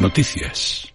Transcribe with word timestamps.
Noticias. 0.00 0.92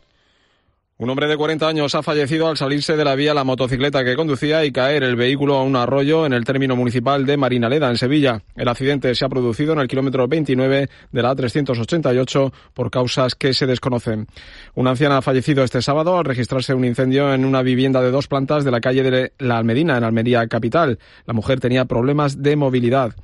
Un 0.99 1.09
hombre 1.09 1.25
de 1.25 1.35
40 1.35 1.67
años 1.67 1.95
ha 1.95 2.03
fallecido 2.03 2.47
al 2.47 2.57
salirse 2.57 2.95
de 2.95 3.03
la 3.03 3.15
vía 3.15 3.33
la 3.33 3.43
motocicleta 3.43 4.03
que 4.03 4.15
conducía 4.15 4.63
y 4.63 4.71
caer 4.71 5.01
el 5.01 5.15
vehículo 5.15 5.55
a 5.55 5.63
un 5.63 5.75
arroyo 5.75 6.27
en 6.27 6.33
el 6.33 6.45
término 6.45 6.75
municipal 6.75 7.25
de 7.25 7.35
Marinaleda, 7.35 7.89
en 7.89 7.97
Sevilla. 7.97 8.43
El 8.55 8.67
accidente 8.67 9.15
se 9.15 9.25
ha 9.25 9.29
producido 9.29 9.73
en 9.73 9.79
el 9.79 9.87
kilómetro 9.87 10.27
29 10.27 10.87
de 11.11 11.21
la 11.23 11.35
A388 11.35 12.53
por 12.75 12.91
causas 12.91 13.33
que 13.33 13.55
se 13.55 13.65
desconocen. 13.65 14.27
Una 14.75 14.91
anciana 14.91 15.17
ha 15.17 15.21
fallecido 15.23 15.63
este 15.63 15.81
sábado 15.81 16.19
al 16.19 16.25
registrarse 16.25 16.75
un 16.75 16.85
incendio 16.85 17.33
en 17.33 17.43
una 17.43 17.63
vivienda 17.63 18.01
de 18.01 18.11
dos 18.11 18.27
plantas 18.27 18.63
de 18.63 18.69
la 18.69 18.81
calle 18.81 19.01
de 19.01 19.33
La 19.39 19.57
Almedina, 19.57 19.97
en 19.97 20.03
Almería 20.03 20.45
capital. 20.45 20.99
La 21.25 21.33
mujer 21.33 21.59
tenía 21.59 21.85
problemas 21.85 22.43
de 22.43 22.55
movilidad. 22.55 23.15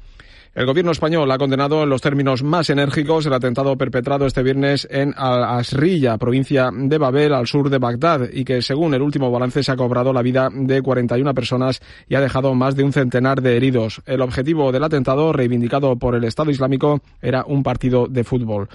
El 0.57 0.65
gobierno 0.65 0.91
español 0.91 1.29
ha 1.29 1.37
condenado 1.37 1.83
en 1.83 1.89
los 1.89 2.01
términos 2.01 2.41
más 2.41 2.71
enérgicos 2.71 3.27
el 3.27 3.33
atentado 3.33 3.77
perpetrado 3.77 4.25
este 4.25 4.41
viernes 4.41 4.87
en 4.89 5.13
Al-Asriya, 5.15 6.17
provincia 6.17 6.71
de 6.73 6.97
Babel, 6.97 7.35
al 7.35 7.45
sur 7.45 7.69
de 7.69 7.77
Bagdad, 7.77 8.27
y 8.33 8.43
que, 8.43 8.63
según 8.63 8.95
el 8.95 9.03
último 9.03 9.29
balance, 9.29 9.61
se 9.61 9.71
ha 9.71 9.75
cobrado 9.75 10.11
la 10.11 10.23
vida 10.23 10.49
de 10.51 10.81
41 10.81 11.31
personas 11.35 11.79
y 12.09 12.15
ha 12.15 12.21
dejado 12.21 12.55
más 12.55 12.75
de 12.75 12.83
un 12.83 12.91
centenar 12.91 13.43
de 13.43 13.55
heridos. 13.55 14.01
El 14.07 14.21
objetivo 14.21 14.71
del 14.71 14.83
atentado, 14.83 15.31
reivindicado 15.31 15.95
por 15.95 16.15
el 16.15 16.23
Estado 16.23 16.49
Islámico, 16.49 17.01
era 17.21 17.45
un 17.45 17.61
partido 17.61 18.07
de 18.07 18.23
fútbol. 18.23 18.67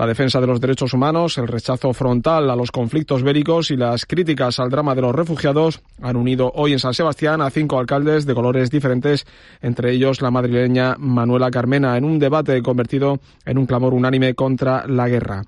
La 0.00 0.06
defensa 0.06 0.40
de 0.40 0.46
los 0.46 0.62
derechos 0.62 0.94
humanos, 0.94 1.36
el 1.36 1.46
rechazo 1.46 1.92
frontal 1.92 2.48
a 2.48 2.56
los 2.56 2.70
conflictos 2.72 3.22
bélicos 3.22 3.70
y 3.70 3.76
las 3.76 4.06
críticas 4.06 4.58
al 4.58 4.70
drama 4.70 4.94
de 4.94 5.02
los 5.02 5.14
refugiados 5.14 5.82
han 6.00 6.16
unido 6.16 6.50
hoy 6.54 6.72
en 6.72 6.78
San 6.78 6.94
Sebastián 6.94 7.42
a 7.42 7.50
cinco 7.50 7.78
alcaldes 7.78 8.24
de 8.24 8.32
colores 8.32 8.70
diferentes, 8.70 9.26
entre 9.60 9.92
ellos 9.92 10.22
la 10.22 10.30
madrileña 10.30 10.96
Manuela 10.98 11.50
Carmena, 11.50 11.98
en 11.98 12.04
un 12.04 12.18
debate 12.18 12.62
convertido 12.62 13.20
en 13.44 13.58
un 13.58 13.66
clamor 13.66 13.92
unánime 13.92 14.32
contra 14.32 14.86
la 14.86 15.06
guerra. 15.06 15.44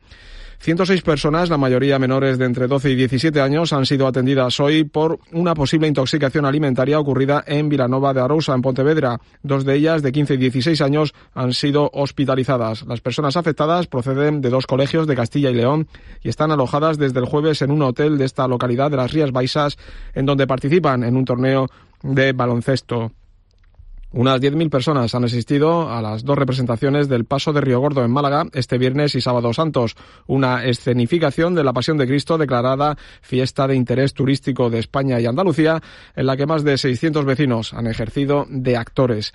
106 0.63 1.03
personas, 1.03 1.51
la 1.51 1.59
mayoría 1.59 1.99
menores 1.99 2.39
de 2.39 2.45
entre 2.45 2.69
12 2.69 2.91
y 2.91 2.95
17 2.95 3.41
años, 3.41 3.73
han 3.73 3.85
sido 3.85 4.07
atendidas 4.07 4.61
hoy 4.61 4.85
por 4.85 5.19
una 5.33 5.55
posible 5.55 5.89
intoxicación 5.89 6.47
alimentaria 6.47 7.01
ocurrida 7.01 7.43
en 7.49 7.69
Vilanova 7.69 8.15
de 8.15 8.21
Arousa, 8.21 8.55
en 8.55 8.63
Pontevedra. 8.63 9.19
Dos 9.43 9.65
de 9.65 9.75
ellas, 9.75 10.03
de 10.03 10.13
15 10.13 10.35
y 10.35 10.37
16 10.37 10.81
años, 10.83 11.15
han 11.35 11.53
sido 11.53 11.91
hospitalizadas. 11.93 12.87
Las 12.87 13.01
personas 13.01 13.37
afectadas 13.37 13.89
proceden 13.89 14.41
de 14.41 14.51
dos 14.51 14.69
colegios 14.69 15.09
de 15.09 15.17
Castilla 15.17 15.51
y 15.51 15.55
León 15.55 15.89
y 16.23 16.29
están 16.29 16.53
alojadas 16.53 16.97
desde 16.97 17.19
el 17.19 17.27
jueves 17.27 17.61
en 17.63 17.73
un 17.73 17.83
hotel 17.83 18.17
de 18.17 18.25
esta 18.25 18.47
localidad 18.47 18.89
de 18.93 18.99
las 18.99 19.11
Rías 19.11 19.33
Baixas, 19.33 19.77
en 20.15 20.27
donde 20.27 20.47
participan 20.47 21.03
en 21.03 21.17
un 21.17 21.25
torneo 21.25 21.67
de 22.05 22.33
baloncesto. 22.35 23.11
Unas 24.15 24.43
10.000 24.43 24.69
personas 24.69 25.15
han 25.15 25.25
asistido 25.25 25.91
a 25.91 26.03
las 26.03 26.23
dos 26.23 26.37
representaciones 26.37 27.09
del 27.09 27.25
Paso 27.25 27.55
de 27.55 27.63
Río 27.63 27.81
Gordo 27.81 28.05
en 28.05 28.11
Málaga 28.11 28.45
este 28.53 28.77
viernes 28.77 29.15
y 29.15 29.23
sábado 29.23 29.55
santos, 29.55 29.97
una 30.27 30.65
escenificación 30.65 31.55
de 31.55 31.65
la 31.65 31.73
Pasión 31.73 31.97
de 31.97 32.07
Cristo 32.07 32.37
declarada 32.37 32.99
fiesta 33.23 33.67
de 33.67 33.75
interés 33.75 34.13
turístico 34.13 34.69
de 34.69 34.81
España 34.81 35.19
y 35.19 35.25
Andalucía, 35.25 35.81
en 36.15 36.27
la 36.27 36.37
que 36.37 36.45
más 36.45 36.63
de 36.63 36.77
600 36.77 37.25
vecinos 37.25 37.73
han 37.73 37.87
ejercido 37.87 38.45
de 38.51 38.77
actores. 38.77 39.33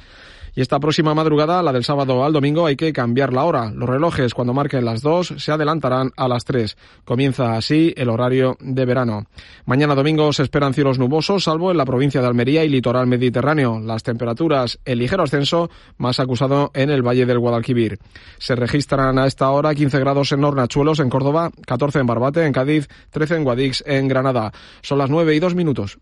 Y 0.57 0.61
esta 0.61 0.79
próxima 0.79 1.13
madrugada, 1.13 1.61
la 1.61 1.71
del 1.71 1.83
sábado 1.83 2.25
al 2.25 2.33
domingo, 2.33 2.65
hay 2.65 2.75
que 2.75 2.91
cambiar 2.91 3.31
la 3.31 3.43
hora. 3.43 3.69
Los 3.69 3.87
relojes, 3.87 4.33
cuando 4.33 4.55
marquen 4.55 4.85
las 4.85 5.03
dos, 5.03 5.35
se 5.37 5.51
adelantarán 5.51 6.09
a 6.17 6.27
las 6.27 6.45
tres. 6.45 6.77
Comienza 7.05 7.55
así 7.55 7.93
el 7.95 8.09
horario 8.09 8.57
de 8.59 8.83
verano. 8.83 9.27
Mañana 9.67 9.93
domingo 9.93 10.33
se 10.33 10.41
esperan 10.41 10.73
cielos 10.73 10.97
nubosos, 10.97 11.43
salvo 11.43 11.69
en 11.69 11.77
la 11.77 11.85
provincia 11.85 12.21
de 12.21 12.27
Almería 12.27 12.65
y 12.65 12.69
litoral 12.69 13.05
mediterráneo. 13.05 13.79
Las 13.79 14.01
temperaturas, 14.01 14.79
el 14.83 14.97
ligero 14.97 15.21
ascenso, 15.21 15.69
más 15.99 16.19
acusado 16.19 16.71
en 16.73 16.89
el 16.89 17.03
Valle 17.03 17.27
del 17.27 17.37
Guadalquivir. 17.37 17.99
Se 18.39 18.55
registran 18.55 19.19
a 19.19 19.27
esta 19.27 19.51
hora 19.51 19.75
15 19.75 19.99
grados 19.99 20.31
en 20.31 20.43
Hornachuelos, 20.43 20.99
en 20.99 21.11
Córdoba, 21.11 21.51
14 21.67 21.99
en 21.99 22.07
Barbate, 22.07 22.43
en 22.43 22.53
Cádiz, 22.53 22.87
13 23.11 23.35
en 23.35 23.43
Guadix, 23.43 23.83
en 23.85 24.07
Granada. 24.07 24.51
Son 24.81 24.97
las 24.97 25.11
9 25.11 25.35
y 25.35 25.39
2 25.39 25.53
minutos. 25.53 25.99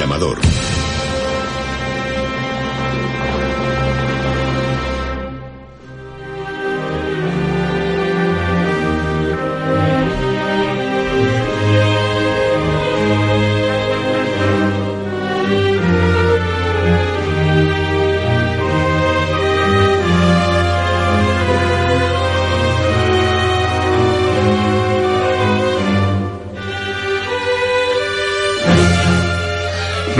Llamador. 0.00 0.59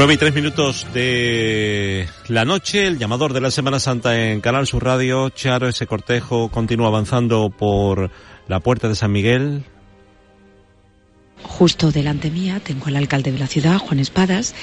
Nueve 0.00 0.15
y 0.15 0.16
tres 0.16 0.34
minutos 0.34 0.87
de 0.94 2.09
la 2.28 2.47
noche, 2.47 2.87
el 2.87 2.99
llamador 2.99 3.34
de 3.34 3.43
la 3.43 3.50
Semana 3.50 3.78
Santa 3.78 4.19
en 4.19 4.41
Canal 4.41 4.66
Sur 4.66 4.83
Radio. 4.83 5.28
Charo, 5.28 5.69
ese 5.69 5.87
cortejo 5.87 6.49
continúa 6.49 6.87
avanzando 6.87 7.50
por 7.50 8.11
la 8.49 8.61
puerta 8.61 8.88
de 8.88 8.94
San 8.94 9.12
Miguel. 9.12 9.62
Justo 11.43 11.93
delante 11.93 12.31
mía 12.31 12.61
tengo 12.65 12.87
al 12.87 12.97
alcalde 12.97 13.31
de 13.31 13.38
la 13.38 13.47
ciudad, 13.47 13.77
Juan 13.77 14.00
Espadas, 14.00 14.55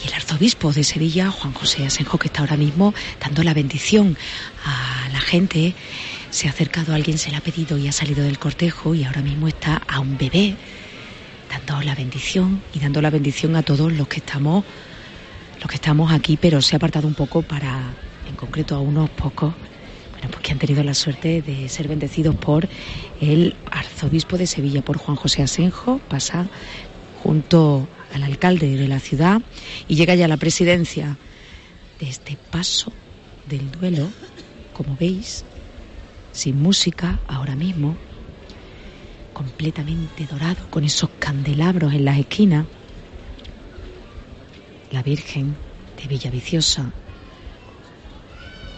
y 0.00 0.06
el 0.06 0.14
arzobispo 0.14 0.72
de 0.72 0.84
Sevilla, 0.84 1.28
Juan 1.32 1.54
José 1.54 1.84
Asenjo, 1.84 2.16
que 2.16 2.28
está 2.28 2.42
ahora 2.42 2.56
mismo 2.56 2.94
dando 3.20 3.42
la 3.42 3.52
bendición 3.52 4.16
a 4.64 5.08
la 5.12 5.20
gente. 5.20 5.74
Se 6.30 6.46
ha 6.46 6.50
acercado 6.50 6.94
alguien, 6.94 7.18
se 7.18 7.32
le 7.32 7.36
ha 7.36 7.40
pedido 7.40 7.78
y 7.78 7.88
ha 7.88 7.92
salido 7.92 8.22
del 8.22 8.38
cortejo 8.38 8.94
y 8.94 9.02
ahora 9.02 9.22
mismo 9.22 9.48
está 9.48 9.82
a 9.88 9.98
un 9.98 10.16
bebé 10.16 10.54
dando 11.50 11.82
la 11.82 11.96
bendición 11.96 12.62
y 12.72 12.78
dando 12.78 13.00
la 13.02 13.10
bendición 13.10 13.56
a 13.56 13.62
todos 13.62 13.92
los 13.92 14.06
que 14.08 14.18
estamos 14.18 14.64
los 15.64 15.70
que 15.70 15.76
estamos 15.76 16.12
aquí, 16.12 16.36
pero 16.36 16.60
se 16.60 16.74
ha 16.74 16.78
apartado 16.78 17.08
un 17.08 17.14
poco 17.14 17.40
para, 17.40 17.94
en 18.28 18.36
concreto, 18.36 18.74
a 18.74 18.80
unos 18.80 19.08
pocos, 19.08 19.54
pues 20.20 20.42
que 20.42 20.52
han 20.52 20.58
tenido 20.58 20.84
la 20.84 20.92
suerte 20.92 21.40
de 21.40 21.70
ser 21.70 21.88
bendecidos 21.88 22.36
por 22.36 22.68
el 23.22 23.56
arzobispo 23.70 24.36
de 24.36 24.46
Sevilla, 24.46 24.82
por 24.82 24.98
Juan 24.98 25.16
José 25.16 25.42
Asenjo, 25.42 26.00
pasa 26.06 26.46
junto 27.22 27.88
al 28.12 28.24
alcalde 28.24 28.76
de 28.76 28.88
la 28.88 29.00
ciudad 29.00 29.40
y 29.88 29.94
llega 29.94 30.14
ya 30.14 30.26
a 30.26 30.28
la 30.28 30.36
presidencia 30.36 31.16
de 31.98 32.10
este 32.10 32.36
paso 32.50 32.92
del 33.48 33.70
duelo, 33.70 34.06
como 34.74 34.96
veis, 35.00 35.46
sin 36.32 36.60
música 36.60 37.20
ahora 37.26 37.56
mismo, 37.56 37.96
completamente 39.32 40.26
dorado, 40.26 40.68
con 40.68 40.84
esos 40.84 41.08
candelabros 41.18 41.94
en 41.94 42.04
las 42.04 42.18
esquinas. 42.18 42.66
La 44.94 45.02
Virgen 45.02 45.56
de 46.00 46.06
Villaviciosa, 46.06 46.88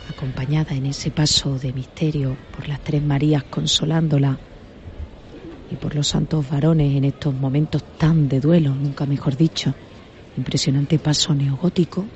acompañada 0.09 0.75
en 0.75 0.87
ese 0.87 1.11
paso 1.11 1.59
de 1.59 1.75
misterio 1.75 2.35
por 2.57 2.67
las 2.67 2.81
tres 2.81 3.03
Marías 3.03 3.45
consolándola 3.51 4.39
y 5.71 5.77
por 5.77 5.95
los 5.95 6.09
santos 6.09 6.49
varones 6.49 6.97
en 6.97 7.05
estos 7.05 7.35
momentos 7.35 7.85
tan 7.99 8.31
de 8.31 8.41
duelo, 8.41 8.71
nunca 8.71 9.05
mejor 9.05 9.37
dicho. 9.37 9.75
Impresionante 10.39 10.99
paso 10.99 11.35
neogótico. 11.35 12.07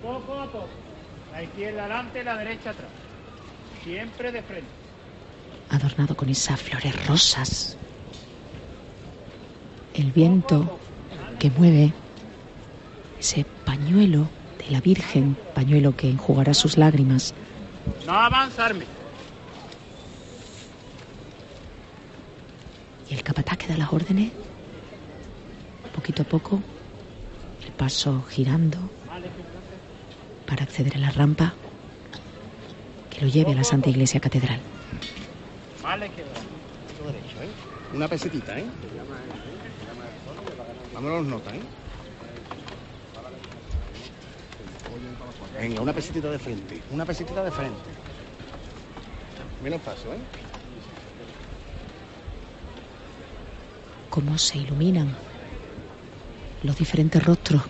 Poco 0.00 0.40
a 0.40 0.50
poco. 0.50 0.66
La 1.30 1.42
izquierda 1.42 1.84
adelante, 1.84 2.24
la 2.24 2.38
derecha 2.38 2.70
atrás. 2.70 2.88
Siempre 3.84 4.32
de 4.32 4.40
frente. 4.40 4.70
adornado 5.68 6.16
con 6.16 6.30
esas 6.30 6.58
flores 6.58 7.06
rosas. 7.06 7.76
El 9.92 10.12
viento 10.12 10.80
que 11.38 11.50
mueve 11.50 11.92
ese 13.18 13.44
pañuelo 13.64 14.28
de 14.58 14.70
la 14.70 14.80
Virgen, 14.80 15.36
pañuelo 15.54 15.96
que 15.96 16.08
enjugará 16.10 16.54
sus 16.54 16.76
lágrimas. 16.76 17.34
No 18.06 18.12
avanzarme. 18.12 18.84
Y 23.10 23.14
el 23.14 23.22
capataz 23.22 23.58
que 23.58 23.66
da 23.68 23.76
las 23.76 23.92
órdenes, 23.92 24.32
poquito 25.94 26.22
a 26.22 26.24
poco, 26.24 26.60
el 27.64 27.72
paso 27.72 28.22
girando 28.28 28.78
para 30.46 30.64
acceder 30.64 30.96
a 30.96 31.00
la 31.00 31.10
rampa. 31.10 31.54
que 33.10 33.20
lo 33.20 33.28
lleve 33.28 33.52
a 33.52 33.54
la 33.54 33.64
Santa 33.64 33.90
Iglesia 33.90 34.18
Catedral. 34.18 34.58
Vale, 35.82 36.10
que 36.10 36.24
derecho, 37.04 37.42
¿eh? 37.42 37.94
Una 37.94 38.08
pesetita, 38.08 38.58
¿eh? 38.58 38.64
Vámonos 40.92 41.26
nota, 41.26 41.54
¿eh? 41.54 41.60
Venga, 45.58 45.80
una 45.80 45.92
pesetita 45.92 46.30
de 46.30 46.38
frente. 46.38 46.82
Una 46.90 47.04
pesetita 47.04 47.44
de 47.44 47.50
frente. 47.50 47.90
Menos 49.62 49.80
paso, 49.80 50.12
¿eh? 50.12 50.18
Cómo 54.10 54.36
se 54.38 54.58
iluminan 54.58 55.14
los 56.62 56.76
diferentes 56.76 57.24
rostros 57.24 57.62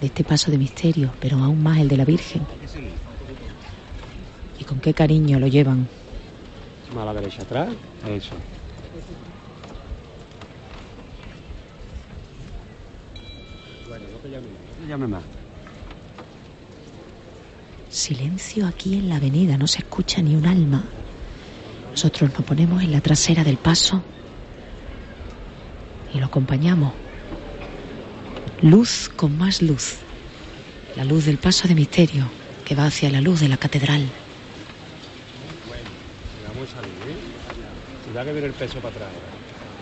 de 0.00 0.06
este 0.06 0.24
paso 0.24 0.50
de 0.50 0.58
misterio, 0.58 1.12
pero 1.20 1.38
aún 1.38 1.62
más 1.62 1.78
el 1.78 1.88
de 1.88 1.96
la 1.96 2.04
Virgen. 2.04 2.46
Y 4.58 4.64
con 4.64 4.80
qué 4.80 4.94
cariño 4.94 5.38
lo 5.38 5.46
llevan. 5.46 5.88
A 6.98 7.04
la 7.04 7.14
derecha 7.14 7.42
atrás. 7.42 7.68
Eso. 8.08 8.34
Bueno, 13.88 14.04
no 14.10 14.18
te 14.18 14.30
llame 14.30 14.46
más. 14.46 14.60
No 14.78 14.82
te 14.82 14.88
llame 14.88 15.06
más. 15.06 15.45
Silencio 17.96 18.66
aquí 18.66 18.98
en 18.98 19.08
la 19.08 19.16
avenida, 19.16 19.56
no 19.56 19.66
se 19.66 19.78
escucha 19.78 20.20
ni 20.20 20.34
un 20.36 20.44
alma. 20.44 20.84
Nosotros 21.92 22.30
nos 22.30 22.44
ponemos 22.44 22.82
en 22.82 22.92
la 22.92 23.00
trasera 23.00 23.42
del 23.42 23.56
paso 23.56 24.02
y 26.12 26.18
lo 26.18 26.26
acompañamos. 26.26 26.92
Luz 28.60 29.10
con 29.16 29.38
más 29.38 29.62
luz. 29.62 29.94
La 30.94 31.04
luz 31.04 31.24
del 31.24 31.38
paso 31.38 31.68
de 31.68 31.74
misterio 31.74 32.28
que 32.66 32.74
va 32.74 32.84
hacia 32.84 33.08
la 33.08 33.22
luz 33.22 33.40
de 33.40 33.48
la 33.48 33.56
catedral. 33.56 34.02
¿eh? 34.02 34.08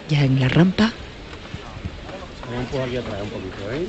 Ya 0.08 0.25
en 0.25 0.38
la 0.38 0.49
rampa, 0.49 0.93
Vamos 2.43 2.58
a 2.58 2.60
empujar 2.60 2.87
aquí 2.87 2.96
atrás 2.96 3.22
un 3.22 3.31
poquito, 3.31 3.72
¿eh? 3.72 3.88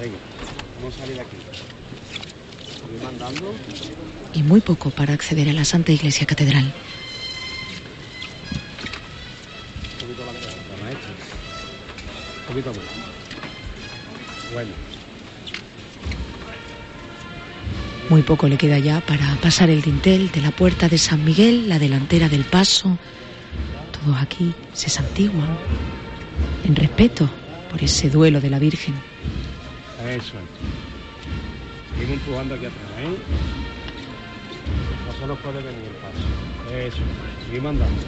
Venga, 0.00 0.16
vamos 0.76 0.94
a 0.94 0.98
salir 0.98 1.16
de 1.16 1.20
aquí. 1.20 1.36
Voy 2.90 3.04
mandando. 3.04 3.54
y 4.34 4.42
muy 4.42 4.60
poco 4.60 4.90
para 4.90 5.12
acceder 5.12 5.48
a 5.48 5.52
la 5.52 5.64
Santa 5.64 5.92
Iglesia 5.92 6.26
Catedral. 6.26 6.64
Un 9.94 10.08
poquito 10.08 10.26
la 10.26 10.32
derecha, 10.32 10.56
maestro. 10.82 11.12
Un 12.40 12.46
poquito 12.48 12.70
más. 12.70 14.52
Bueno, 14.52 14.72
Muy 18.08 18.20
poco 18.20 18.46
le 18.46 18.58
queda 18.58 18.78
ya 18.78 19.00
para 19.00 19.36
pasar 19.36 19.70
el 19.70 19.80
dintel 19.80 20.30
de 20.32 20.42
la 20.42 20.50
puerta 20.50 20.86
de 20.86 20.98
San 20.98 21.24
Miguel, 21.24 21.66
la 21.66 21.78
delantera 21.78 22.28
del 22.28 22.44
paso. 22.44 22.98
Todos 23.90 24.20
aquí 24.20 24.52
se 24.74 24.90
santiguan 24.90 25.56
en 26.64 26.76
respeto 26.76 27.30
por 27.70 27.82
ese 27.82 28.10
duelo 28.10 28.40
de 28.40 28.50
la 28.50 28.58
Virgen. 28.58 29.11
Eso 30.26 30.38
es. 30.38 31.98
Seguimos 31.98 32.14
empujando 32.20 32.54
aquí 32.54 32.66
atrás, 32.66 32.82
¿eh? 32.98 33.16
No 35.06 35.12
se 35.20 35.26
nos 35.26 35.38
puede 35.40 35.58
venir 35.62 35.84
el 35.84 35.96
paso. 35.96 36.76
Eso, 36.76 36.98
seguimos 37.46 37.70
andando. 37.70 38.02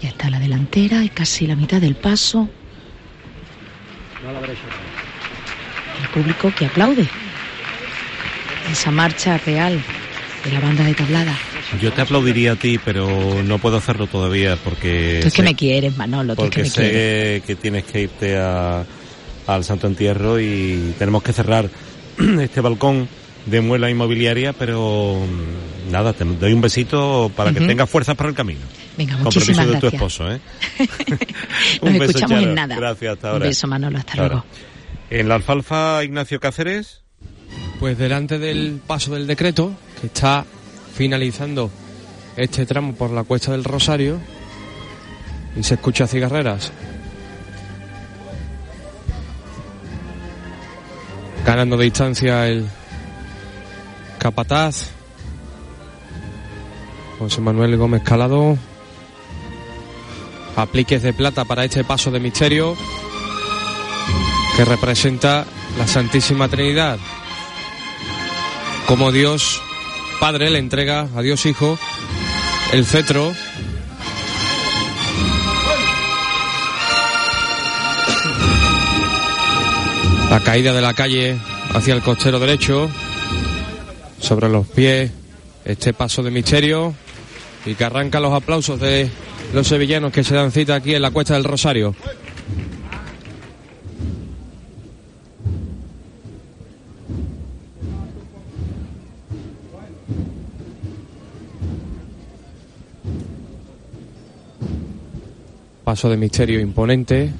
Ya 0.00 0.08
está 0.08 0.30
la 0.30 0.38
delantera 0.38 1.02
y 1.04 1.08
casi 1.08 1.46
la 1.46 1.56
mitad 1.56 1.80
del 1.80 1.94
paso. 1.96 2.48
No 4.22 4.28
a 4.28 4.32
la 4.32 4.40
derecha. 4.40 4.62
El 6.02 6.08
público 6.08 6.52
que 6.56 6.66
aplaude. 6.66 7.06
Esa 8.72 8.90
marcha 8.90 9.38
real 9.38 9.80
de 10.44 10.52
la 10.52 10.60
banda 10.60 10.84
de 10.84 10.94
tablada. 10.94 11.36
Yo 11.80 11.92
te 11.92 12.02
aplaudiría 12.02 12.52
a 12.52 12.56
ti, 12.56 12.78
pero 12.82 13.42
no 13.44 13.58
puedo 13.58 13.76
hacerlo 13.78 14.06
todavía 14.06 14.56
porque... 14.56 15.18
Tú 15.22 15.28
es 15.28 15.34
que 15.34 15.42
me 15.42 15.54
quieres, 15.54 15.96
Manolo, 15.96 16.36
tú 16.36 16.44
es 16.44 16.50
que 16.50 16.62
porque 16.64 16.68
me 16.68 16.74
quieres. 16.90 17.42
sé 17.42 17.46
que 17.46 17.56
tienes 17.56 17.84
que 17.84 18.02
irte 18.02 18.36
a- 18.38 18.84
al 19.46 19.64
Santo 19.64 19.86
Entierro 19.86 20.40
y 20.40 20.94
tenemos 20.98 21.22
que 21.22 21.32
cerrar 21.32 21.68
este 22.40 22.60
balcón 22.60 23.08
de 23.46 23.60
muela 23.60 23.90
inmobiliaria, 23.90 24.52
pero 24.54 25.16
mm, 25.16 25.92
nada, 25.92 26.12
te 26.14 26.24
doy 26.24 26.52
un 26.52 26.60
besito 26.62 27.30
para 27.36 27.52
que 27.52 27.60
tengas 27.60 27.88
fuerzas 27.90 28.16
para 28.16 28.30
el 28.30 28.34
camino. 28.34 28.60
Venga, 28.96 29.16
Con 29.18 29.32
permiso 29.32 29.66
de 29.66 29.80
tu 29.80 29.86
esposo, 29.88 30.32
¿eh? 30.32 30.40
Nos 31.82 31.90
Un 31.92 31.98
beso, 31.98 32.04
escuchamos 32.04 32.28
Charo. 32.38 32.48
en 32.48 32.54
nada. 32.54 32.76
Gracias, 32.76 33.12
hasta 33.14 33.28
Un 33.28 33.32
ahora. 33.34 33.46
beso, 33.46 33.66
Manolo, 33.66 33.98
hasta 33.98 34.12
Hasta 34.12 34.22
ahora. 34.22 34.34
luego. 34.36 34.46
En 35.10 35.28
la 35.28 35.34
alfalfa, 35.34 36.02
Ignacio 36.04 36.40
Cáceres. 36.40 37.02
Pues 37.80 37.98
delante 37.98 38.38
del 38.38 38.80
paso 38.86 39.12
del 39.14 39.26
decreto, 39.26 39.72
que 40.00 40.06
está 40.06 40.44
finalizando 40.96 41.70
este 42.36 42.64
tramo 42.66 42.94
por 42.94 43.10
la 43.10 43.24
cuesta 43.24 43.52
del 43.52 43.64
Rosario, 43.64 44.18
y 45.56 45.62
se 45.62 45.74
escucha 45.74 46.06
cigarreras. 46.06 46.72
Ganando 51.44 51.76
distancia 51.76 52.48
el 52.48 52.66
capataz, 54.18 54.90
José 57.18 57.40
Manuel 57.40 57.76
Gómez 57.76 58.02
Calado. 58.02 58.56
Apliques 60.56 61.02
de 61.02 61.12
plata 61.12 61.44
para 61.44 61.64
este 61.64 61.84
paso 61.84 62.10
de 62.10 62.20
misterio 62.20 62.76
que 64.56 64.64
representa 64.64 65.44
la 65.78 65.86
Santísima 65.86 66.48
Trinidad 66.48 66.98
como 68.86 69.10
Dios 69.10 69.60
Padre 70.20 70.50
le 70.50 70.58
entrega 70.58 71.08
a 71.14 71.22
Dios 71.22 71.44
Hijo 71.46 71.78
el 72.72 72.86
cetro. 72.86 73.32
La 80.34 80.40
caída 80.40 80.72
de 80.72 80.82
la 80.82 80.94
calle 80.94 81.38
hacia 81.74 81.94
el 81.94 82.02
costero 82.02 82.40
derecho, 82.40 82.90
sobre 84.18 84.48
los 84.48 84.66
pies, 84.66 85.12
este 85.64 85.92
paso 85.94 86.24
de 86.24 86.32
misterio 86.32 86.92
y 87.64 87.76
que 87.76 87.84
arranca 87.84 88.18
los 88.18 88.32
aplausos 88.32 88.80
de 88.80 89.08
los 89.52 89.68
sevillanos 89.68 90.12
que 90.12 90.24
se 90.24 90.34
dan 90.34 90.50
cita 90.50 90.74
aquí 90.74 90.92
en 90.92 91.02
la 91.02 91.12
Cuesta 91.12 91.34
del 91.34 91.44
Rosario. 91.44 91.94
Paso 105.84 106.10
de 106.10 106.16
misterio 106.16 106.58
imponente, 106.58 107.30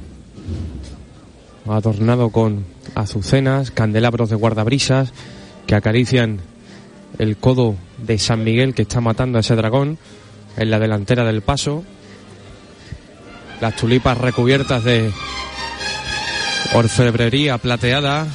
adornado 1.66 2.30
con 2.30 2.64
azucenas, 2.94 3.71
candelabros 3.71 4.30
de 4.30 4.37
guardabrisas 4.37 5.12
que 5.66 5.75
acarician 5.75 6.40
el 7.18 7.37
codo 7.37 7.76
de 7.99 8.18
San 8.18 8.44
Miguel 8.44 8.75
que 8.75 8.83
está 8.83 9.00
matando 9.00 9.38
a 9.38 9.40
ese 9.40 9.56
dragón 9.56 9.99
en 10.56 10.71
la 10.71 10.78
delantera 10.78 11.25
del 11.25 11.42
paso. 11.42 11.85
Las 13.61 13.76
tulipas 13.76 14.18
recubiertas 14.18 14.85
de 14.85 15.11
orfebrería 16.75 17.59
plateada. 17.59 18.26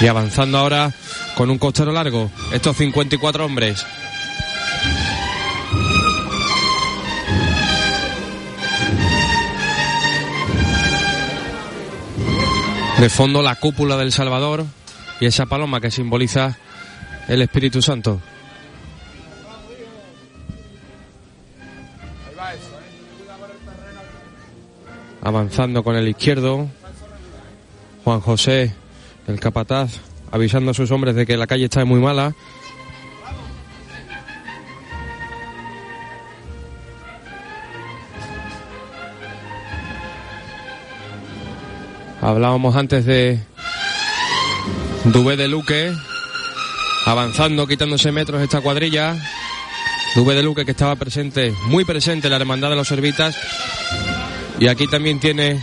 Y 0.00 0.06
avanzando 0.06 0.58
ahora 0.58 0.92
con 1.36 1.50
un 1.50 1.58
costero 1.58 1.92
largo, 1.92 2.30
estos 2.52 2.76
54 2.76 3.44
hombres. 3.44 3.84
De 13.00 13.08
fondo 13.08 13.40
la 13.40 13.54
cúpula 13.54 13.96
del 13.96 14.12
Salvador 14.12 14.66
y 15.20 15.24
esa 15.24 15.46
paloma 15.46 15.80
que 15.80 15.90
simboliza 15.90 16.58
el 17.28 17.40
Espíritu 17.40 17.80
Santo. 17.80 18.20
Avanzando 25.22 25.82
con 25.82 25.96
el 25.96 26.08
izquierdo, 26.08 26.68
Juan 28.04 28.20
José, 28.20 28.74
el 29.26 29.40
capataz, 29.40 29.92
avisando 30.30 30.72
a 30.72 30.74
sus 30.74 30.90
hombres 30.90 31.14
de 31.14 31.24
que 31.24 31.38
la 31.38 31.46
calle 31.46 31.64
está 31.64 31.82
muy 31.86 32.00
mala. 32.00 32.34
Hablábamos 42.20 42.76
antes 42.76 43.06
de 43.06 43.40
Dubé 45.04 45.36
de 45.36 45.48
Luque, 45.48 45.92
avanzando, 47.06 47.66
quitándose 47.66 48.12
metros 48.12 48.42
esta 48.42 48.60
cuadrilla. 48.60 49.16
Dubé 50.14 50.34
de 50.34 50.42
Luque 50.42 50.64
que 50.66 50.72
estaba 50.72 50.96
presente, 50.96 51.54
muy 51.68 51.84
presente 51.84 52.26
en 52.26 52.32
la 52.32 52.36
Hermandad 52.36 52.70
de 52.70 52.76
los 52.76 52.88
Servitas. 52.88 53.36
Y 54.58 54.68
aquí 54.68 54.86
también 54.86 55.18
tiene 55.18 55.58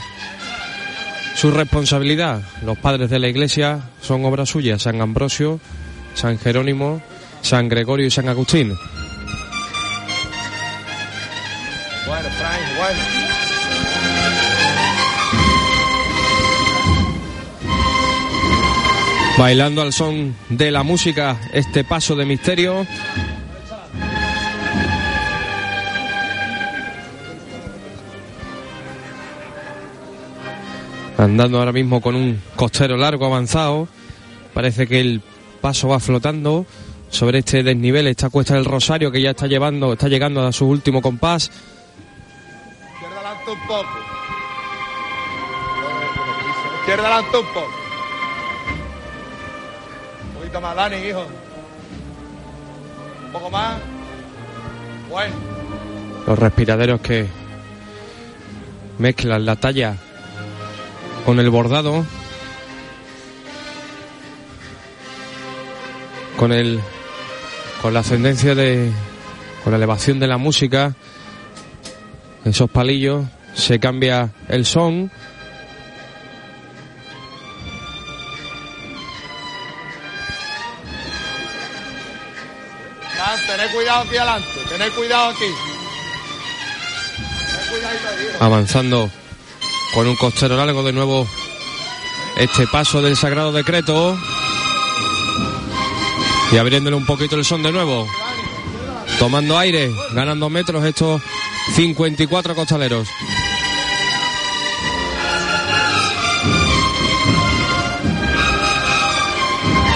su 1.36 1.52
responsabilidad. 1.52 2.42
Los 2.66 2.80
padres 2.80 3.12
de 3.12 3.20
la 3.20 3.28
iglesia 3.28 3.82
son 4.02 4.26
obra 4.26 4.48
suya, 4.48 4.80
San 4.80 5.00
Ambrosio, 5.00 5.60
San 6.16 6.40
Jerónimo, 6.40 7.04
San 7.44 7.70
Gregorio 7.70 8.08
y 8.08 8.12
San 8.12 8.30
Agustín. 8.30 8.74
Bailando 19.38 19.84
al 19.84 19.94
son 19.94 20.36
de 20.50 20.72
la 20.72 20.82
música 20.82 21.39
este 21.53 21.84
paso 21.84 22.15
de 22.15 22.25
misterio. 22.25 22.88
Andando 31.20 31.60
ahora 31.60 31.72
mismo 31.72 32.01
con 32.01 32.15
un 32.15 32.41
costero 32.56 32.98
largo 32.98 33.27
avanzado. 33.27 33.88
Parece 34.56 34.88
que 34.88 35.00
el 35.00 35.22
paso 35.62 35.89
va 35.89 36.00
flotando 36.00 36.65
sobre 37.12 37.39
este 37.39 37.62
desnivel, 37.62 38.08
esta 38.08 38.32
cuesta 38.32 38.56
del 38.56 38.65
Rosario 38.65 39.12
que 39.12 39.22
ya 39.22 39.29
está 39.29 39.46
llevando, 39.46 39.94
está 39.94 40.08
llegando 40.08 40.44
a 40.46 40.51
su 40.51 40.65
último 40.65 41.00
compás. 41.00 41.51
Izquierda 42.96 43.20
adelante 43.20 43.51
un 43.51 43.67
poco. 43.67 44.00
Izquierda 46.79 47.03
adelante 47.03 47.38
un 47.38 47.46
poco. 47.53 47.87
Más, 50.62 50.76
Dani, 50.76 50.96
hijo. 50.98 51.24
Un 53.26 53.32
poco 53.32 53.50
más. 53.52 53.78
Bueno. 55.10 55.36
Los 56.26 56.40
respiraderos 56.40 57.00
que 57.00 57.28
mezclan 58.98 59.46
la 59.46 59.56
talla 59.56 59.98
con 61.26 61.40
el 61.40 61.50
bordado, 61.52 62.04
con 66.38 66.52
el 66.52 66.80
con 67.82 67.94
la 67.94 68.00
ascendencia 68.00 68.56
de 68.56 68.92
con 69.64 69.72
la 69.72 69.78
elevación 69.78 70.20
de 70.20 70.28
la 70.28 70.38
música, 70.38 70.96
esos 72.46 72.70
palillos 72.70 73.26
se 73.54 73.80
cambia 73.80 74.32
el 74.48 74.66
son. 74.66 75.12
Dan, 83.18 83.48
tened 83.48 83.72
cuidado 83.72 84.02
aquí 84.02 84.18
adelante. 84.18 84.48
Tened 84.70 84.92
cuidado 84.94 85.30
aquí. 85.30 85.46
Avanzando 88.40 89.10
con 89.94 90.08
un 90.08 90.16
costero 90.16 90.56
largo 90.56 90.84
de 90.84 90.94
nuevo 90.94 91.28
este 92.38 92.68
paso 92.68 93.02
del 93.02 93.18
Sagrado 93.18 93.52
Decreto 93.52 94.18
y 96.52 96.58
abriéndole 96.58 96.96
un 96.96 97.06
poquito 97.06 97.36
el 97.36 97.44
son 97.44 97.64
de 97.64 97.72
nuevo 97.72 98.08
tomando 99.20 99.58
aire 99.58 99.92
ganando 100.12 100.50
metros 100.50 100.86
estos 100.86 101.22
54 101.76 102.56
costaleros 102.56 103.08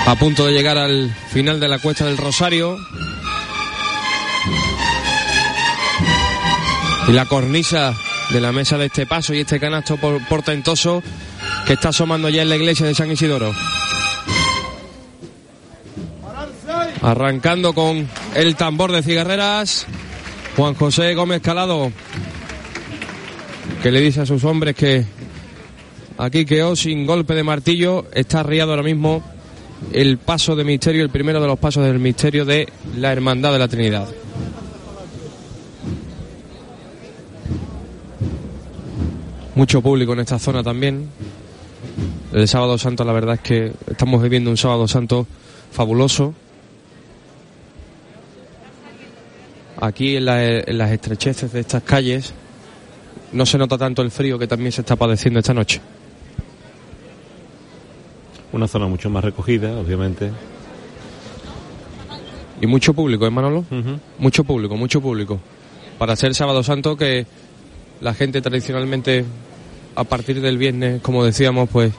a 0.07 0.15
punto 0.15 0.45
de 0.45 0.53
llegar 0.53 0.77
al 0.77 1.13
final 1.31 1.59
de 1.59 1.67
la 1.67 1.79
cuesta 1.79 2.05
del 2.05 2.17
Rosario 2.17 2.77
y 7.11 7.13
la 7.13 7.25
cornisa 7.25 7.93
de 8.29 8.39
la 8.39 8.53
mesa 8.53 8.77
de 8.77 8.85
este 8.85 9.05
paso 9.05 9.33
y 9.33 9.39
este 9.41 9.59
canasto 9.59 9.97
por- 9.97 10.25
portentoso 10.29 11.03
que 11.67 11.73
está 11.73 11.89
asomando 11.89 12.29
ya 12.29 12.41
en 12.41 12.47
la 12.47 12.55
iglesia 12.55 12.85
de 12.85 12.95
San 12.95 13.11
Isidoro. 13.11 13.51
Arrancando 17.01 17.73
con 17.73 18.07
el 18.33 18.55
tambor 18.55 18.93
de 18.93 19.03
cigarreras, 19.03 19.87
Juan 20.55 20.73
José 20.75 21.13
Gómez 21.13 21.41
Calado, 21.41 21.91
que 23.83 23.91
le 23.91 23.99
dice 23.99 24.21
a 24.21 24.25
sus 24.25 24.45
hombres 24.45 24.73
que 24.73 25.03
aquí 26.17 26.45
quedó 26.45 26.77
sin 26.77 27.05
golpe 27.05 27.33
de 27.33 27.43
martillo, 27.43 28.05
está 28.13 28.39
arriado 28.39 28.71
ahora 28.71 28.83
mismo 28.83 29.21
el 29.91 30.17
paso 30.17 30.55
de 30.55 30.63
misterio, 30.63 31.03
el 31.03 31.09
primero 31.09 31.41
de 31.41 31.47
los 31.47 31.59
pasos 31.59 31.83
del 31.83 31.99
misterio 31.99 32.45
de 32.45 32.69
la 32.95 33.11
Hermandad 33.11 33.51
de 33.51 33.59
la 33.59 33.67
Trinidad. 33.67 34.07
Mucho 39.55 39.81
público 39.81 40.13
en 40.13 40.19
esta 40.19 40.39
zona 40.39 40.63
también. 40.63 41.09
El 42.31 42.47
sábado 42.47 42.77
santo, 42.77 43.03
la 43.03 43.11
verdad 43.13 43.35
es 43.35 43.41
que 43.41 43.73
estamos 43.89 44.21
viviendo 44.21 44.49
un 44.49 44.57
sábado 44.57 44.87
santo 44.87 45.27
fabuloso. 45.71 46.33
Aquí 49.79 50.15
en, 50.15 50.25
la- 50.25 50.43
en 50.59 50.77
las 50.77 50.91
estrecheces 50.91 51.51
de 51.51 51.59
estas 51.61 51.83
calles 51.83 52.33
no 53.33 53.45
se 53.45 53.57
nota 53.57 53.77
tanto 53.77 54.01
el 54.01 54.11
frío 54.11 54.37
que 54.37 54.47
también 54.47 54.71
se 54.71 54.81
está 54.81 54.95
padeciendo 54.95 55.39
esta 55.39 55.53
noche. 55.53 55.81
Una 58.53 58.67
zona 58.67 58.87
mucho 58.87 59.09
más 59.09 59.23
recogida, 59.23 59.77
obviamente. 59.77 60.29
Y 62.61 62.67
mucho 62.67 62.93
público, 62.93 63.25
¿eh, 63.25 63.31
Manolo? 63.31 63.65
Mucho 64.19 64.43
público, 64.43 64.77
mucho 64.77 65.01
público. 65.01 65.39
Para 65.97 66.15
ser 66.15 66.35
sábado 66.35 66.61
santo 66.63 66.95
que 66.95 67.25
la 68.01 68.13
gente 68.13 68.41
tradicionalmente 68.41 69.25
a 69.95 70.03
partir 70.03 70.41
del 70.41 70.57
viernes, 70.57 71.01
como 71.01 71.23
decíamos, 71.23 71.69
pues 71.69 71.93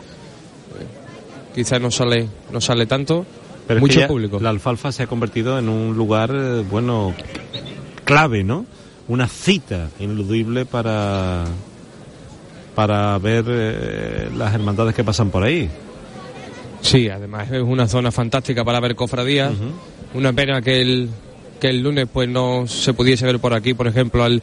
quizás 1.55 1.81
no 1.81 1.91
sale 1.91 2.29
no 2.51 2.61
sale 2.61 2.87
tanto. 2.87 3.25
Pero 3.67 3.79
es 3.79 3.83
mucho 3.83 4.01
que 4.01 4.07
público. 4.07 4.41
La 4.41 4.51
alfalfa 4.51 4.91
se 4.93 5.05
ha 5.05 5.07
convertido 5.07 5.59
en 5.59 5.69
un 5.69 5.97
lugar, 5.97 6.31
eh, 6.35 6.65
bueno, 6.69 7.15
clave, 8.05 8.43
¿no? 8.43 8.67
Una 9.09 9.29
cita 9.29 9.89
ineludible 9.99 10.67
para 10.67 11.45
para 12.75 13.19
ver 13.19 13.45
eh, 13.49 14.31
las 14.37 14.55
hermandades 14.55 14.95
que 14.95 15.05
pasan 15.05 15.31
por 15.31 15.45
ahí. 15.45 15.69
Sí, 16.81 17.09
además 17.09 17.51
es 17.51 17.63
una 17.63 17.87
zona 17.87 18.11
fantástica 18.11 18.65
para 18.65 18.81
ver 18.81 18.97
cofradías. 18.97 19.53
Una 20.15 20.33
pena 20.33 20.61
que 20.61 20.81
el, 20.81 21.09
que 21.61 21.69
el 21.69 21.83
lunes 21.83 22.09
pues 22.13 22.29
no 22.29 22.67
se 22.67 22.93
pudiese 22.93 23.25
ver 23.25 23.39
por 23.39 23.55
aquí, 23.55 23.73
por 23.73 23.87
ejemplo, 23.87 24.25
al 24.25 24.43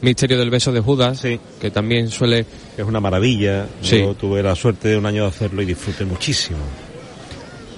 misterio 0.00 0.38
del 0.38 0.50
beso 0.50 0.72
de 0.72 0.80
Judas, 0.80 1.22
que 1.60 1.70
también 1.70 2.08
suele... 2.08 2.46
Es 2.76 2.84
una 2.84 3.00
maravilla. 3.00 3.66
Sí. 3.82 4.00
Yo 4.00 4.14
tuve 4.14 4.42
la 4.42 4.54
suerte 4.54 4.88
de 4.88 4.96
un 4.98 5.06
año 5.06 5.22
de 5.22 5.28
hacerlo 5.28 5.62
y 5.62 5.64
disfruté 5.66 6.04
muchísimo. 6.04 6.58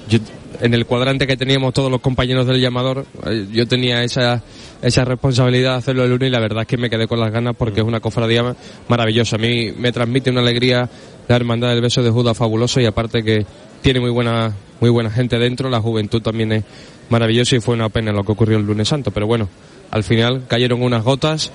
Yo- 0.08 0.18
en 0.60 0.74
el 0.74 0.84
cuadrante 0.84 1.26
que 1.26 1.36
teníamos 1.38 1.72
todos 1.72 1.90
los 1.90 2.00
compañeros 2.02 2.46
del 2.46 2.60
llamador, 2.60 3.06
eh, 3.26 3.46
yo 3.50 3.66
tenía 3.66 4.02
esa, 4.04 4.42
esa 4.82 5.04
responsabilidad 5.06 5.72
de 5.72 5.78
hacerlo 5.78 6.04
el 6.04 6.10
lunes 6.10 6.28
y 6.28 6.32
la 6.32 6.40
verdad 6.40 6.62
es 6.62 6.66
que 6.66 6.76
me 6.76 6.90
quedé 6.90 7.06
con 7.08 7.18
las 7.18 7.32
ganas 7.32 7.54
porque 7.56 7.80
es 7.80 7.86
una 7.86 8.00
cofradía 8.00 8.42
ma- 8.42 8.56
maravillosa. 8.88 9.36
A 9.36 9.38
mí 9.38 9.72
me 9.78 9.90
transmite 9.92 10.28
una 10.30 10.40
alegría 10.40 10.86
la 11.28 11.36
hermandad 11.36 11.70
del 11.70 11.80
beso 11.80 12.02
de 12.02 12.10
Judas 12.10 12.36
fabuloso 12.36 12.78
y 12.80 12.84
aparte 12.84 13.22
que 13.22 13.46
tiene 13.80 14.00
muy 14.00 14.10
buena, 14.10 14.52
muy 14.80 14.90
buena 14.90 15.10
gente 15.10 15.38
dentro, 15.38 15.70
la 15.70 15.80
juventud 15.80 16.20
también 16.20 16.52
es 16.52 16.64
maravillosa 17.08 17.56
y 17.56 17.60
fue 17.60 17.74
una 17.74 17.88
pena 17.88 18.12
lo 18.12 18.22
que 18.24 18.32
ocurrió 18.32 18.58
el 18.58 18.66
lunes 18.66 18.88
santo, 18.88 19.12
pero 19.12 19.26
bueno, 19.26 19.48
al 19.90 20.04
final 20.04 20.42
cayeron 20.46 20.82
unas 20.82 21.02
gotas 21.04 21.50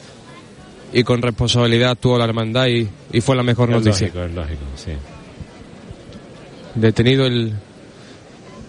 y 0.93 1.03
con 1.03 1.21
responsabilidad 1.21 1.91
actuó 1.91 2.17
la 2.17 2.25
hermandad 2.25 2.67
y, 2.67 2.87
y 3.11 3.21
fue 3.21 3.35
la 3.35 3.43
mejor 3.43 3.69
es 3.69 3.75
noticia. 3.77 4.07
lógico, 4.07 4.23
es 4.23 4.33
lógico, 4.33 4.61
sí. 4.75 4.91
Detenido 6.75 7.25
el 7.25 7.53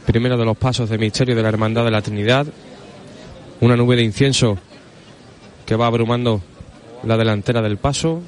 primero 0.07 0.37
de 0.37 0.45
los 0.45 0.57
pasos 0.57 0.89
de 0.89 0.99
misterio 0.99 1.35
de 1.35 1.43
la 1.43 1.49
Hermandad 1.49 1.85
de 1.85 1.91
la 1.91 2.01
Trinidad, 2.03 2.47
una 3.61 3.77
nube 3.77 3.97
de 3.97 4.03
incienso 4.03 4.57
que 5.67 5.75
va 5.75 5.87
abrumando 5.87 6.41
la 7.03 7.17
delantera 7.17 7.61
del 7.61 7.77
paso. 7.77 8.23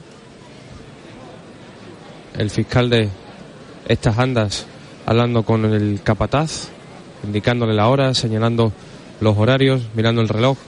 El 2.37 2.51
fiscal 2.51 2.91
de 2.91 3.09
estas 3.87 4.19
andas 4.19 4.67
hablando 5.07 5.45
con 5.45 5.65
el 5.65 6.01
capataz, 6.03 6.69
indicándole 7.25 7.75
la 7.75 7.89
hora, 7.89 8.13
señalando 8.15 8.73
los 9.21 9.37
horarios, 9.39 9.83
mirando 9.95 10.21
el 10.21 10.29
reloj. 10.29 10.59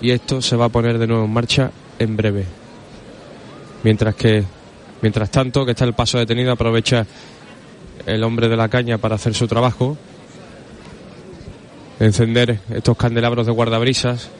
Y 0.00 0.10
esto 0.10 0.40
se 0.40 0.56
va 0.56 0.66
a 0.66 0.68
poner 0.70 0.98
de 0.98 1.06
nuevo 1.06 1.24
en 1.24 1.32
marcha 1.32 1.70
en 1.98 2.16
breve. 2.16 2.44
Mientras 3.82 4.14
que, 4.14 4.44
mientras 5.02 5.30
tanto, 5.30 5.64
que 5.64 5.72
está 5.72 5.84
el 5.84 5.94
paso 5.94 6.18
detenido, 6.18 6.52
aprovecha 6.52 7.06
el 8.06 8.24
hombre 8.24 8.48
de 8.48 8.56
la 8.56 8.68
caña 8.68 8.98
para 8.98 9.16
hacer 9.16 9.34
su 9.34 9.46
trabajo, 9.46 9.96
encender 11.98 12.60
estos 12.70 12.96
candelabros 12.96 13.46
de 13.46 13.52
guardabrisas, 13.52 14.30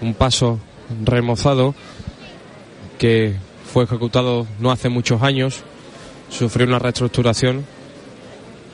un 0.00 0.14
paso 0.14 0.60
remozado 1.04 1.74
que 2.98 3.34
fue 3.72 3.84
ejecutado 3.84 4.46
no 4.58 4.70
hace 4.70 4.88
muchos 4.88 5.22
años, 5.22 5.62
sufrió 6.30 6.66
una 6.66 6.78
reestructuración 6.78 7.64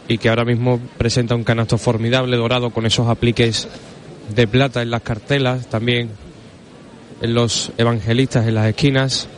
y 0.09 0.19
que 0.19 0.29
ahora 0.29 0.45
mismo 0.45 0.81
presenta 0.99 1.35
un 1.35 1.45
canasto 1.45 1.79
formidable 1.79 2.37
dorado 2.37 2.71
con 2.71 2.87
esos 2.87 3.09
apliques 3.09 3.69
de 4.35 4.47
plata 4.47 4.83
en 4.83 4.91
las 4.91 5.03
cartelas, 5.03 5.69
también 5.69 6.11
los 7.21 7.73
evangelistas 7.77 8.47
en 8.47 8.55
las 8.55 8.67
esquinas. 8.67 9.29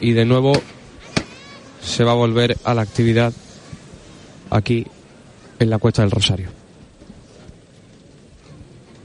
y 0.00 0.12
de 0.12 0.24
nuevo 0.24 0.52
se 1.82 2.04
va 2.04 2.12
a 2.12 2.14
volver 2.14 2.56
a 2.64 2.72
la 2.72 2.82
actividad 2.82 3.32
aquí 4.48 4.86
en 5.58 5.68
la 5.68 5.78
Cuesta 5.78 6.02
del 6.02 6.10
Rosario. 6.10 6.48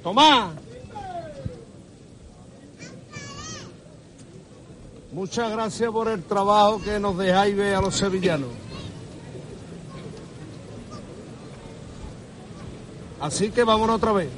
Tomás. 0.02 0.54
Muchas 5.12 5.52
gracias 5.52 5.92
por 5.92 6.08
el 6.08 6.24
trabajo 6.24 6.82
que 6.82 7.00
nos 7.00 7.18
dejáis 7.18 7.56
ver 7.56 7.76
a 7.76 7.82
los 7.82 7.96
sevillanos. 7.96 8.50
Así 13.20 13.50
que 13.50 13.64
vámonos 13.64 13.96
otra 13.96 14.12
vez. 14.12 14.30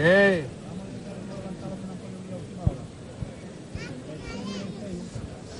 ¿Qué? 0.00 0.44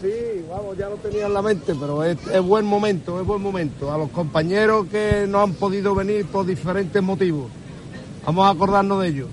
Sí, 0.01 0.45
vamos, 0.49 0.79
ya 0.79 0.89
lo 0.89 0.97
tenía 0.97 1.27
en 1.27 1.35
la 1.35 1.43
mente, 1.43 1.75
pero 1.79 2.03
es, 2.03 2.17
es 2.33 2.41
buen 2.41 2.65
momento, 2.65 3.21
es 3.21 3.27
buen 3.27 3.43
momento. 3.43 3.93
A 3.93 3.99
los 3.99 4.09
compañeros 4.09 4.87
que 4.87 5.27
no 5.29 5.43
han 5.43 5.53
podido 5.53 5.95
venir 5.95 6.25
por 6.25 6.47
diferentes 6.47 7.03
motivos, 7.03 7.51
vamos 8.25 8.47
a 8.47 8.51
acordarnos 8.51 9.03
de 9.03 9.09
ellos. 9.09 9.29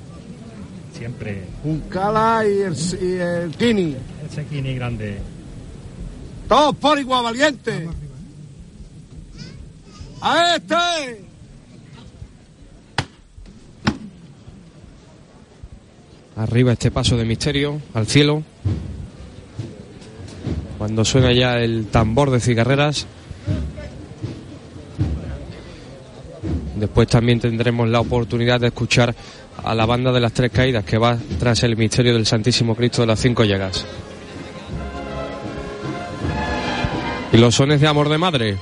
Siempre. 0.91 1.45
Uncala 1.63 2.45
y 2.45 2.63
el, 2.63 2.75
y 3.01 3.13
el 3.13 3.51
Kini. 3.55 3.95
Ese 4.29 4.45
Kini 4.45 4.75
grande. 4.75 5.19
Todos 6.49 6.75
por 6.75 6.99
igual, 6.99 7.23
valiente. 7.23 7.87
¡A 10.19 10.55
este! 10.57 11.26
Arriba 16.38 16.74
este 16.74 16.91
paso 16.91 17.17
de 17.17 17.25
misterio 17.25 17.82
al 17.96 18.06
cielo. 18.06 18.44
Cuando 20.77 21.03
suena 21.03 21.34
ya 21.34 21.58
el 21.58 21.88
tambor 21.88 22.29
de 22.29 22.39
cigarreras. 22.39 23.08
Después 26.75 27.08
también 27.08 27.39
tendremos 27.39 27.89
la 27.89 28.01
oportunidad 28.01 28.60
de 28.60 28.67
escuchar 28.67 29.15
a 29.63 29.74
la 29.74 29.88
banda 29.88 30.12
de 30.12 30.20
las 30.20 30.32
tres 30.32 30.51
caídas 30.51 30.86
que 30.86 31.00
va 31.00 31.17
tras 31.39 31.63
el 31.63 31.75
misterio 31.75 32.13
del 32.13 32.27
Santísimo 32.27 32.75
Cristo 32.75 33.01
de 33.01 33.08
las 33.08 33.20
cinco 33.20 33.44
llagas. 33.44 33.84
Y 37.34 37.38
los 37.38 37.56
sones 37.56 37.82
de 37.82 37.88
amor 37.88 38.10
de 38.10 38.17
madre. 38.20 38.58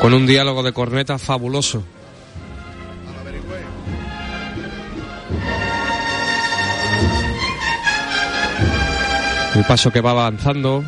Con 0.00 0.14
un 0.14 0.28
diálogo 0.28 0.62
de 0.62 0.72
corneta 0.72 1.18
fabuloso. 1.18 1.82
El 9.58 9.64
paso 9.64 9.90
que 9.90 10.00
va 10.00 10.12
avanzando 10.12 10.84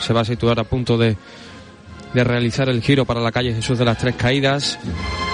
se 0.00 0.12
va 0.12 0.22
a 0.22 0.24
situar 0.24 0.58
a 0.58 0.64
punto 0.64 0.98
de, 0.98 1.16
de 2.12 2.24
realizar 2.24 2.68
el 2.68 2.82
giro 2.82 3.04
para 3.04 3.20
la 3.20 3.30
calle 3.30 3.54
Jesús 3.54 3.78
de 3.78 3.84
las 3.84 3.96
Tres 3.96 4.16
Caídas. 4.16 4.76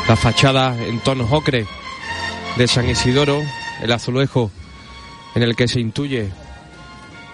La 0.07 0.17
fachada 0.17 0.77
en 0.77 1.01
tono 1.01 1.27
ocre 1.31 1.65
de 2.59 2.69
San 2.69 2.87
Isidoro, 2.91 3.41
el 3.81 3.91
azulejo 3.91 4.51
en 5.35 5.45
el 5.45 5.57
que 5.57 5.67
se 5.67 5.81
intuye 5.81 6.29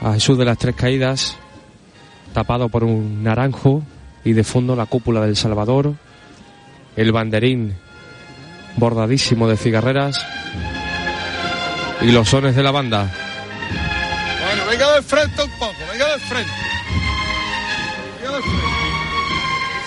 a 0.00 0.12
Jesús 0.12 0.38
de 0.38 0.44
las 0.44 0.56
Tres 0.56 0.76
Caídas, 0.76 1.36
tapado 2.32 2.68
por 2.68 2.84
un 2.84 3.24
naranjo 3.24 3.82
y 4.24 4.34
de 4.34 4.44
fondo 4.44 4.76
la 4.76 4.86
cúpula 4.86 5.22
del 5.22 5.34
Salvador, 5.34 5.94
el 6.94 7.10
banderín 7.10 7.74
bordadísimo 8.76 9.48
de 9.48 9.56
cigarreras 9.56 10.24
y 12.02 12.12
los 12.12 12.28
sones 12.28 12.54
de 12.54 12.62
la 12.62 12.70
banda. 12.70 13.27
Venga 14.68 14.92
de 14.96 15.02
frente 15.02 15.42
un 15.42 15.50
poco, 15.52 15.74
venga 15.90 16.12
de 16.12 16.18
frente. 16.18 16.52
Venga 18.20 18.36
de 18.36 18.42
frente. 18.42 18.66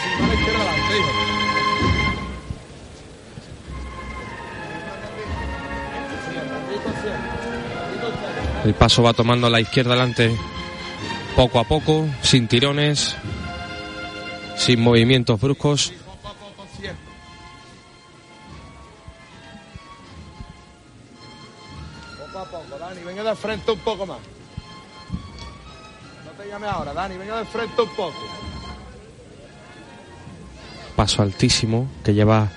Sí, 0.02 0.10
va 0.20 0.26
a 0.26 0.28
la 0.28 0.34
izquierda 0.34 0.60
adelante, 0.60 0.98
hijo. 0.98 1.12
El 8.65 8.74
paso 8.74 9.04
va 9.04 9.13
tomando 9.13 9.46
a 9.48 9.50
la 9.52 9.60
izquierda 9.60 9.91
adelante 9.91 10.36
poco 11.36 11.60
a 11.60 11.63
poco, 11.63 12.08
sin 12.24 12.48
tirones, 12.48 13.15
sin 14.58 14.82
movimientos 14.82 15.39
bruscos. 15.39 15.94
Poco 22.17 22.39
a 22.39 22.46
poco, 22.46 22.78
Dani, 22.80 23.04
venga 23.04 23.24
de 23.24 23.36
frente 23.36 23.72
un 23.72 23.80
poco 23.80 24.08
más. 24.08 24.40
Ahora, 26.54 26.94
Dani, 26.94 27.18
venga 27.18 27.38
de 27.38 27.46
frente 27.46 27.82
un 27.82 27.90
poco. 27.96 28.20
Paso 30.98 31.22
altísimo 31.22 31.88
que 32.04 32.14
lleva 32.14 32.50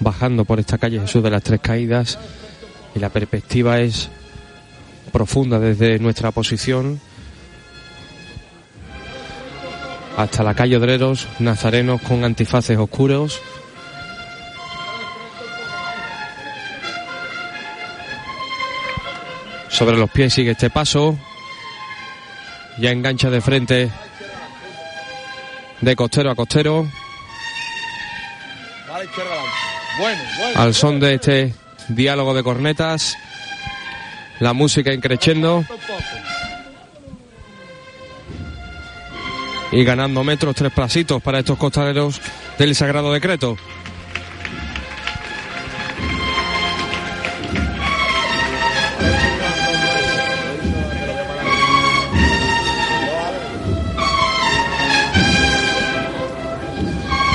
bajando 0.00 0.44
por 0.44 0.60
esta 0.60 0.76
calle 0.76 1.00
Jesús 1.00 1.22
de 1.22 1.30
las 1.30 1.42
Tres 1.42 1.60
Caídas 1.60 2.18
y 2.94 2.98
la 2.98 3.08
perspectiva 3.08 3.80
es 3.80 4.10
profunda 5.12 5.58
desde 5.58 5.98
nuestra 5.98 6.30
posición 6.30 7.00
hasta 10.18 10.42
la 10.42 10.54
calle 10.54 10.76
Odreros, 10.76 11.26
nazarenos 11.38 12.02
con 12.02 12.24
antifaces 12.24 12.76
oscuros. 12.76 13.40
Sobre 19.70 19.96
los 19.96 20.10
pies 20.10 20.34
sigue 20.34 20.50
este 20.50 20.68
paso. 20.68 21.16
Ya 22.80 22.90
engancha 22.90 23.28
de 23.30 23.40
frente 23.40 23.90
de 25.80 25.96
costero 25.96 26.30
a 26.30 26.34
costero. 26.34 26.86
Al 30.56 30.74
son 30.74 31.00
de 31.00 31.14
este 31.14 31.54
diálogo 31.88 32.34
de 32.34 32.42
cornetas. 32.42 33.16
La 34.40 34.52
música 34.52 34.92
increciendo. 34.92 35.64
Y 39.72 39.84
ganando 39.84 40.24
metros, 40.24 40.54
tres 40.54 40.72
plasitos 40.72 41.20
para 41.20 41.40
estos 41.40 41.58
costaleros 41.58 42.20
del 42.58 42.74
Sagrado 42.74 43.12
Decreto. 43.12 43.56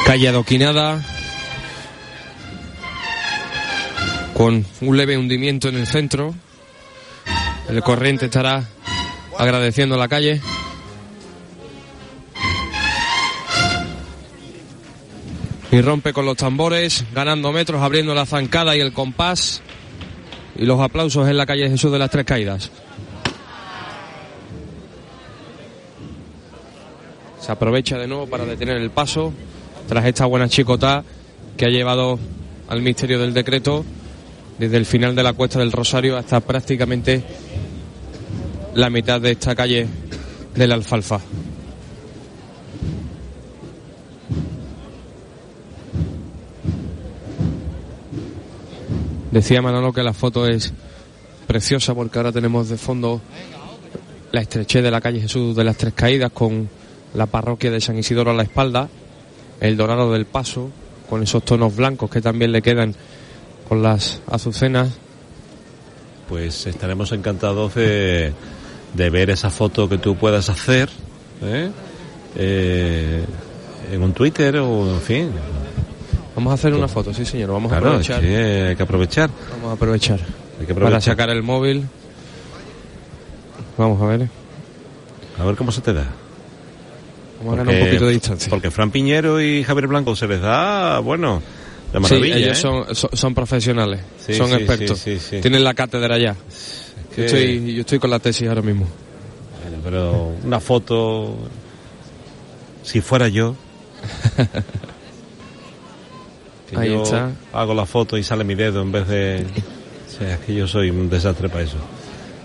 Calle 0.05 0.27
adoquinada. 0.27 1.01
Con 4.33 4.65
un 4.81 4.97
leve 4.97 5.17
hundimiento 5.17 5.69
en 5.69 5.77
el 5.77 5.87
centro. 5.87 6.35
El 7.69 7.81
corriente 7.81 8.25
estará 8.25 8.67
agradeciendo 9.37 9.95
la 9.95 10.07
calle. 10.09 10.41
Y 15.71 15.81
rompe 15.81 16.13
con 16.13 16.25
los 16.25 16.37
tambores, 16.37 17.05
ganando 17.13 17.51
metros, 17.51 17.81
abriendo 17.81 18.13
la 18.13 18.25
zancada 18.25 18.75
y 18.75 18.81
el 18.81 18.93
compás. 18.93 19.61
Y 20.55 20.65
los 20.65 20.79
aplausos 20.81 21.27
en 21.29 21.37
la 21.37 21.45
calle 21.45 21.69
Jesús 21.69 21.91
de 21.91 21.99
las 21.99 22.11
Tres 22.11 22.25
Caídas. 22.25 22.69
Se 27.39 27.51
aprovecha 27.51 27.97
de 27.97 28.07
nuevo 28.07 28.27
para 28.27 28.45
detener 28.45 28.77
el 28.77 28.91
paso 28.91 29.33
tras 29.87 30.05
esta 30.05 30.25
buena 30.25 30.49
chicotá 30.49 31.03
que 31.57 31.65
ha 31.65 31.69
llevado 31.69 32.19
al 32.67 32.81
misterio 32.81 33.19
del 33.19 33.33
decreto 33.33 33.85
desde 34.57 34.77
el 34.77 34.85
final 34.85 35.15
de 35.15 35.23
la 35.23 35.33
cuesta 35.33 35.59
del 35.59 35.71
Rosario 35.71 36.17
hasta 36.17 36.39
prácticamente 36.39 37.23
la 38.75 38.89
mitad 38.89 39.21
de 39.21 39.31
esta 39.31 39.55
calle 39.55 39.87
de 40.55 40.67
la 40.67 40.75
Alfalfa. 40.75 41.19
Decía 49.31 49.63
Manolo 49.63 49.91
que 49.93 50.03
la 50.03 50.13
foto 50.13 50.47
es 50.47 50.71
preciosa 51.47 51.95
porque 51.95 52.19
ahora 52.19 52.31
tenemos 52.31 52.69
de 52.69 52.77
fondo 52.77 53.19
la 54.31 54.41
estrechez 54.41 54.83
de 54.83 54.91
la 54.91 55.01
calle 55.01 55.21
Jesús 55.21 55.55
de 55.55 55.63
las 55.63 55.75
Tres 55.75 55.93
Caídas 55.93 56.31
con 56.31 56.69
la 57.15 57.25
parroquia 57.25 57.71
de 57.71 57.81
San 57.81 57.97
Isidoro 57.97 58.31
a 58.31 58.35
la 58.35 58.43
espalda, 58.43 58.89
el 59.63 59.77
dorado 59.77 60.11
del 60.11 60.25
paso, 60.25 60.69
con 61.09 61.23
esos 61.23 61.43
tonos 61.43 61.75
blancos 61.75 62.09
que 62.09 62.21
también 62.21 62.51
le 62.51 62.61
quedan 62.61 62.93
con 63.67 63.81
las 63.81 64.19
azucenas. 64.29 64.89
Pues 66.29 66.65
estaremos 66.67 67.11
encantados 67.11 67.75
de, 67.75 68.33
de 68.93 69.09
ver 69.09 69.29
esa 69.29 69.49
foto 69.49 69.87
que 69.89 69.97
tú 69.97 70.15
puedas 70.15 70.49
hacer 70.49 70.89
¿eh? 71.43 71.69
Eh, 72.35 73.23
en 73.91 74.01
un 74.03 74.13
Twitter 74.13 74.57
o 74.57 74.89
en 74.89 75.01
fin. 75.01 75.29
Vamos 76.35 76.51
a 76.51 76.53
hacer 76.55 76.73
una 76.73 76.87
foto, 76.87 77.13
sí 77.13 77.25
señor, 77.25 77.51
vamos 77.51 77.69
Claro, 77.71 77.85
a 77.85 77.89
aprovechar. 77.89 78.23
es 78.23 78.29
que 78.29 78.67
hay 78.69 78.75
que 78.75 78.83
aprovechar. 78.83 79.29
Vamos 79.51 79.69
a 79.69 79.73
aprovechar. 79.73 80.19
Hay 80.59 80.65
que 80.65 80.73
para 80.73 80.87
aprovechar. 80.87 81.13
sacar 81.13 81.29
el 81.29 81.43
móvil. 81.43 81.85
Vamos 83.77 84.01
a 84.01 84.05
ver. 84.07 84.29
A 85.39 85.43
ver 85.45 85.55
cómo 85.55 85.71
se 85.71 85.81
te 85.81 85.93
da. 85.93 86.07
Vamos 87.43 87.53
a 87.53 87.57
ganar 87.63 87.75
un 87.75 87.85
poquito 87.87 88.05
de 88.07 88.13
distancia. 88.13 88.49
Porque 88.49 88.71
Fran 88.71 88.91
Piñero 88.91 89.41
y 89.41 89.63
Javier 89.63 89.87
Blanco 89.87 90.15
se 90.15 90.27
les 90.27 90.41
da, 90.41 90.99
bueno, 90.99 91.41
de 91.91 91.99
Sí, 91.99 92.01
maravilla. 92.01 92.35
ellos 92.37 92.57
¿eh? 92.57 92.61
son, 92.61 92.95
son, 92.95 93.09
son 93.13 93.33
profesionales, 93.35 93.99
Sí, 94.25 94.33
son 94.33 94.49
sí, 94.49 94.55
expertos. 94.55 94.99
sí, 94.99 95.19
sí, 95.19 95.25
sí. 95.29 95.41
Tienen 95.41 95.63
la 95.63 95.73
cátedra 95.73 96.17
ya. 96.17 96.35
que- 97.15 97.21
Yo, 97.21 97.25
estoy, 97.25 97.73
yo 97.75 97.81
estoy 97.81 97.99
con 97.99 98.09
la 98.09 98.19
tesis 98.19 98.47
ahora 98.47 98.61
mismo. 98.61 98.87
Bueno, 99.63 99.77
pero 99.83 100.31
una 100.43 100.59
foto, 100.59 101.37
si 102.83 103.01
fuera 103.01 103.27
yo, 103.27 103.55
que 106.69 106.77
Ahí 106.77 106.89
yo 106.89 107.03
está. 107.03 107.31
hago 107.53 107.73
la 107.73 107.85
foto 107.85 108.17
y 108.17 108.23
sale 108.23 108.43
mi 108.43 108.55
dedo 108.55 108.81
en 108.81 108.91
vez 108.91 109.07
de... 109.07 109.45
O 110.13 110.15
sea, 110.15 110.35
es 110.35 110.39
que 110.41 110.53
yo 110.53 110.67
soy 110.67 110.91
un 110.91 111.09
desastre 111.09 111.49
para 111.49 111.63
eso. 111.63 111.77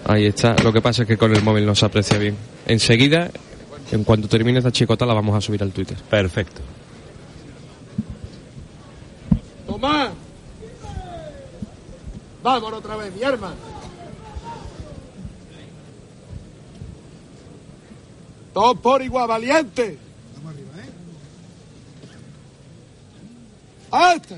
Ahí 0.07 0.25
está. 0.25 0.57
Lo 0.65 0.73
que 0.73 0.81
pasa 0.81 1.03
es 1.03 1.09
que 1.09 1.19
con 1.19 1.37
el 1.37 1.43
móvil 1.43 1.67
no 1.67 1.75
se 1.75 1.85
aprecia 1.85 2.17
bien. 2.17 2.35
Enseguida, 2.67 3.31
en 3.91 4.05
cuanto 4.05 4.29
termine 4.29 4.59
esta 4.59 4.73
chicota, 4.73 5.07
la 5.07 5.15
vamos 5.15 5.37
a 5.37 5.41
subir 5.41 5.63
al 5.63 5.73
Twitter. 5.73 5.97
Perfecto. 6.11 6.61
Tomás. 9.67 10.11
Vámonos 12.43 12.79
otra 12.79 12.97
vez, 12.97 13.15
mi 13.15 13.23
arma. 13.23 13.53
Todos 18.53 18.79
por 18.79 19.03
igual, 19.03 19.29
valiente. 19.29 19.99
Vamos 20.37 20.53
arriba, 20.53 20.71
¿eh? 20.79 20.91
¡Hasta! 23.91 24.37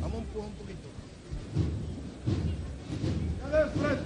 Vamos 0.00 0.14
a 0.14 0.18
empujar 0.18 0.48
un 0.48 0.54
poquito. 0.54 0.88
Dale 3.42 3.64
de 3.64 3.70
frente. 3.70 4.04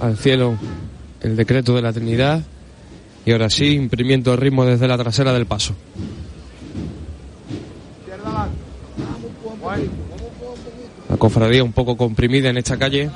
Al 0.00 0.16
cielo, 0.16 0.56
el 1.20 1.36
decreto 1.36 1.74
de 1.74 1.82
la 1.82 1.92
Trinidad. 1.92 2.42
Y 3.26 3.32
ahora 3.32 3.50
sí, 3.50 3.74
imprimiendo 3.74 4.32
el 4.32 4.38
ritmo 4.38 4.64
desde 4.64 4.88
la 4.88 4.96
trasera 4.96 5.32
del 5.32 5.46
paso. 5.46 5.74
La 11.08 11.16
cofradía 11.16 11.62
un 11.62 11.72
poco 11.72 11.96
comprimida 11.96 12.48
en 12.48 12.56
esta 12.56 12.78
calle. 12.78 13.10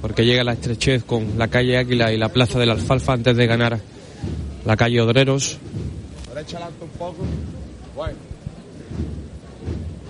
Porque 0.00 0.24
llega 0.24 0.44
la 0.44 0.52
estrechez 0.52 1.04
con 1.04 1.38
la 1.38 1.48
calle 1.48 1.76
Águila 1.76 2.12
y 2.12 2.16
la 2.16 2.28
plaza 2.28 2.58
de 2.58 2.66
la 2.66 2.72
Alfalfa 2.72 3.12
antes 3.12 3.36
de 3.36 3.46
ganar 3.46 3.80
la 4.64 4.76
calle 4.76 5.00
Odreros. 5.00 5.58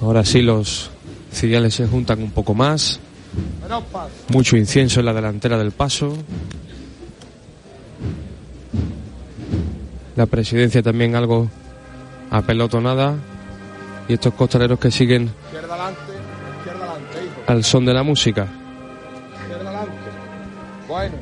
Ahora 0.00 0.24
sí, 0.24 0.42
los 0.42 0.90
ciriales 1.32 1.74
se 1.74 1.86
juntan 1.86 2.22
un 2.22 2.30
poco 2.30 2.54
más. 2.54 3.00
Mucho 4.28 4.56
incienso 4.56 5.00
en 5.00 5.06
la 5.06 5.12
delantera 5.12 5.58
del 5.58 5.72
paso. 5.72 6.16
La 10.16 10.26
presidencia 10.26 10.82
también 10.82 11.16
algo 11.16 11.48
apelotonada. 12.30 13.16
Y 14.06 14.14
estos 14.14 14.34
costaleros 14.34 14.78
que 14.78 14.90
siguen 14.90 15.30
al 17.46 17.64
son 17.64 17.86
de 17.86 17.94
la 17.94 18.02
música. 18.02 18.46
Bueno. 20.86 21.14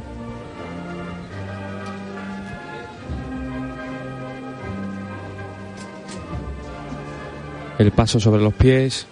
El 7.79 7.93
paso 7.93 8.21
sobre 8.21 8.43
los 8.43 8.53
pies. 8.55 9.07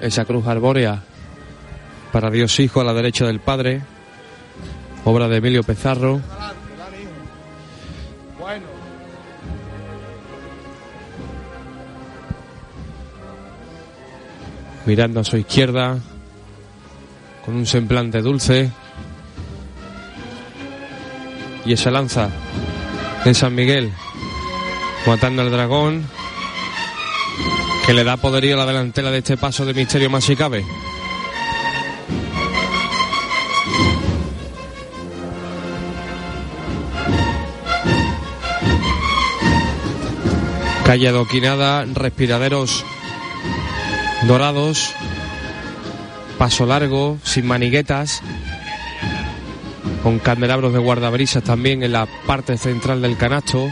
Esa 0.00 0.24
cruz 0.24 0.46
arbórea 0.46 1.02
para 2.12 2.30
Dios 2.30 2.58
Hijo 2.60 2.80
a 2.80 2.84
la 2.84 2.94
derecha 2.94 3.26
del 3.26 3.40
Padre. 3.40 3.82
Obra 5.04 5.28
de 5.28 5.36
Emilio. 5.36 5.62
Bueno. 8.38 8.78
mirando 14.88 15.20
a 15.20 15.24
su 15.24 15.36
izquierda, 15.36 15.98
con 17.44 17.56
un 17.56 17.66
semblante 17.66 18.22
dulce. 18.22 18.72
Y 21.66 21.74
esa 21.74 21.90
lanza 21.90 22.30
de 23.22 23.34
San 23.34 23.54
Miguel, 23.54 23.92
matando 25.06 25.42
al 25.42 25.50
dragón, 25.50 26.04
que 27.88 27.94
le 27.94 28.04
da 28.04 28.18
poderío 28.18 28.54
la 28.54 28.66
delantera 28.66 29.10
de 29.10 29.16
este 29.16 29.38
paso 29.38 29.64
de 29.64 29.72
misterio 29.72 30.10
más 30.10 30.22
si 30.22 30.36
cabe. 30.36 30.62
Calle 40.84 41.08
adoquinada, 41.08 41.86
respiraderos 41.86 42.84
dorados, 44.26 44.92
paso 46.36 46.66
largo, 46.66 47.16
sin 47.22 47.46
maniguetas, 47.46 48.20
con 50.02 50.18
candelabros 50.18 50.74
de 50.74 50.78
guardabrisas 50.78 51.42
también 51.42 51.82
en 51.82 51.92
la 51.92 52.06
parte 52.26 52.58
central 52.58 53.00
del 53.00 53.16
canasto, 53.16 53.66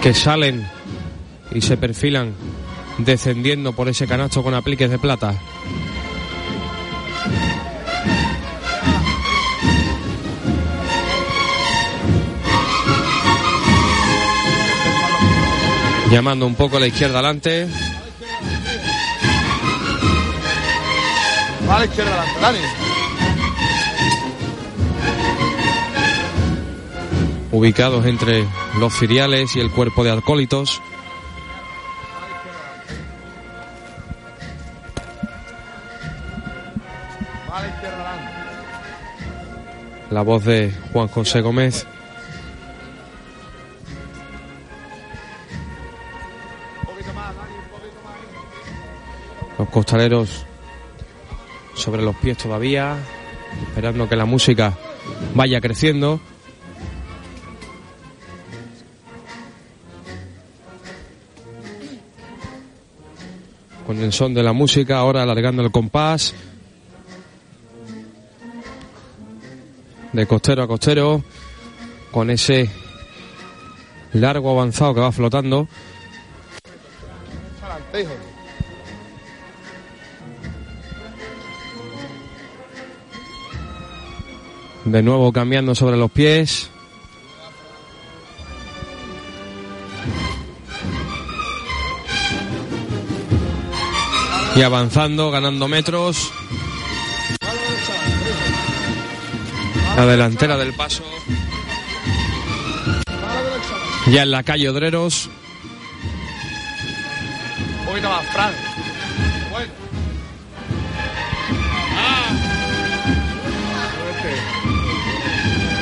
que 0.00 0.14
salen 0.14 0.64
y 1.52 1.60
se 1.60 1.76
perfilan 1.76 2.43
descendiendo 2.98 3.72
por 3.72 3.88
ese 3.88 4.06
canasto 4.06 4.42
con 4.42 4.54
apliques 4.54 4.90
de 4.90 4.98
plata. 4.98 5.34
Llamando 16.10 16.46
un 16.46 16.54
poco 16.54 16.76
a 16.76 16.80
la 16.80 16.86
izquierda 16.86 17.18
adelante. 17.18 17.68
Va 21.68 21.76
a 21.76 21.78
la 21.80 21.84
izquierda 21.86 22.12
adelante, 22.12 22.40
dale. 22.40 22.84
ubicados 27.54 28.04
entre 28.06 28.44
los 28.80 28.92
ciriales 28.98 29.54
y 29.54 29.60
el 29.60 29.70
cuerpo 29.70 30.02
de 30.02 30.10
alcohólitos. 30.10 30.82
La 40.14 40.22
voz 40.22 40.44
de 40.44 40.72
Juan 40.92 41.08
José 41.08 41.40
Gómez. 41.40 41.88
Los 49.58 49.68
costaleros 49.70 50.46
sobre 51.74 52.02
los 52.02 52.14
pies 52.14 52.38
todavía, 52.38 52.96
esperando 53.66 54.08
que 54.08 54.14
la 54.14 54.24
música 54.24 54.78
vaya 55.34 55.60
creciendo. 55.60 56.20
Con 63.84 63.98
el 63.98 64.12
son 64.12 64.32
de 64.32 64.44
la 64.44 64.52
música, 64.52 64.98
ahora 64.98 65.24
alargando 65.24 65.60
el 65.60 65.72
compás. 65.72 66.36
De 70.14 70.28
costero 70.28 70.62
a 70.62 70.68
costero, 70.68 71.24
con 72.12 72.30
ese 72.30 72.70
largo 74.12 74.52
avanzado 74.52 74.94
que 74.94 75.00
va 75.00 75.10
flotando. 75.10 75.66
De 84.84 85.02
nuevo 85.02 85.32
cambiando 85.32 85.74
sobre 85.74 85.96
los 85.96 86.12
pies. 86.12 86.70
Y 94.54 94.62
avanzando, 94.62 95.32
ganando 95.32 95.66
metros. 95.66 96.30
La 99.96 100.06
delantera 100.06 100.56
del 100.56 100.72
paso. 100.74 101.04
Ya 104.06 104.22
en 104.22 104.30
la 104.32 104.42
calle 104.42 104.68
Odreros. 104.68 105.30
Un 107.80 107.86
poquito 107.86 108.08
más, 108.08 108.26
Fran. 108.26 108.52
Bueno. 109.50 109.72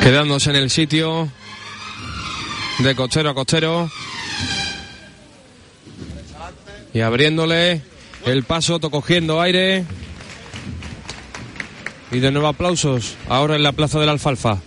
Quedándose 0.02 0.50
en 0.50 0.56
el 0.56 0.70
sitio. 0.70 1.28
de 2.78 2.94
costero 2.94 3.30
a 3.30 3.34
costero. 3.34 3.90
Y 6.92 7.00
abriéndole 7.00 7.80
el 8.26 8.44
paso, 8.44 8.78
cogiendo 8.80 9.40
aire. 9.40 9.84
Y 12.12 12.20
de 12.20 12.30
nuevo 12.30 12.48
aplausos, 12.48 13.16
ahora 13.28 13.56
en 13.56 13.62
la 13.62 13.72
plaza 13.72 13.98
de 13.98 14.06
la 14.06 14.12
alfalfa. 14.12 14.58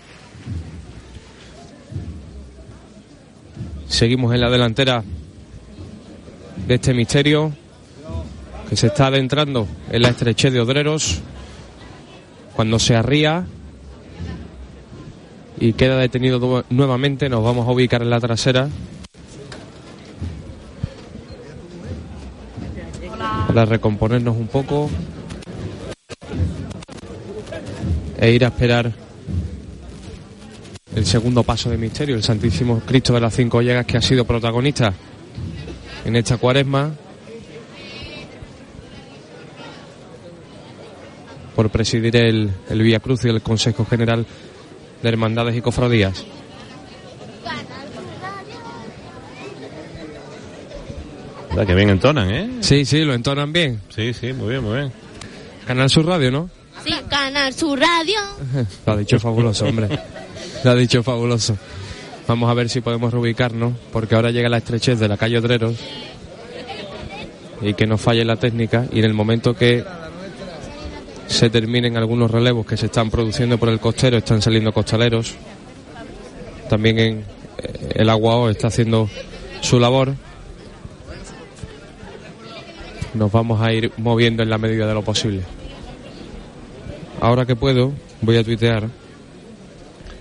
Seguimos 3.88 4.34
en 4.34 4.42
la 4.42 4.50
delantera 4.50 5.04
de 6.68 6.74
este 6.76 6.94
misterio 6.94 7.54
que 8.68 8.76
se 8.76 8.88
está 8.88 9.08
adentrando 9.08 9.68
en 9.92 10.02
la 10.02 10.10
estrechez 10.10 10.52
de 10.54 10.60
Odreros. 10.60 11.20
Cuando 12.56 12.80
se 12.80 12.96
arría 12.96 13.46
y 15.60 15.74
queda 15.74 15.98
detenido 15.98 16.40
nu- 16.40 16.64
nuevamente, 16.72 17.30
nos 17.30 17.44
vamos 17.44 17.68
a 17.68 17.72
ubicar 17.72 18.02
en 18.02 18.10
la 18.10 18.20
trasera. 18.20 18.70
Para 23.48 23.66
recomponernos 23.66 24.36
un 24.36 24.48
poco 24.48 24.90
e 28.18 28.32
ir 28.32 28.46
a 28.46 28.48
esperar 28.48 28.92
el 30.96 31.06
segundo 31.06 31.44
paso 31.44 31.70
de 31.70 31.78
misterio, 31.78 32.16
el 32.16 32.24
Santísimo 32.24 32.82
Cristo 32.86 33.14
de 33.14 33.22
las 33.22 33.36
Cinco 33.36 33.62
Llagas, 33.62 33.86
que 33.86 33.98
ha 33.98 34.02
sido 34.02 34.26
protagonista 34.26 34.94
en 36.06 36.16
esta 36.16 36.38
cuaresma 36.38 36.94
por 41.56 41.70
presidir 41.70 42.16
el, 42.16 42.52
el 42.70 42.82
Vía 42.82 43.00
Cruz 43.00 43.26
y 43.26 43.30
el 43.30 43.42
Consejo 43.42 43.86
General 43.86 44.26
de 45.02 45.10
Hermandades 45.10 45.56
y 45.56 45.62
Cofradías. 45.62 46.26
Que 51.66 51.74
bien 51.74 51.90
entonan, 51.90 52.30
¿eh? 52.30 52.50
Sí, 52.60 52.84
sí, 52.84 53.06
lo 53.06 53.14
entonan 53.14 53.54
bien. 53.54 53.80
Sí, 53.88 54.14
sí, 54.14 54.34
muy 54.34 54.50
bien, 54.50 54.64
muy 54.64 54.76
bien. 54.76 54.92
Canal 55.66 55.90
Sur 55.90 56.06
Radio, 56.06 56.30
¿no? 56.30 56.50
Canal 57.10 57.54
Radio. 57.78 58.20
Lo 58.86 58.94
ha 58.94 58.98
dicho 58.98 59.20
fabuloso, 59.20 59.66
hombre. 59.66 59.88
Lo 60.64 60.72
ha 60.72 60.76
dicho 60.76 61.02
fabuloso. 61.04 61.58
Vamos 62.28 62.50
a 62.50 62.54
ver 62.54 62.70
si 62.70 62.82
podemos 62.82 63.14
reubicarnos, 63.14 63.74
porque 63.92 64.16
ahora 64.16 64.32
llega 64.32 64.50
la 64.50 64.58
estrechez 64.58 65.00
de 65.00 65.08
la 65.08 65.18
calle 65.18 65.38
Odreros 65.38 65.76
y 67.62 67.74
que 67.74 67.88
no 67.88 67.98
falle 67.98 68.26
la 68.26 68.36
técnica 68.36 68.86
y 68.92 69.00
en 69.00 69.06
el 69.06 69.14
momento 69.14 69.56
que 69.56 69.84
se 71.28 71.50
terminen 71.50 71.98
algunos 71.98 72.30
relevos 72.30 72.66
que 72.66 72.78
se 72.78 72.88
están 72.88 73.10
produciendo 73.10 73.58
por 73.58 73.70
el 73.70 73.80
costero, 73.80 74.18
están 74.18 74.42
saliendo 74.42 74.72
costaleros. 74.72 75.36
También 76.70 77.00
eh, 77.00 77.24
el 77.96 78.10
Aguao 78.10 78.50
está 78.50 78.68
haciendo 78.68 79.10
su 79.62 79.80
labor. 79.80 80.14
Nos 83.14 83.32
vamos 83.32 83.62
a 83.62 83.72
ir 83.72 83.92
moviendo 83.98 84.44
en 84.44 84.50
la 84.50 84.58
medida 84.58 84.88
de 84.88 84.94
lo 84.94 85.04
posible. 85.04 85.44
Ahora 87.22 87.46
que 87.46 87.56
puedo, 87.56 87.94
voy 88.22 88.38
a 88.38 88.44
tuitear. 88.44 88.90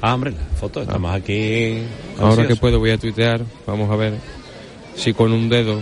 Ah, 0.00 0.14
hombre, 0.14 0.33
la 0.33 0.57
foto, 0.57 0.83
estamos 0.83 1.14
aquí. 1.14 1.83
Ahora 2.18 2.46
que 2.46 2.57
puedo 2.57 2.78
voy 2.78 2.90
a 2.90 2.98
tuitear. 2.98 3.42
Vamos 3.66 3.90
a 3.90 3.96
ver 3.96 4.14
si 4.94 5.14
con 5.14 5.33
un 5.33 5.48
dedo 5.48 5.80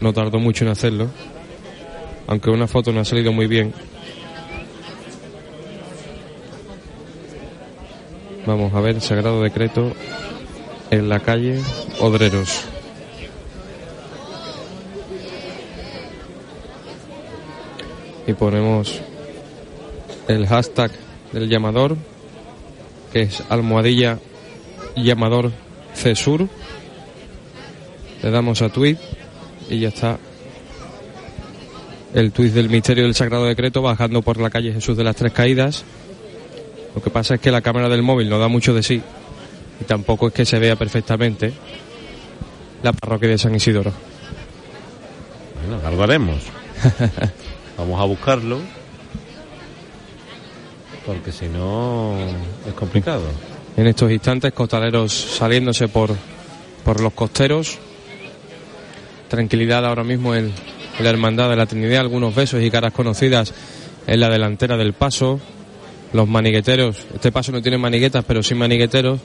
no 0.00 0.12
tardo 0.12 0.38
mucho 0.38 0.64
en 0.64 0.70
hacerlo. 0.70 1.08
Aunque 2.26 2.50
una 2.50 2.66
foto 2.66 2.92
no 2.92 3.00
ha 3.00 3.04
salido 3.04 3.32
muy 3.32 3.46
bien. 3.46 3.72
Vamos 8.46 8.72
a 8.74 8.80
ver, 8.80 9.00
Sagrado 9.00 9.42
Decreto 9.42 9.92
en 10.90 11.08
la 11.08 11.20
calle 11.20 11.60
Odreros. 12.00 12.64
Y 18.26 18.32
ponemos 18.34 19.00
el 20.28 20.46
hashtag 20.46 20.90
del 21.32 21.48
llamador, 21.48 21.96
que 23.12 23.22
es 23.22 23.42
almohadilla 23.48 24.18
llamador 24.96 25.52
CESUR. 25.94 26.48
Le 28.22 28.30
damos 28.30 28.62
a 28.62 28.68
tweet 28.68 28.98
y 29.68 29.80
ya 29.80 29.88
está 29.88 30.18
el 32.14 32.32
tuit 32.32 32.52
del 32.52 32.70
misterio 32.70 33.04
del 33.04 33.14
Sagrado 33.14 33.44
Decreto 33.44 33.82
bajando 33.82 34.22
por 34.22 34.38
la 34.38 34.50
calle 34.50 34.72
Jesús 34.72 34.96
de 34.96 35.04
las 35.04 35.16
Tres 35.16 35.32
Caídas. 35.32 35.84
Lo 36.94 37.02
que 37.02 37.10
pasa 37.10 37.34
es 37.34 37.40
que 37.40 37.50
la 37.50 37.60
cámara 37.60 37.88
del 37.88 38.02
móvil 38.02 38.28
no 38.30 38.38
da 38.38 38.48
mucho 38.48 38.72
de 38.72 38.82
sí 38.82 39.02
y 39.80 39.84
tampoco 39.84 40.28
es 40.28 40.32
que 40.32 40.46
se 40.46 40.58
vea 40.58 40.76
perfectamente 40.76 41.52
la 42.82 42.92
parroquia 42.92 43.28
de 43.28 43.38
San 43.38 43.54
Isidoro. 43.54 43.92
Bueno, 45.60 45.86
algo 45.86 46.02
haremos. 46.02 46.38
Vamos 47.78 48.00
a 48.00 48.04
buscarlo. 48.04 48.60
Porque 51.06 51.30
si 51.30 51.46
no 51.46 52.16
es 52.66 52.74
complicado. 52.74 53.22
En 53.76 53.86
estos 53.86 54.10
instantes, 54.10 54.52
costaleros 54.52 55.12
saliéndose 55.12 55.86
por, 55.86 56.10
por 56.84 57.00
los 57.00 57.12
costeros. 57.12 57.78
Tranquilidad 59.28 59.86
ahora 59.86 60.02
mismo 60.02 60.34
en, 60.34 60.52
la 60.98 61.10
Hermandad 61.10 61.50
de 61.50 61.56
la 61.56 61.66
Trinidad, 61.66 62.00
algunos 62.00 62.34
besos 62.34 62.62
y 62.62 62.70
caras 62.70 62.92
conocidas 62.92 63.52
en 64.06 64.18
la 64.18 64.28
delantera 64.28 64.76
del 64.76 64.94
paso. 64.94 65.38
Los 66.12 66.26
manigueteros, 66.26 67.06
este 67.14 67.30
paso 67.30 67.52
no 67.52 67.60
tiene 67.60 67.78
maniguetas, 67.78 68.24
pero 68.26 68.42
sí 68.42 68.54
manigueteros 68.54 69.20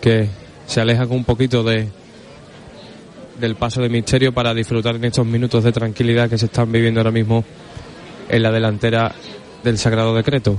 que 0.00 0.28
se 0.66 0.80
alejan 0.80 1.10
un 1.10 1.24
poquito 1.24 1.62
de 1.62 1.88
del 3.38 3.56
paso 3.56 3.82
de 3.82 3.88
misterio 3.88 4.32
para 4.32 4.54
disfrutar 4.54 4.94
en 4.94 5.04
estos 5.04 5.26
minutos 5.26 5.64
de 5.64 5.72
tranquilidad 5.72 6.30
que 6.30 6.38
se 6.38 6.46
están 6.46 6.70
viviendo 6.70 7.00
ahora 7.00 7.10
mismo 7.10 7.44
en 8.28 8.42
la 8.42 8.52
delantera 8.52 9.12
del 9.64 9.78
Sagrado 9.78 10.14
Decreto 10.14 10.58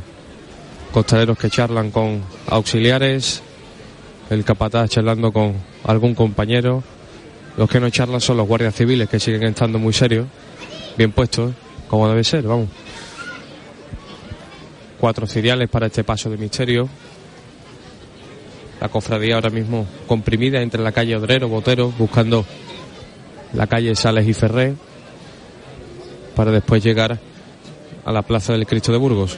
costaleros 0.96 1.38
que 1.38 1.50
charlan 1.50 1.92
con 1.92 2.24
auxiliares, 2.48 3.44
el 4.30 4.46
capataz 4.46 4.92
charlando 4.92 5.34
con 5.34 5.54
algún 5.84 6.16
compañero. 6.16 6.86
Los 7.58 7.70
que 7.70 7.82
no 7.82 7.90
charlan 7.90 8.22
son 8.22 8.38
los 8.38 8.48
guardias 8.48 8.74
civiles 8.74 9.10
que 9.10 9.20
siguen 9.20 9.44
estando 9.44 9.78
muy 9.78 9.92
serios, 9.92 10.26
bien 10.98 11.12
puestos, 11.12 11.54
como 11.90 12.08
debe 12.08 12.24
ser, 12.24 12.44
vamos. 12.44 12.70
Cuatro 14.98 15.28
ciriales 15.28 15.68
para 15.68 15.88
este 15.88 16.06
paso 16.06 16.30
de 16.30 16.38
misterio. 16.38 16.88
La 18.80 18.88
cofradía 18.88 19.36
ahora 19.36 19.50
mismo 19.50 19.86
comprimida 20.08 20.62
entre 20.62 20.82
la 20.82 20.94
calle 20.94 21.18
Odrero, 21.18 21.50
Botero, 21.50 21.92
buscando 21.98 22.46
la 23.52 23.68
calle 23.68 23.96
Sales 23.96 24.26
y 24.30 24.34
Ferré, 24.34 24.76
para 26.38 26.52
después 26.52 26.82
llegar 26.82 27.20
a 28.06 28.12
la 28.12 28.22
Plaza 28.22 28.54
del 28.54 28.68
Cristo 28.68 28.92
de 28.92 28.98
Burgos. 29.00 29.38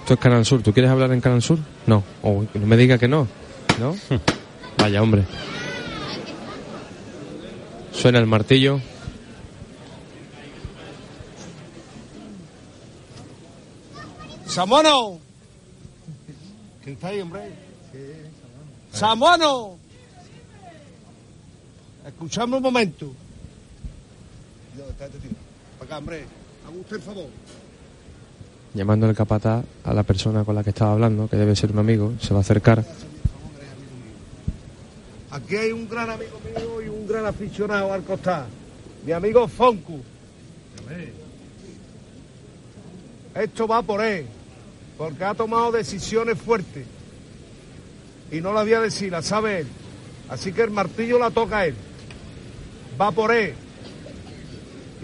Esto 0.00 0.14
es 0.14 0.20
Canal 0.20 0.44
Sur. 0.44 0.62
¿Tú 0.62 0.72
quieres 0.72 0.90
hablar 0.90 1.12
en 1.12 1.20
Canal 1.20 1.42
Sur? 1.42 1.58
No. 1.86 2.02
Oh, 2.22 2.44
no 2.54 2.66
me 2.66 2.76
diga 2.76 2.98
que 2.98 3.08
no. 3.08 3.28
¿No? 3.78 3.94
Vaya, 4.78 5.02
hombre. 5.02 5.24
Suena 7.92 8.18
el 8.18 8.26
martillo. 8.26 8.80
¡Samono! 14.46 15.18
¿Quién 16.82 16.94
está 16.94 17.08
ahí, 17.08 17.20
hombre? 17.20 17.52
¡Samono! 18.92 19.77
Escuchadme 22.08 22.56
un 22.56 22.62
momento. 22.62 23.12
Yo, 24.76 24.88
espérate, 24.88 25.18
tío. 25.18 25.30
Para 25.78 25.86
acá, 25.86 25.98
hombre. 25.98 26.24
Haga 26.66 26.76
usted 26.78 26.96
el 26.96 27.02
favor. 27.02 27.26
Llamando 28.72 29.06
al 29.06 29.14
capataz 29.14 29.64
a 29.84 29.92
la 29.92 30.02
persona 30.02 30.42
con 30.44 30.54
la 30.54 30.64
que 30.64 30.70
estaba 30.70 30.92
hablando, 30.92 31.28
que 31.28 31.36
debe 31.36 31.54
ser 31.54 31.70
un 31.72 31.78
amigo, 31.78 32.14
se 32.20 32.32
va 32.32 32.38
a 32.38 32.40
acercar. 32.40 32.82
Aquí 35.30 35.56
hay 35.56 35.72
un 35.72 35.86
gran 35.86 36.08
amigo 36.08 36.40
mío 36.44 36.82
y 36.82 36.88
un 36.88 37.06
gran 37.06 37.26
aficionado 37.26 37.92
al 37.92 38.02
costar. 38.02 38.46
Mi 39.04 39.12
amigo 39.12 39.46
Foncu. 39.46 40.00
Esto 43.34 43.68
va 43.68 43.82
por 43.82 44.02
él, 44.02 44.26
porque 44.96 45.24
ha 45.24 45.34
tomado 45.34 45.72
decisiones 45.72 46.38
fuertes. 46.40 46.86
Y 48.32 48.40
no 48.40 48.52
las 48.52 48.64
voy 48.64 48.74
a 48.74 48.80
decir, 48.80 49.12
las 49.12 49.26
sabe 49.26 49.60
él. 49.60 49.66
Así 50.30 50.52
que 50.52 50.62
el 50.62 50.70
martillo 50.70 51.18
la 51.18 51.30
toca 51.30 51.58
a 51.58 51.66
él. 51.66 51.74
Va 53.00 53.10
por 53.12 53.32
él. 53.32 53.54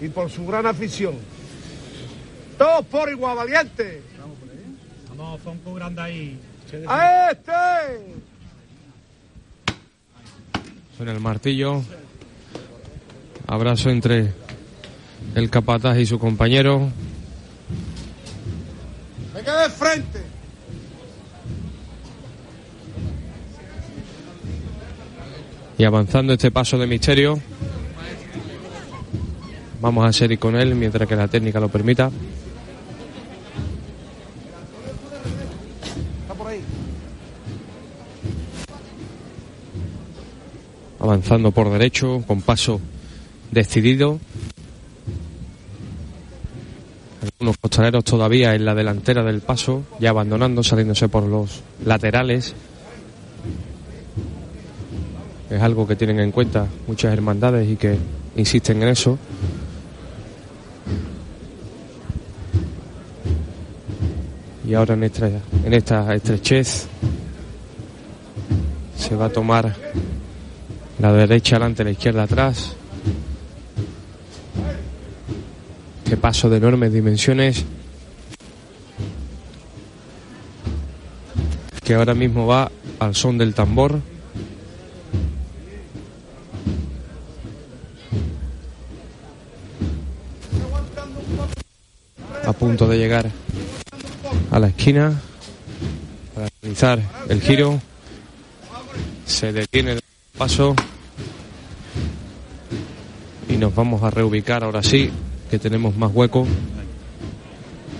Y 0.01 0.09
por 0.09 0.29
su 0.29 0.45
gran 0.45 0.65
afición. 0.65 1.15
Todos 2.57 2.85
por 2.85 3.09
igual, 3.09 3.37
valiente. 3.37 4.01
Vamos, 5.17 5.39
Fonco 5.41 5.73
grande 5.73 6.01
ahí. 6.01 6.39
¡A 6.87 7.31
este! 7.31 7.51
Suena 10.97 11.11
el 11.11 11.19
martillo. 11.19 11.81
Abrazo 13.47 13.89
entre 13.89 14.33
el 15.35 15.49
capataz 15.49 15.97
y 15.97 16.05
su 16.05 16.19
compañero. 16.19 16.89
quede 19.33 19.61
de 19.61 19.69
frente. 19.69 20.21
Y 25.77 25.83
avanzando 25.83 26.33
este 26.33 26.51
paso 26.51 26.77
de 26.77 26.87
misterio, 26.87 27.39
vamos 29.85 30.03
a 30.03 30.11
seguir 30.11 30.39
con 30.39 30.55
él 30.55 30.73
mientras 30.73 31.07
que 31.07 31.15
la 31.15 31.27
técnica 31.27 31.59
lo 31.59 31.69
permita. 31.69 32.09
Avanzando 40.99 41.51
por 41.51 41.69
derecho, 41.69 42.23
con 42.25 42.41
paso 42.41 42.81
decidido. 43.51 44.19
Algunos 47.21 47.57
costaleros 47.59 48.03
todavía 48.03 48.55
en 48.55 48.65
la 48.65 48.73
delantera 48.73 49.23
del 49.23 49.41
paso, 49.41 49.83
ya 49.99 50.09
abandonando, 50.09 50.63
saliéndose 50.63 51.09
por 51.09 51.25
los 51.27 51.61
laterales. 51.85 52.55
Es 55.51 55.61
algo 55.61 55.85
que 55.85 55.95
tienen 55.95 56.19
en 56.21 56.31
cuenta 56.31 56.65
muchas 56.87 57.13
hermandades 57.13 57.69
y 57.69 57.75
que 57.75 57.99
insisten 58.35 58.81
en 58.81 58.89
eso. 58.89 59.19
Y 64.67 64.73
ahora 64.73 64.95
en 64.95 65.03
esta, 65.03 65.27
en 65.27 65.73
esta 65.73 66.15
estrechez 66.15 66.87
se 68.97 69.15
va 69.15 69.25
a 69.25 69.29
tomar 69.29 69.75
la 70.99 71.13
derecha 71.13 71.57
adelante, 71.57 71.83
la 71.83 71.91
izquierda 71.91 72.23
atrás. 72.23 72.75
Este 76.03 76.17
paso 76.17 76.49
de 76.49 76.57
enormes 76.57 76.91
dimensiones 76.91 77.63
que 81.83 81.93
ahora 81.93 82.15
mismo 82.15 82.47
va 82.47 82.71
al 82.97 83.13
son 83.13 83.37
del 83.37 83.53
tambor. 83.53 83.99
A 92.45 92.53
punto 92.53 92.87
de 92.87 92.97
llegar 92.97 93.44
a 94.51 94.59
la 94.59 94.67
esquina 94.67 95.19
para 96.33 96.49
realizar 96.61 96.99
el 97.29 97.41
giro. 97.41 97.79
Se 99.25 99.51
detiene 99.51 99.93
el 99.93 100.01
paso. 100.37 100.75
Y 103.49 103.57
nos 103.57 103.73
vamos 103.73 104.03
a 104.03 104.09
reubicar 104.09 104.63
ahora 104.63 104.83
sí 104.83 105.09
que 105.49 105.59
tenemos 105.59 105.95
más 105.95 106.11
hueco 106.13 106.45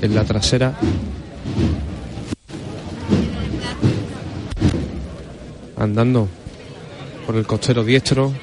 en 0.02 0.16
la 0.16 0.24
trasera. 0.24 0.78
Andando 5.78 6.28
por 7.26 7.36
el 7.36 7.46
costero 7.46 7.84
diestro. 7.84 8.34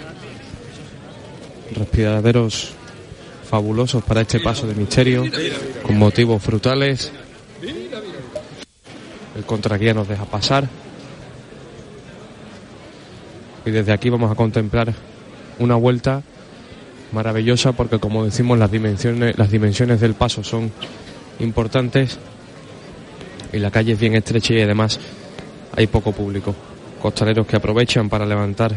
Respiraderos 1.75 2.73
fabulosos 3.49 4.03
para 4.05 4.23
este 4.23 4.41
paso 4.41 4.67
de 4.67 4.75
misterio 4.75 5.25
con 5.83 5.99
motivos 5.99 6.43
frutales 6.43 7.12
el 9.37 9.45
contraguía 9.45 9.95
nos 9.95 10.09
deja 10.09 10.25
pasar 10.25 10.68
y 13.64 13.71
desde 13.71 13.92
aquí 13.92 14.11
vamos 14.11 14.31
a 14.31 14.35
contemplar 14.35 14.92
una 15.59 15.77
vuelta 15.77 16.23
maravillosa 17.12 17.73
porque 17.73 17.99
como 17.99 18.25
decimos 18.25 18.59
las 18.59 18.71
dimensiones 18.71 19.38
las 19.38 19.51
dimensiones 19.51 20.01
del 20.01 20.14
paso 20.14 20.42
son 20.42 20.73
importantes 21.38 22.18
y 23.53 23.59
la 23.59 23.71
calle 23.71 23.92
es 23.92 24.01
bien 24.01 24.14
estrecha 24.14 24.55
y 24.55 24.61
además 24.61 24.99
hay 25.77 25.87
poco 25.87 26.12
público 26.12 26.55
costaleros 27.01 27.47
que 27.47 27.57
aprovechan 27.57 28.09
para 28.09 28.27
levantar 28.27 28.75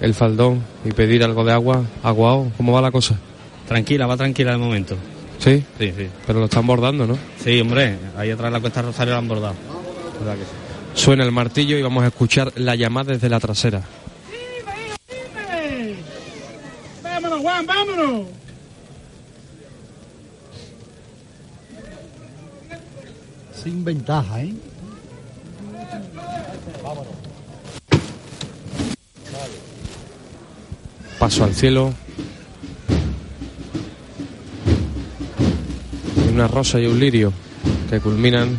el 0.00 0.14
faldón 0.14 0.62
y 0.84 0.92
pedir 0.92 1.24
algo 1.24 1.44
de 1.44 1.52
agua 1.52 1.82
aguao 2.02 2.50
¿cómo 2.56 2.72
va 2.72 2.80
la 2.80 2.90
cosa? 2.90 3.18
Tranquila, 3.66 4.06
va 4.06 4.16
tranquila 4.16 4.52
de 4.52 4.58
momento. 4.58 4.96
¿Sí? 5.38 5.64
Sí, 5.78 5.92
sí. 5.96 6.08
pero 6.26 6.38
lo 6.38 6.46
están 6.46 6.66
bordando 6.66 7.06
¿no? 7.06 7.18
Sí, 7.42 7.60
hombre, 7.60 7.96
ahí 8.16 8.30
atrás 8.30 8.52
la 8.52 8.60
cuesta 8.60 8.82
Rosario 8.82 9.12
la 9.12 9.18
han 9.18 9.28
bordado. 9.28 9.54
¿Verdad 10.20 10.34
que 10.34 10.44
sí? 10.44 11.02
suena 11.02 11.24
el 11.24 11.32
martillo 11.32 11.76
y 11.76 11.82
vamos 11.82 12.04
a 12.04 12.08
escuchar 12.08 12.52
la 12.56 12.76
llamada 12.76 13.12
desde 13.12 13.28
la 13.28 13.40
trasera 13.40 13.82
¡Vámonos, 17.02 17.40
Juan, 17.40 17.66
vámonos! 17.66 18.26
Sin 23.62 23.84
ventaja, 23.84 24.42
¿eh? 24.42 24.54
paso 31.24 31.44
al 31.44 31.54
cielo. 31.54 31.94
Una 36.34 36.48
rosa 36.48 36.80
y 36.80 36.86
un 36.86 36.98
lirio 36.98 37.32
que 37.88 38.00
culminan 38.00 38.58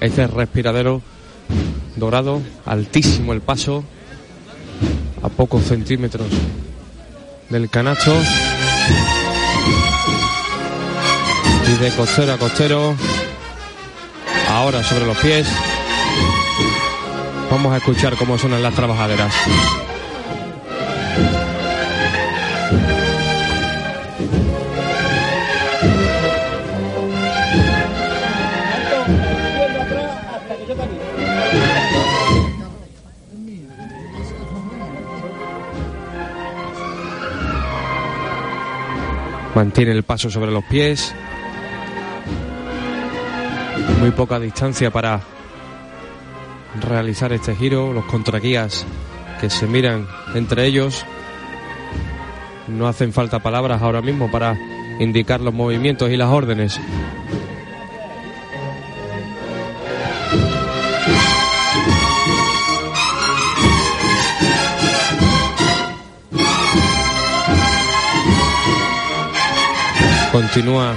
este 0.00 0.28
respiradero 0.28 1.02
dorado, 1.96 2.40
altísimo 2.64 3.32
el 3.32 3.40
paso, 3.40 3.82
a 5.22 5.28
pocos 5.28 5.64
centímetros 5.64 6.28
del 7.50 7.68
canasto. 7.68 8.14
Y 11.68 11.82
de 11.82 11.90
costero 11.90 12.32
a 12.32 12.38
costero, 12.38 12.94
ahora 14.48 14.84
sobre 14.84 15.06
los 15.06 15.16
pies, 15.18 15.48
vamos 17.50 17.72
a 17.72 17.78
escuchar 17.78 18.16
cómo 18.16 18.38
suenan 18.38 18.62
las 18.62 18.74
trabajaderas. 18.74 19.34
Mantiene 39.56 39.92
el 39.92 40.02
paso 40.02 40.28
sobre 40.28 40.50
los 40.50 40.62
pies. 40.64 41.14
Muy 44.00 44.10
poca 44.10 44.38
distancia 44.38 44.90
para 44.90 45.22
realizar 46.78 47.32
este 47.32 47.56
giro. 47.56 47.94
Los 47.94 48.04
contraguías 48.04 48.84
que 49.40 49.48
se 49.48 49.66
miran 49.66 50.06
entre 50.34 50.66
ellos. 50.66 51.06
No 52.68 52.86
hacen 52.86 53.14
falta 53.14 53.38
palabras 53.38 53.80
ahora 53.80 54.02
mismo 54.02 54.30
para 54.30 54.58
indicar 55.00 55.40
los 55.40 55.54
movimientos 55.54 56.10
y 56.10 56.18
las 56.18 56.28
órdenes. 56.28 56.78
Continúa 70.36 70.92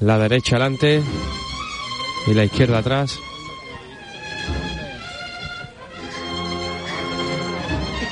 la 0.00 0.18
derecha 0.18 0.56
adelante 0.56 1.00
y 2.26 2.34
la 2.34 2.42
izquierda 2.42 2.78
atrás. 2.78 3.16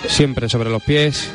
Siempre 0.07 0.49
sobre 0.49 0.71
los 0.71 0.81
pies. 0.85 1.29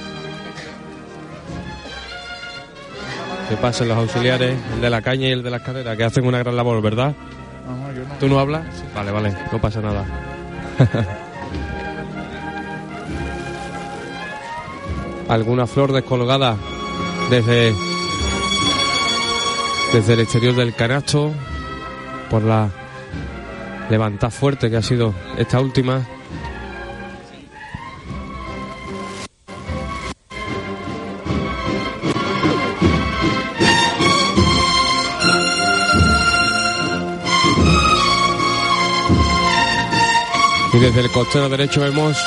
Que 3.50 3.58
pasen 3.58 3.90
los 3.90 3.98
auxiliares, 3.98 4.58
el 4.74 4.80
de 4.80 4.90
la 4.90 5.02
caña 5.02 5.28
y 5.28 5.32
el 5.32 5.44
de 5.44 5.50
la 5.50 5.58
escalera, 5.58 5.98
que 5.98 6.06
hacen 6.06 6.26
una 6.26 6.40
gran 6.40 6.56
labor, 6.56 6.82
¿verdad? 6.82 7.13
No, 7.67 7.92
yo 7.92 8.08
no. 8.08 8.15
¿Tú 8.22 8.30
no 8.30 8.40
hablas? 8.40 8.63
Vale, 8.96 9.12
vale, 9.12 9.36
no 9.52 9.60
pasa 9.60 9.82
nada. 9.82 10.06
Alguna 15.28 15.67
flor 15.67 15.92
descolgada 15.92 16.56
desde 17.30 17.74
desde 19.94 20.13
el 20.13 20.21
exterior 20.21 20.56
del 20.56 20.73
canasto 20.73 21.33
por 22.29 22.44
la 22.44 22.69
levantada 23.89 24.31
fuerte 24.31 24.69
que 24.69 24.77
ha 24.77 24.81
sido 24.81 25.13
esta 25.37 25.60
última. 25.60 26.08
Y 40.73 40.79
desde 40.79 41.02
el 41.02 41.12
costero 41.12 41.50
derecho 41.50 41.81
vemos 41.81 42.17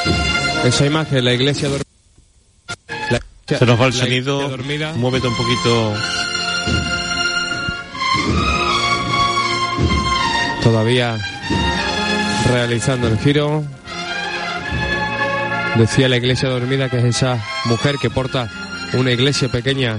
esa 0.65 0.85
imagen, 0.85 1.25
la 1.25 1.33
iglesia 1.33 1.71
dormida. 1.71 3.21
Se 3.47 3.65
nos 3.65 3.81
va 3.81 3.87
el 3.87 3.93
sonido. 3.95 4.49
dormida. 4.51 4.93
Muévete 4.95 5.29
un 5.29 5.37
poquito. 5.37 5.95
Todavía 10.65 11.19
realizando 12.51 13.07
el 13.07 13.19
giro. 13.19 13.63
Decía 15.77 16.09
la 16.09 16.17
iglesia 16.17 16.49
dormida 16.49 16.89
que 16.89 16.99
es 17.01 17.05
esa 17.05 17.39
mujer 17.67 17.97
que 18.01 18.09
porta 18.09 18.49
una 18.95 19.13
iglesia 19.13 19.51
pequeña 19.51 19.99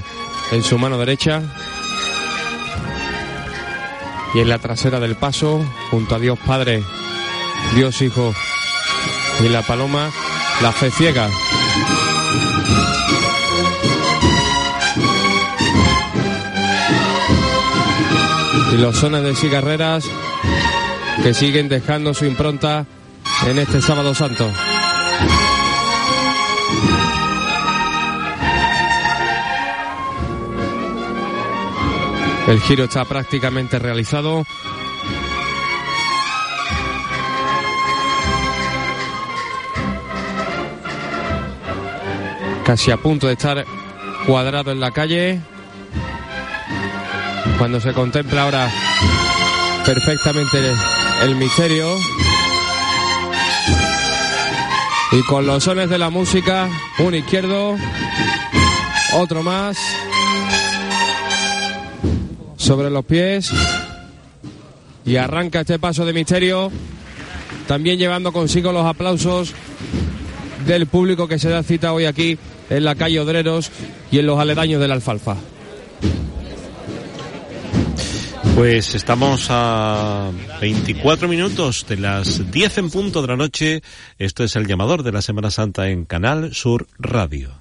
en 0.52 0.64
su 0.64 0.80
mano 0.80 0.98
derecha. 0.98 1.44
Y 4.34 4.40
en 4.40 4.50
la 4.50 4.58
trasera 4.58 5.00
del 5.00 5.16
paso, 5.16 5.64
junto 5.92 6.16
a 6.16 6.20
Dios 6.20 6.40
Padre, 6.46 6.84
Dios 7.76 8.02
Hijo 8.02 8.34
y 9.44 9.50
la 9.50 9.62
paloma, 9.62 10.10
la 10.64 10.72
fe 10.72 10.90
ciega. 10.90 11.30
Y 18.74 18.78
los 18.78 18.98
sones 18.98 19.22
de 19.22 19.36
cigarreras 19.36 20.10
que 21.24 21.34
siguen 21.34 21.70
dejando 21.70 22.14
su 22.14 22.26
impronta 22.26 22.86
en 23.48 23.60
este 23.60 23.82
sábado 23.82 24.14
santo. 24.14 24.52
El 32.48 32.60
giro 32.62 32.84
está 32.84 33.06
prácticamente 33.06 33.80
realizado. 33.80 34.46
Casi 42.64 42.92
a 42.92 42.98
punto 42.98 43.28
de 43.28 43.34
estar 43.34 43.66
cuadrado 44.28 44.72
en 44.72 44.80
la 44.80 44.92
calle. 44.92 45.42
Cuando 47.58 47.80
se 47.80 47.94
contempla 47.94 48.44
ahora 48.44 48.70
perfectamente 49.86 50.74
el 51.24 51.36
misterio. 51.36 51.96
Y 55.12 55.22
con 55.24 55.46
los 55.46 55.64
sones 55.64 55.90
de 55.90 55.98
la 55.98 56.10
música, 56.10 56.70
un 57.00 57.16
izquierdo, 57.16 57.76
otro 59.14 59.44
más, 59.44 59.78
sobre 62.58 62.90
los 62.90 63.06
pies. 63.06 63.52
Y 65.06 65.18
arranca 65.18 65.62
este 65.62 65.78
paso 65.78 66.06
de 66.06 66.14
misterio, 66.14 66.72
también 67.68 68.00
llevando 68.00 68.34
consigo 68.34 68.72
los 68.72 68.86
aplausos 68.86 69.54
del 70.66 70.88
público 70.88 71.28
que 71.28 71.38
se 71.38 71.50
da 71.50 71.62
cita 71.62 71.94
hoy 71.94 72.06
aquí 72.06 72.40
en 72.72 72.84
la 72.84 72.96
calle 72.96 73.20
Odreros 73.20 73.72
y 74.12 74.18
en 74.18 74.26
los 74.26 74.40
aledaños 74.40 74.82
de 74.82 74.88
la 74.88 74.96
alfalfa. 74.96 75.36
Pues 78.56 78.96
estamos 78.96 79.48
a 79.50 80.32
24 80.62 81.28
minutos 81.28 81.86
de 81.90 81.98
las 81.98 82.50
10 82.52 82.78
en 82.78 82.90
punto 82.90 83.22
de 83.22 83.28
la 83.28 83.36
noche. 83.36 83.84
Esto 84.18 84.46
es 84.46 84.56
el 84.56 84.66
llamador 84.66 85.04
de 85.04 85.12
la 85.12 85.22
Semana 85.22 85.52
Santa 85.52 85.90
en 85.90 86.06
Canal 86.06 86.56
Sur 86.56 86.88
Radio. 86.98 87.52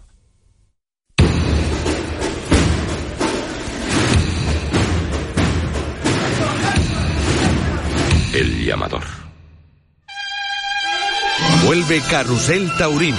El 8.33 8.65
llamador. 8.65 9.03
Vuelve 11.67 12.01
Carrusel 12.09 12.71
Taurino. 12.79 13.19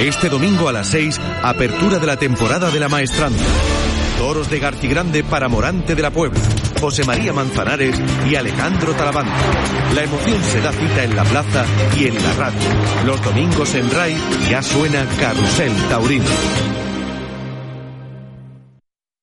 Este 0.00 0.28
domingo 0.28 0.68
a 0.68 0.72
las 0.72 0.88
6, 0.88 1.18
apertura 1.42 1.98
de 1.98 2.06
la 2.06 2.18
temporada 2.18 2.70
de 2.70 2.78
la 2.78 2.90
Maestranza. 2.90 3.44
Toros 4.20 4.50
de 4.50 4.58
Garcigrande 4.58 5.24
para 5.24 5.48
Morante 5.48 5.94
de 5.94 6.02
la 6.02 6.10
Puebla, 6.10 6.38
José 6.80 7.04
María 7.04 7.32
Manzanares 7.32 7.94
y 8.28 8.34
Alejandro 8.36 8.94
Talavante. 8.94 9.32
La 9.94 10.02
emoción 10.02 10.42
se 10.44 10.60
da 10.60 10.72
cita 10.72 11.04
en 11.04 11.14
la 11.14 11.24
plaza 11.24 11.64
y 11.98 12.06
en 12.06 12.14
la 12.14 12.32
radio. 12.34 12.60
Los 13.04 13.22
domingos 13.22 13.74
en 13.74 13.90
RAI 13.90 14.16
ya 14.48 14.62
suena 14.62 15.04
Carrusel 15.18 15.72
Taurino. 15.88 16.89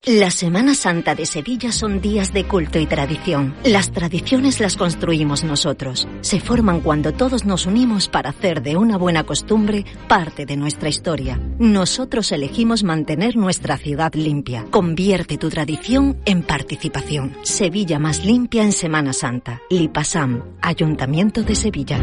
La 0.05 0.31
Semana 0.31 0.73
Santa 0.73 1.15
de 1.15 1.25
Sevilla 1.25 1.73
son 1.73 1.99
días 1.99 2.31
de 2.31 2.45
culto 2.45 2.79
y 2.79 2.85
tradición. 2.85 3.55
Las 3.65 3.91
tradiciones 3.91 4.61
las 4.61 4.77
construimos 4.77 5.43
nosotros. 5.43 6.07
Se 6.21 6.39
forman 6.39 6.79
cuando 6.79 7.11
todos 7.11 7.43
nos 7.43 7.65
unimos 7.65 8.07
para 8.07 8.29
hacer 8.29 8.61
de 8.61 8.77
una 8.77 8.97
buena 8.97 9.25
costumbre 9.25 9.85
parte 10.07 10.45
de 10.45 10.55
nuestra 10.55 10.87
historia. 10.87 11.41
Nosotros 11.59 12.31
elegimos 12.31 12.85
mantener 12.85 13.35
nuestra 13.35 13.77
ciudad 13.77 14.13
limpia. 14.13 14.65
Convierte 14.69 15.37
tu 15.37 15.49
tradición 15.49 16.21
en 16.23 16.41
participación. 16.41 17.35
Sevilla 17.43 17.99
más 17.99 18.23
limpia 18.23 18.63
en 18.63 18.71
Semana 18.71 19.11
Santa. 19.11 19.61
Lipasam, 19.69 20.41
Ayuntamiento 20.61 21.43
de 21.43 21.55
Sevilla. 21.55 21.99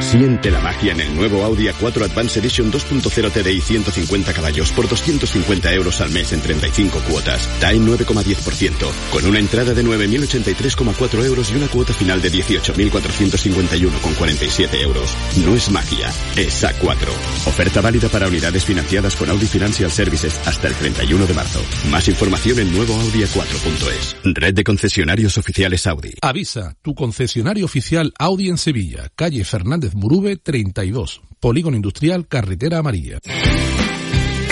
Siente 0.00 0.50
la 0.50 0.60
magia 0.60 0.92
en 0.92 1.00
el 1.00 1.14
nuevo 1.14 1.44
Audi 1.44 1.66
A4 1.66 2.04
Advance 2.04 2.40
Edition 2.40 2.72
2.0 2.72 3.30
TDI 3.30 3.60
150 3.60 4.32
caballos 4.32 4.72
por 4.72 4.88
250 4.88 5.70
euros 5.72 6.00
al 6.00 6.08
mes 6.10 6.32
en 6.32 6.40
35 6.40 7.00
cuotas. 7.00 7.46
TAE 7.60 7.78
9,10%, 7.78 8.90
con 9.10 9.26
una 9.26 9.38
entrada 9.38 9.74
de 9.74 9.84
9.083,4 9.84 11.24
euros 11.24 11.52
y 11.52 11.56
una 11.56 11.68
cuota 11.68 11.92
final 11.92 12.22
de 12.22 12.32
18.451,47 12.32 14.80
euros. 14.82 15.14
No 15.44 15.54
es 15.54 15.70
magia, 15.70 16.10
es 16.36 16.64
A4. 16.64 17.08
Oferta 17.46 17.80
válida 17.80 18.08
para 18.08 18.26
unidades 18.28 18.64
financiadas 18.64 19.14
con 19.16 19.28
Audi 19.30 19.46
Financial 19.46 19.90
Services 19.90 20.40
hasta 20.46 20.68
el 20.68 20.74
31 20.74 21.26
de 21.26 21.34
marzo. 21.34 21.60
Más 21.90 22.08
información 22.08 22.58
en 22.58 22.72
nuevoaudi4.es. 22.74 24.16
Red 24.24 24.54
de 24.54 24.64
concesionarios 24.64 25.38
oficiales 25.38 25.86
Audi. 25.86 26.14
Avisa, 26.20 26.74
tu 26.82 26.94
concesionario 26.94 27.64
oficial 27.64 28.12
Audi 28.18 28.48
en 28.48 28.58
Sevilla, 28.58 29.08
calle 29.14 29.44
Fernández 29.44 29.83
Murube 29.92 30.36
32, 30.36 31.20
Polígono 31.40 31.76
Industrial 31.76 32.26
Carretera 32.26 32.78
Amarilla. 32.78 33.18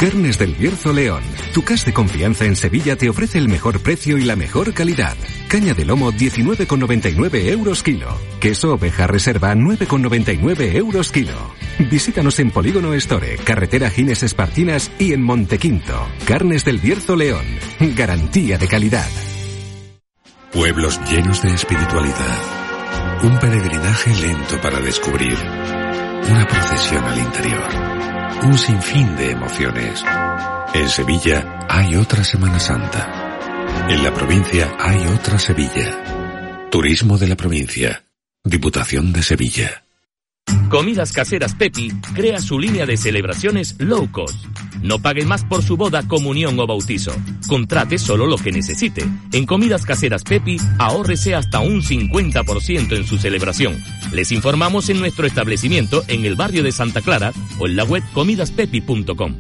Carnes 0.03 0.37
del 0.37 0.55
Bierzo 0.57 0.93
León. 0.93 1.23
Tu 1.55 1.63
cas 1.63 1.85
de 1.85 1.93
confianza 1.93 2.45
en 2.45 2.57
Sevilla 2.57 2.97
te 2.97 3.09
ofrece 3.09 3.39
el 3.39 3.47
mejor 3.49 3.81
precio 3.85 4.19
y 4.19 4.25
la 4.25 4.35
mejor 4.35 4.75
calidad. 4.75 5.17
Caña 5.47 5.75
de 5.75 5.85
lomo 5.85 6.11
19,99 6.11 7.47
euros 7.47 7.85
kilo. 7.85 8.09
Queso 8.41 8.75
oveja 8.75 9.07
reserva 9.07 9.55
9,99 9.55 10.75
euros 10.75 11.13
kilo. 11.13 11.55
Visítanos 11.89 12.41
en 12.41 12.51
Polígono 12.51 12.95
Store, 12.95 13.37
Carretera 13.45 13.91
Gines 13.91 14.25
Espartinas 14.25 14.91
y 14.99 15.13
en 15.13 15.23
Montequinto. 15.23 16.09
Carnes 16.27 16.65
del 16.65 16.79
Bierzo 16.79 17.15
León. 17.15 17.45
Garantía 17.95 18.59
de 18.59 18.67
calidad. 18.67 19.09
Pueblos 20.53 21.01
llenos 21.09 21.43
de 21.43 21.55
espiritualidad. 21.55 22.62
Un 23.23 23.39
peregrinaje 23.39 24.15
lento 24.15 24.61
para 24.61 24.81
descubrir. 24.81 25.37
Una 26.31 26.47
procesión 26.47 27.05
al 27.05 27.19
interior. 27.19 27.69
Un 28.45 28.59
sinfín 28.59 29.17
de 29.17 29.31
emociones. 29.31 30.05
En 30.75 30.89
Sevilla 30.89 31.61
hay 31.69 31.97
otra 31.97 32.25
Semana 32.25 32.59
Santa. 32.59 33.87
En 33.89 34.03
la 34.03 34.13
provincia 34.13 34.75
hay 34.79 35.07
otra 35.07 35.39
Sevilla. 35.39 36.69
Turismo 36.71 37.19
de 37.19 37.29
la 37.29 37.37
provincia. 37.37 38.05
Diputación 38.45 39.13
de 39.13 39.23
Sevilla. 39.23 39.82
Comidas 40.69 41.13
Caseras 41.13 41.55
Pepi 41.55 41.93
crea 42.15 42.41
su 42.41 42.59
línea 42.59 42.87
de 42.87 42.97
celebraciones 42.97 43.77
low 43.79 44.11
cost. 44.11 44.45
No 44.83 44.99
pague 44.99 45.25
más 45.25 45.45
por 45.45 45.63
su 45.63 45.77
boda, 45.77 46.07
comunión 46.09 46.59
o 46.59 46.67
bautizo. 46.67 47.13
Contrate 47.47 47.99
solo 47.99 48.27
lo 48.27 48.37
que 48.37 48.53
necesite. 48.53 49.05
En 49.33 49.47
Comidas 49.47 49.85
Caseras 49.85 50.25
Pepi, 50.25 50.57
ahórrese 50.79 51.35
hasta 51.35 51.61
un 51.61 51.83
50% 51.83 52.97
en 52.97 53.07
su 53.07 53.19
celebración. 53.19 53.77
Les 54.13 54.33
informamos 54.33 54.89
en 54.89 54.99
nuestro 54.99 55.27
establecimiento 55.27 56.05
en 56.09 56.25
el 56.25 56.35
barrio 56.35 56.63
de 56.63 56.73
Santa 56.73 57.01
Clara 57.01 57.33
o 57.59 57.67
en 57.67 57.77
la 57.77 57.85
web 57.85 58.03
comidaspepi.com. 58.13 59.37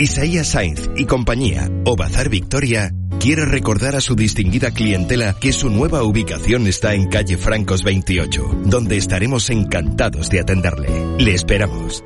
Isaías 0.00 0.46
Sainz 0.46 0.88
y 0.96 1.06
compañía, 1.06 1.68
o 1.84 1.96
Bazar 1.96 2.28
Victoria, 2.28 2.92
quiere 3.18 3.44
recordar 3.44 3.96
a 3.96 4.00
su 4.00 4.14
distinguida 4.14 4.70
clientela 4.70 5.34
que 5.40 5.52
su 5.52 5.70
nueva 5.70 6.04
ubicación 6.04 6.68
está 6.68 6.94
en 6.94 7.08
calle 7.08 7.36
Francos 7.36 7.82
28, 7.82 8.62
donde 8.66 8.96
estaremos 8.96 9.50
encantados 9.50 10.30
de 10.30 10.38
atenderle. 10.38 10.88
Le 11.18 11.34
esperamos. 11.34 12.04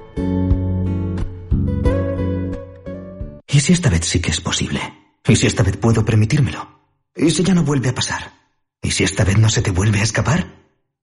¿Y 3.46 3.60
si 3.60 3.74
esta 3.74 3.90
vez 3.90 4.06
sí 4.06 4.20
que 4.20 4.30
es 4.30 4.40
posible? 4.40 4.80
¿Y 5.28 5.36
si 5.36 5.46
esta 5.46 5.62
vez 5.62 5.76
puedo 5.76 6.02
permitírmelo? 6.02 6.66
¿Y 7.14 7.30
si 7.30 7.44
ya 7.44 7.52
no 7.52 7.62
vuelve 7.62 7.90
a 7.90 7.94
pasar? 7.94 8.32
¿Y 8.80 8.92
si 8.92 9.04
esta 9.04 9.24
vez 9.24 9.36
no 9.36 9.50
se 9.50 9.60
te 9.60 9.70
vuelve 9.70 10.00
a 10.00 10.04
escapar? 10.04 10.46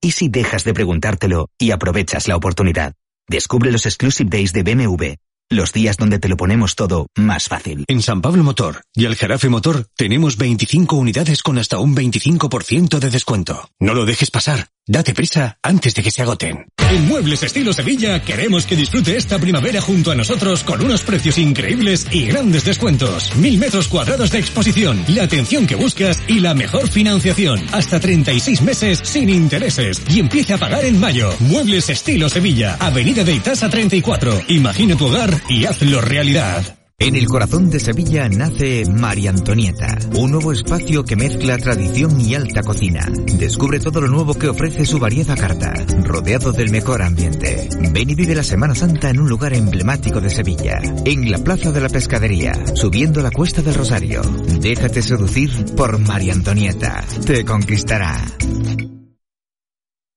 ¿Y 0.00 0.10
si 0.10 0.28
dejas 0.28 0.64
de 0.64 0.74
preguntártelo 0.74 1.50
y 1.56 1.70
aprovechas 1.70 2.26
la 2.26 2.34
oportunidad? 2.34 2.94
Descubre 3.28 3.70
los 3.70 3.86
Exclusive 3.86 4.28
Days 4.28 4.52
de 4.52 4.64
BMW. 4.64 5.14
Los 5.52 5.72
días 5.72 5.96
donde 5.96 6.20
te 6.20 6.28
lo 6.28 6.36
ponemos 6.36 6.76
todo 6.76 7.08
más 7.16 7.48
fácil. 7.48 7.84
En 7.88 8.02
San 8.02 8.22
Pablo 8.22 8.44
Motor 8.44 8.82
y 8.94 9.06
el 9.06 9.16
Jarafe 9.16 9.48
Motor 9.48 9.88
tenemos 9.96 10.36
25 10.36 10.94
unidades 10.94 11.42
con 11.42 11.58
hasta 11.58 11.80
un 11.80 11.96
25% 11.96 13.00
de 13.00 13.10
descuento. 13.10 13.68
No 13.80 13.92
lo 13.94 14.04
dejes 14.04 14.30
pasar. 14.30 14.68
Date 14.86 15.14
prisa 15.14 15.58
antes 15.62 15.94
de 15.94 16.02
que 16.02 16.10
se 16.10 16.22
agoten. 16.22 16.66
En 16.90 17.06
Muebles 17.06 17.42
Estilo 17.42 17.72
Sevilla 17.72 18.22
queremos 18.22 18.66
que 18.66 18.74
disfrute 18.74 19.16
esta 19.16 19.38
primavera 19.38 19.80
junto 19.80 20.10
a 20.10 20.16
nosotros 20.16 20.64
con 20.64 20.82
unos 20.82 21.02
precios 21.02 21.38
increíbles 21.38 22.08
y 22.10 22.26
grandes 22.26 22.64
descuentos. 22.64 23.34
Mil 23.36 23.58
metros 23.58 23.86
cuadrados 23.86 24.32
de 24.32 24.38
exposición, 24.38 25.04
la 25.08 25.24
atención 25.24 25.66
que 25.66 25.76
buscas 25.76 26.20
y 26.26 26.40
la 26.40 26.54
mejor 26.54 26.88
financiación. 26.88 27.60
Hasta 27.70 28.00
36 28.00 28.62
meses 28.62 29.00
sin 29.04 29.30
intereses 29.30 30.02
y 30.08 30.18
empiece 30.18 30.54
a 30.54 30.58
pagar 30.58 30.84
en 30.84 30.98
mayo. 30.98 31.30
Muebles 31.40 31.88
Estilo 31.88 32.28
Sevilla, 32.28 32.76
Avenida 32.80 33.22
de 33.22 33.34
Itasa 33.34 33.68
34. 33.68 34.42
Imagina 34.48 34.96
tu 34.96 35.06
hogar 35.06 35.39
y 35.48 35.64
hazlo 35.64 36.00
realidad. 36.00 36.76
En 37.02 37.16
el 37.16 37.26
corazón 37.28 37.70
de 37.70 37.80
Sevilla 37.80 38.28
nace 38.28 38.84
María 38.84 39.30
Antonieta, 39.30 39.98
un 40.16 40.32
nuevo 40.32 40.52
espacio 40.52 41.02
que 41.02 41.16
mezcla 41.16 41.56
tradición 41.56 42.20
y 42.20 42.34
alta 42.34 42.62
cocina. 42.62 43.08
Descubre 43.38 43.80
todo 43.80 44.02
lo 44.02 44.08
nuevo 44.08 44.34
que 44.34 44.50
ofrece 44.50 44.84
su 44.84 44.98
variada 44.98 45.34
carta, 45.34 45.72
rodeado 46.04 46.52
del 46.52 46.70
mejor 46.70 47.00
ambiente. 47.00 47.70
Ven 47.94 48.10
y 48.10 48.14
vive 48.14 48.34
la 48.34 48.44
Semana 48.44 48.74
Santa 48.74 49.08
en 49.08 49.18
un 49.18 49.30
lugar 49.30 49.54
emblemático 49.54 50.20
de 50.20 50.28
Sevilla, 50.28 50.78
en 51.06 51.30
la 51.30 51.38
Plaza 51.38 51.72
de 51.72 51.80
la 51.80 51.88
Pescadería, 51.88 52.52
subiendo 52.74 53.22
la 53.22 53.30
Cuesta 53.30 53.62
del 53.62 53.76
Rosario. 53.76 54.20
Déjate 54.60 55.00
seducir 55.00 55.50
por 55.74 55.98
María 55.98 56.34
Antonieta, 56.34 57.02
te 57.24 57.46
conquistará. 57.46 58.22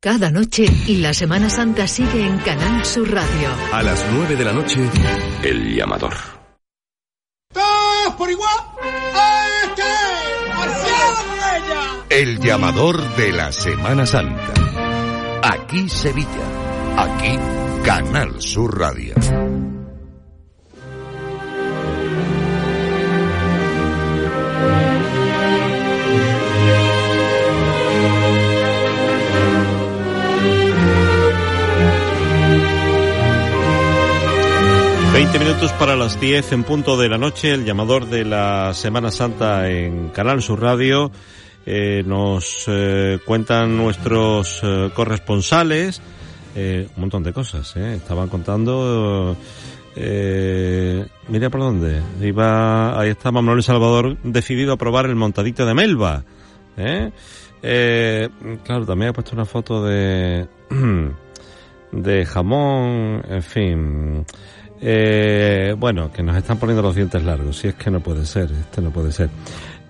Cada 0.03 0.29
noche 0.29 0.65
y 0.85 0.97
la 0.97 1.13
Semana 1.13 1.49
Santa 1.49 1.87
sigue 1.87 2.27
en 2.27 2.37
Canal 2.39 2.83
Sur 2.83 3.09
Radio. 3.09 3.49
A 3.71 3.81
las 3.81 4.05
9 4.11 4.35
de 4.35 4.43
la 4.43 4.51
noche, 4.51 4.81
El 5.41 5.77
Llamador. 5.77 6.13
¡Todos 7.53 8.13
por 8.17 8.29
igual! 8.29 8.53
¡Este! 9.63 9.81
¡Marcial! 10.57 12.05
El 12.09 12.39
llamador 12.41 13.15
de 13.15 13.31
la 13.31 13.53
Semana 13.53 14.05
Santa. 14.05 14.53
Aquí 15.41 15.87
Sevilla. 15.87 16.27
Aquí 16.97 17.39
Canal 17.85 18.41
Sur 18.41 18.77
Radio. 18.77 19.15
Veinte 35.13 35.37
minutos 35.37 35.71
para 35.73 35.95
las 35.95 36.19
10 36.19 36.53
en 36.53 36.63
punto 36.63 36.97
de 36.97 37.07
la 37.07 37.19
noche, 37.19 37.51
el 37.51 37.65
llamador 37.65 38.07
de 38.07 38.25
la 38.25 38.73
Semana 38.73 39.11
Santa 39.11 39.69
en 39.69 40.09
Canal 40.09 40.41
Sur 40.41 40.59
Radio. 40.59 41.11
Eh, 41.67 42.01
nos 42.03 42.65
eh, 42.67 43.19
cuentan 43.23 43.77
nuestros 43.77 44.61
eh, 44.63 44.89
corresponsales 44.95 46.01
un 46.55 46.87
montón 46.97 47.21
de 47.21 47.31
cosas. 47.31 47.75
Estaban 47.75 48.27
contando. 48.27 49.37
Mira 49.95 51.49
por 51.51 51.61
dónde. 51.61 52.01
Iba, 52.19 52.99
ahí 52.99 53.09
está 53.09 53.31
Manuel 53.31 53.61
Salvador 53.61 54.17
decidido 54.23 54.73
a 54.73 54.77
probar 54.77 55.05
el 55.05 55.15
montadito 55.15 55.63
de 55.63 55.75
Melba. 55.75 56.23
claro, 56.75 58.85
también 58.87 59.09
ha 59.09 59.13
puesto 59.13 59.35
una 59.35 59.45
foto 59.45 59.83
de 59.83 60.47
de 61.93 62.25
jamón, 62.25 63.23
en 63.29 63.43
fin. 63.43 64.25
Eh, 64.85 65.75
bueno, 65.77 66.11
que 66.11 66.21
nos 66.21 66.35
están 66.35 66.57
poniendo 66.57 66.81
los 66.81 66.93
dientes 66.93 67.23
largos. 67.23 67.57
Si 67.57 67.69
es 67.69 67.75
que 67.75 67.89
no 67.89 68.01
puede 68.01 68.25
ser, 68.25 68.51
este 68.51 68.81
no 68.81 68.91
puede 68.91 69.13
ser. 69.13 69.29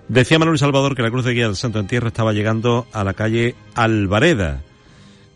Decía 0.06 0.38
Manuel 0.38 0.58
Salvador 0.58 0.94
que 0.94 1.02
la 1.02 1.10
cruz 1.10 1.24
de 1.24 1.32
guía 1.32 1.46
del 1.46 1.56
Santo 1.56 1.80
Entierro 1.80 2.06
estaba 2.06 2.32
llegando 2.32 2.86
a 2.92 3.02
la 3.02 3.14
calle 3.14 3.56
Alvareda. 3.74 4.62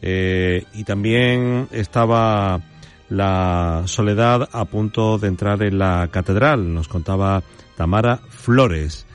Eh, 0.00 0.64
y 0.74 0.84
también 0.84 1.66
estaba 1.72 2.60
la 3.08 3.82
Soledad 3.86 4.48
a 4.52 4.64
punto 4.66 5.18
de 5.18 5.26
entrar 5.26 5.60
en 5.64 5.78
la 5.78 6.08
catedral, 6.12 6.72
nos 6.72 6.86
contaba 6.86 7.42
Tamara 7.76 8.20
Flores. 8.28 9.06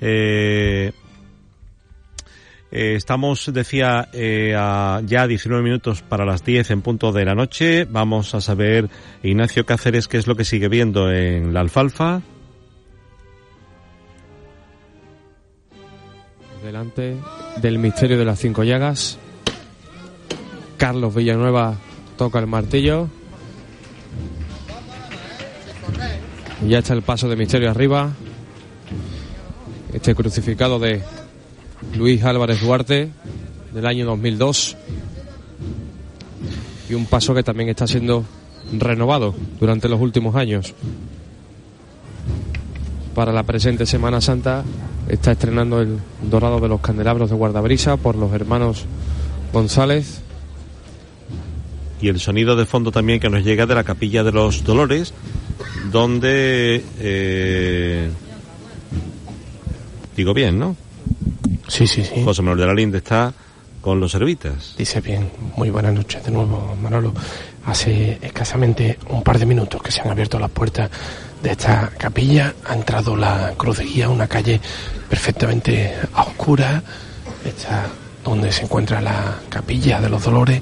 Eh, 0.00 0.92
eh, 2.70 2.94
estamos, 2.96 3.50
decía, 3.52 4.08
eh, 4.12 4.52
ya 4.52 5.26
19 5.26 5.62
minutos 5.62 6.02
para 6.02 6.26
las 6.26 6.44
10 6.44 6.70
en 6.70 6.82
punto 6.82 7.12
de 7.12 7.24
la 7.24 7.34
noche. 7.34 7.86
Vamos 7.86 8.34
a 8.34 8.40
saber, 8.40 8.88
Ignacio 9.22 9.64
Cáceres, 9.64 10.06
qué 10.06 10.18
es 10.18 10.26
lo 10.26 10.36
que 10.36 10.44
sigue 10.44 10.68
viendo 10.68 11.10
en 11.10 11.54
la 11.54 11.60
alfalfa. 11.60 12.20
Delante 16.62 17.16
del 17.62 17.78
misterio 17.78 18.18
de 18.18 18.24
las 18.24 18.38
cinco 18.38 18.64
llagas. 18.64 19.18
Carlos 20.76 21.14
Villanueva 21.14 21.76
toca 22.18 22.38
el 22.38 22.46
martillo. 22.46 23.08
Ya 26.66 26.80
está 26.80 26.92
el 26.92 27.02
paso 27.02 27.28
de 27.28 27.36
misterio 27.36 27.70
arriba. 27.70 28.12
Este 29.92 30.14
crucificado 30.14 30.78
de 30.78 31.02
Luis 31.96 32.22
Álvarez 32.24 32.60
Duarte 32.60 33.10
del 33.72 33.86
año 33.86 34.06
2002. 34.06 34.76
Y 36.90 36.94
un 36.94 37.06
paso 37.06 37.34
que 37.34 37.42
también 37.42 37.68
está 37.68 37.86
siendo 37.86 38.24
renovado 38.72 39.34
durante 39.60 39.88
los 39.88 40.00
últimos 40.00 40.36
años. 40.36 40.74
Para 43.14 43.32
la 43.32 43.42
presente 43.42 43.84
Semana 43.84 44.20
Santa 44.20 44.64
está 45.08 45.32
estrenando 45.32 45.80
el 45.80 45.98
Dorado 46.30 46.60
de 46.60 46.68
los 46.68 46.80
Candelabros 46.80 47.30
de 47.30 47.36
Guardabrisa 47.36 47.96
por 47.96 48.16
los 48.16 48.32
hermanos 48.32 48.84
González. 49.52 50.20
Y 52.00 52.08
el 52.08 52.20
sonido 52.20 52.54
de 52.54 52.64
fondo 52.64 52.92
también 52.92 53.18
que 53.18 53.28
nos 53.28 53.42
llega 53.42 53.66
de 53.66 53.74
la 53.74 53.82
Capilla 53.82 54.22
de 54.22 54.30
los 54.30 54.62
Dolores, 54.62 55.12
donde... 55.90 56.84
eh, 57.00 58.08
digo 60.16 60.32
bien, 60.32 60.58
¿no? 60.60 60.76
Sí, 61.68 61.86
sí, 61.86 62.02
sí. 62.04 62.24
José 62.24 62.42
Manuel 62.42 62.60
de 62.60 62.66
la 62.66 62.74
Linde 62.74 62.98
está 62.98 63.32
con 63.80 64.00
los 64.00 64.12
servitas. 64.12 64.74
Dice 64.76 65.00
bien, 65.00 65.30
muy 65.56 65.70
buenas 65.70 65.94
noches 65.94 66.24
de 66.24 66.30
nuevo, 66.30 66.76
Manolo. 66.82 67.12
Hace 67.66 68.18
escasamente 68.22 68.98
un 69.10 69.22
par 69.22 69.38
de 69.38 69.46
minutos 69.46 69.82
que 69.82 69.92
se 69.92 70.00
han 70.00 70.10
abierto 70.10 70.38
las 70.38 70.50
puertas 70.50 70.90
de 71.42 71.52
esta 71.52 71.90
capilla. 71.96 72.54
Ha 72.66 72.74
entrado 72.74 73.16
la 73.16 73.54
cruz 73.56 73.78
de 73.78 73.84
guía, 73.84 74.08
una 74.08 74.26
calle 74.26 74.60
perfectamente 75.08 75.94
a 76.14 76.22
oscura. 76.22 76.82
Está 77.44 77.86
donde 78.24 78.50
se 78.52 78.64
encuentra 78.64 79.00
la 79.00 79.36
capilla 79.48 80.00
de 80.00 80.08
los 80.08 80.24
dolores. 80.24 80.60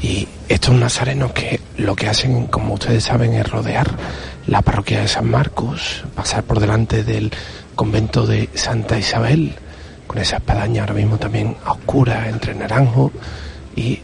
Y 0.00 0.28
estos 0.48 0.74
nazarenos 0.74 1.32
que 1.32 1.60
lo 1.78 1.96
que 1.96 2.08
hacen, 2.08 2.46
como 2.46 2.74
ustedes 2.74 3.04
saben, 3.04 3.34
es 3.34 3.48
rodear 3.50 3.90
la 4.46 4.60
parroquia 4.60 5.00
de 5.00 5.08
San 5.08 5.30
Marcos, 5.30 6.04
pasar 6.14 6.44
por 6.44 6.60
delante 6.60 7.04
del 7.04 7.30
convento 7.74 8.26
de 8.26 8.48
Santa 8.54 8.98
Isabel, 8.98 9.54
con 10.06 10.18
esa 10.18 10.36
espadaña 10.36 10.82
ahora 10.82 10.94
mismo 10.94 11.18
también 11.18 11.56
a 11.64 11.72
oscura 11.72 12.28
entre 12.28 12.54
naranjo 12.54 13.12
y 13.76 14.00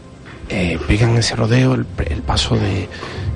eh, 0.49 0.77
pegan 0.87 1.15
ese 1.17 1.35
rodeo 1.35 1.75
el, 1.75 1.85
el 2.09 2.21
paso 2.23 2.55
de 2.55 2.89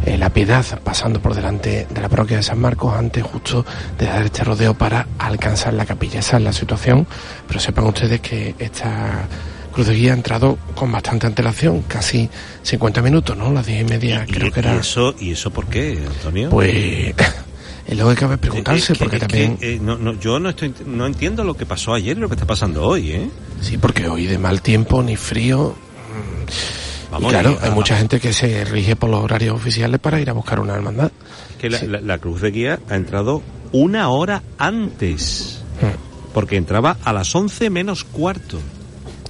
eh, 0.06 0.18
la 0.18 0.30
piedad 0.30 0.64
pasando 0.84 1.20
por 1.22 1.34
delante 1.34 1.88
de 1.90 2.02
la 2.02 2.10
parroquia 2.10 2.38
de 2.38 2.44
San 2.44 2.60
Marcos 2.60 2.94
antes 2.94 3.24
justo 3.24 3.66
de 3.98 4.06
dar 4.06 4.24
este 4.24 4.44
rodeo 4.44 4.74
para 4.74 5.08
alcanzar 5.18 5.74
la 5.74 5.86
capilla. 5.86 6.20
Esa 6.20 6.38
es 6.38 6.44
la 6.44 6.54
situación, 6.54 7.08
pero 7.48 7.60
sepan 7.60 7.86
ustedes 7.86 8.20
que 8.20 8.54
esta 8.60 9.28
cruz 9.74 9.88
de 9.88 9.96
guía 9.96 10.12
ha 10.12 10.16
entrado 10.16 10.58
con 10.76 10.92
bastante 10.92 11.26
antelación, 11.28 11.82
casi 11.84 12.30
50 12.64 13.02
minutos, 13.02 13.36
¿no? 13.36 13.52
Las 13.52 13.66
10 13.66 13.82
y 13.82 13.84
media 13.86 14.26
creo 14.30 14.52
que 14.52 14.60
¿Y 14.60 14.64
era. 14.64 14.76
eso, 14.76 15.16
¿Y 15.20 15.32
eso 15.32 15.52
por 15.52 15.66
qué, 15.68 16.00
Antonio? 16.06 16.50
Pues 16.50 17.14
es 17.88 17.98
lo 17.98 18.10
que 18.10 18.16
cabe 18.16 18.38
preguntarse, 18.38 18.94
Es 18.94 18.98
que- 18.98 19.04
porque 19.06 19.20
que, 19.20 19.28
también... 19.28 19.58
eh, 19.62 19.80
no, 19.82 19.98
no, 19.98 20.14
yo 20.20 20.40
no, 20.40 20.50
estoy, 20.50 20.74
no 20.86 21.06
entiendo 21.06 21.44
lo 21.44 21.54
que 21.56 21.66
pasó 21.66 21.94
ayer 21.94 22.18
y 22.18 22.20
lo 22.20 22.28
que 22.28 22.36
está 22.36 22.46
pasando 22.48 22.84
hoy, 22.88 23.12
¿eh? 23.12 23.30
Sí, 23.62 23.78
porque 23.78 24.08
hoy 24.08 24.26
de 24.26 24.38
mal 24.38 24.62
tiempo 24.62 25.02
ni 25.04 25.16
frío. 25.16 25.76
mm, 25.76 27.12
Vamos, 27.12 27.28
y 27.28 27.32
claro, 27.32 27.52
y- 27.52 27.64
hay 27.64 27.70
ah, 27.72 27.76
mucha 27.76 27.96
gente 27.98 28.20
que 28.20 28.34
se 28.34 28.66
rige 28.66 28.96
por 28.96 29.10
los 29.10 29.24
horarios 29.24 29.56
oficiales 29.56 30.00
para 30.00 30.20
ir 30.20 30.30
a 30.30 30.34
buscar 30.34 30.60
una 30.60 30.74
hermandad. 30.74 31.12
que 31.60 31.70
la, 31.70 31.82
la- 31.84 32.02
la 32.02 32.18
cruz 32.18 32.42
de 32.42 32.52
guía 32.52 32.80
ha 32.90 32.96
entrado 32.96 33.42
una 33.72 34.10
hora 34.10 34.42
antes. 34.58 35.62
Hmm. 35.82 36.32
Porque 36.34 36.58
entraba 36.58 36.98
a 37.04 37.14
las 37.14 37.34
11 37.34 37.70
menos 37.70 38.04
cuarto. 38.04 38.60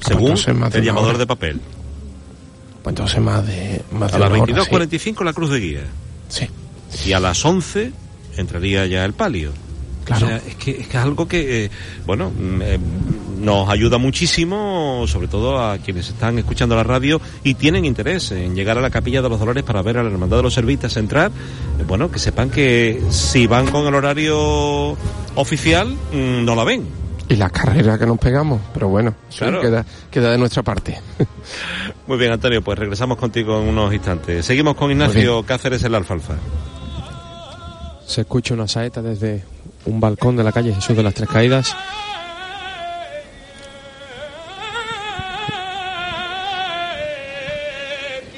Según 0.02 0.24
entonces 0.30 0.56
más 0.56 0.72
de 0.74 0.80
el 0.80 0.86
llamador 0.86 1.10
hora. 1.10 1.18
de 1.20 1.28
papel. 1.28 1.62
Pues 2.84 2.92
entonces 2.94 3.22
más 3.22 3.46
de, 3.46 3.82
más 3.92 4.14
A 4.14 4.20
las 4.20 4.30
una 4.32 4.42
hora, 4.44 4.64
sí. 4.64 4.72
22.45 4.72 5.24
la 5.24 5.34
cruz 5.34 5.50
de 5.52 5.60
guía. 5.60 5.82
Sí. 6.30 6.48
Y 7.06 7.14
a 7.14 7.20
las 7.20 7.44
11 7.46 7.92
entraría 8.38 8.86
ya 8.86 9.06
el 9.06 9.14
palio. 9.14 9.52
Claro. 10.06 10.26
O 10.26 10.30
sea, 10.30 10.38
es 10.38 10.56
que 10.56 10.72
es 10.72 10.88
que 10.88 10.98
es 10.98 11.04
algo 11.04 11.28
que, 11.28 11.66
eh, 11.66 11.72
bueno, 12.06 12.30
mm, 12.30 12.62
eh, 12.62 12.80
nos 13.40 13.68
ayuda 13.70 13.98
muchísimo, 13.98 15.04
sobre 15.08 15.28
todo 15.28 15.60
a 15.60 15.80
quienes 15.80 16.10
están 16.10 16.38
escuchando 16.38 16.76
la 16.76 16.84
radio 16.84 17.20
y 17.44 17.56
tienen 17.56 17.86
interés 17.86 18.32
en 18.32 18.56
llegar 18.56 18.78
a 18.78 18.82
la 18.82 18.92
Capilla 18.92 19.24
de 19.24 19.30
los 19.30 19.40
Dolores 19.40 19.64
para 19.64 19.82
ver 19.82 19.98
a 19.98 20.04
la 20.04 20.10
Hermandad 20.12 20.38
de 20.38 20.44
los 20.44 20.54
Servitas 20.54 20.96
entrar. 20.98 21.32
Eh, 21.80 21.84
bueno, 21.88 22.12
que 22.12 22.20
sepan 22.20 22.52
que 22.52 23.02
si 23.10 23.48
van 23.48 23.68
con 23.72 23.88
el 23.88 23.96
horario 23.96 24.96
oficial, 25.36 25.90
mm, 26.14 26.46
no 26.46 26.54
la 26.56 26.64
ven. 26.64 26.86
Y 27.28 27.36
la 27.38 27.50
carrera 27.50 27.98
que 27.98 28.06
nos 28.06 28.20
pegamos, 28.20 28.62
pero 28.72 28.88
bueno, 28.90 29.16
Claro. 29.36 29.60
queda, 29.60 29.84
queda 30.12 30.30
de 30.32 30.38
nuestra 30.38 30.62
parte. 30.62 31.00
Muy 32.06 32.20
bien, 32.20 32.32
Antonio, 32.32 32.62
pues 32.62 32.78
regresamos 32.78 33.18
contigo 33.18 33.60
en 33.60 33.70
unos 33.70 33.92
instantes. 33.92 34.46
Seguimos 34.46 34.76
con 34.76 34.92
Ignacio 34.92 35.42
Cáceres 35.44 35.84
en 35.84 35.94
la 35.94 35.98
alfalfa. 35.98 36.36
Se 38.06 38.22
escucha 38.22 38.54
una 38.54 38.68
saeta 38.68 39.02
desde 39.02 39.44
un 39.86 40.00
balcón 40.00 40.36
de 40.36 40.44
la 40.44 40.52
calle 40.52 40.74
Jesús 40.74 40.96
de 40.96 41.04
las 41.04 41.14
Tres 41.14 41.30
Caídas. 41.30 41.76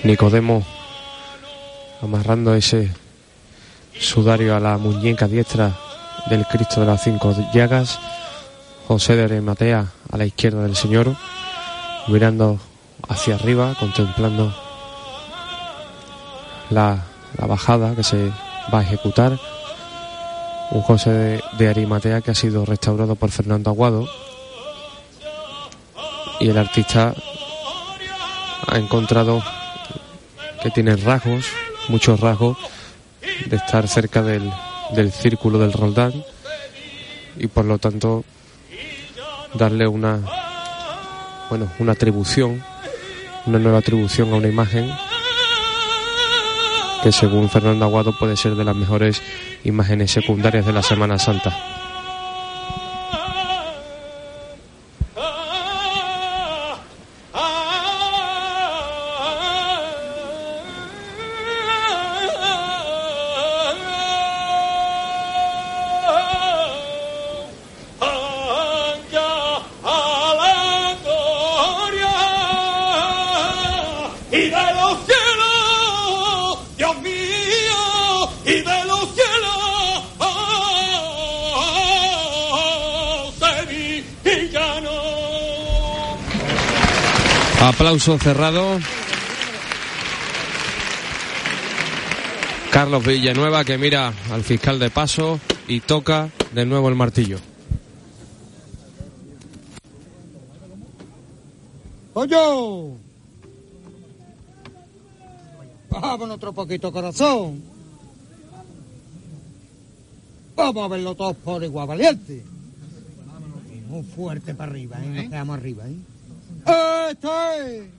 Nicodemo 0.03 0.65
amarrando 2.01 2.53
ese 2.53 2.91
sudario 3.99 4.55
a 4.55 4.59
la 4.59 4.78
muñeca 4.78 5.28
diestra 5.28 5.74
del 6.30 6.45
Cristo 6.45 6.82
de 6.82 6.88
las 6.88 7.03
Cinco 7.03 7.36
Llagas. 7.53 7.99
José 8.88 9.18
de 9.18 9.26
Arimatea 9.26 9.88
a 10.09 10.18
la 10.18 10.26
izquierda 10.26 10.63
del 10.63 10.78
Señor, 10.78 11.13
mirando 12.07 12.57
hacia 13.09 13.36
arriba, 13.36 13.76
contemplando 13.78 14.55
la, 16.70 17.03
la 17.38 17.47
bajada 17.47 17.95
que 17.95 18.03
se 18.03 18.32
va 18.74 18.80
a 18.80 18.84
ejecutar. 18.84 19.38
Un 20.72 20.82
José 20.82 21.41
de, 21.57 21.68
Arimatea 21.70 22.22
que 22.22 22.32
ha 22.32 22.36
sido 22.36 22.65
restaurado 22.65 23.15
por 23.15 23.32
Fernando 23.32 23.70
Aguado. 23.70 24.07
Y 26.39 26.49
el 26.49 26.57
artista 26.57 27.13
ha 28.68 28.78
encontrado 28.78 29.41
que 30.61 30.70
tiene 30.72 30.95
rasgos, 30.95 31.45
muchos 31.88 32.20
rasgos, 32.20 32.57
de 33.45 33.55
estar 33.55 33.88
cerca 33.88 34.22
del, 34.22 34.51
del 34.91 35.11
círculo 35.11 35.59
del 35.59 35.74
Roldán 35.74 36.13
y 37.38 37.47
por 37.47 37.65
lo 37.65 37.78
tanto 37.78 38.24
darle 39.53 39.88
una 39.88 40.20
bueno 41.49 41.72
una 41.80 41.93
atribución 41.93 42.63
una 43.45 43.59
nueva 43.59 43.80
atribución 43.80 44.34
a 44.34 44.38
una 44.38 44.47
imagen 44.47 44.91
que 47.04 47.12
según 47.12 47.50
Fernando 47.50 47.86
Aguado 47.86 48.18
puede 48.18 48.36
ser 48.36 48.56
de 48.56 48.64
las 48.64 48.76
mejores 48.76 49.22
imágenes 49.64 50.12
secundarias 50.12 50.66
de 50.66 50.74
la 50.74 50.84
Semana 50.84 51.18
Santa. 51.20 51.77
Cerrado. 88.16 88.80
Carlos 92.72 93.05
Villanueva 93.05 93.66
que 93.66 93.78
mira 93.78 94.14
al 94.32 94.43
fiscal 94.43 94.80
de 94.80 94.89
paso 94.89 95.41
y 95.68 95.82
toca 95.82 96.30
de 96.53 96.66
nuevo 96.66 96.88
el 96.88 96.95
martillo. 96.95 97.38
¡Pollo! 102.14 102.93
Vámonos 105.89 106.38
otro 106.38 106.53
poquito, 106.53 106.91
corazón. 106.93 107.62
Vamos 110.55 110.86
a 110.86 110.88
verlo 110.88 111.14
todos 111.14 111.36
por 111.36 111.62
igual, 111.62 111.88
valiente. 111.88 112.45
Muy 113.89 114.03
fuerte 114.03 114.55
para 114.55 114.72
arriba, 114.72 114.97
¿eh? 115.03 115.08
Nos 115.08 115.26
quedamos 115.26 115.58
arriba, 115.58 115.84
¿eh? 115.88 117.10
¡Este! 117.12 117.97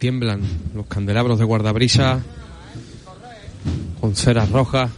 Tiemblan 0.00 0.40
los 0.74 0.86
candelabros 0.86 1.38
de 1.38 1.44
guardabrisa 1.44 2.22
con 4.00 4.16
ceras 4.16 4.50
rojas, 4.50 4.90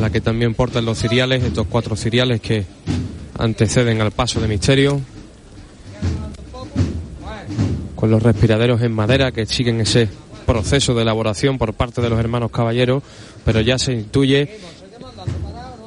la 0.00 0.10
que 0.10 0.20
también 0.20 0.54
portan 0.54 0.84
los 0.84 0.98
ciriales, 0.98 1.44
estos 1.44 1.68
cuatro 1.68 1.94
ciriales 1.94 2.40
que 2.40 2.66
anteceden 3.38 4.00
al 4.00 4.10
paso 4.10 4.40
de 4.40 4.48
misterio, 4.48 5.00
con 7.94 8.10
los 8.10 8.20
respiraderos 8.20 8.82
en 8.82 8.92
madera 8.92 9.30
que 9.30 9.46
siguen 9.46 9.80
ese 9.80 10.08
proceso 10.44 10.92
de 10.92 11.02
elaboración 11.02 11.58
por 11.58 11.74
parte 11.74 12.02
de 12.02 12.10
los 12.10 12.18
hermanos 12.18 12.50
caballeros, 12.50 13.04
pero 13.44 13.60
ya 13.60 13.78
se 13.78 13.92
intuye 13.92 14.58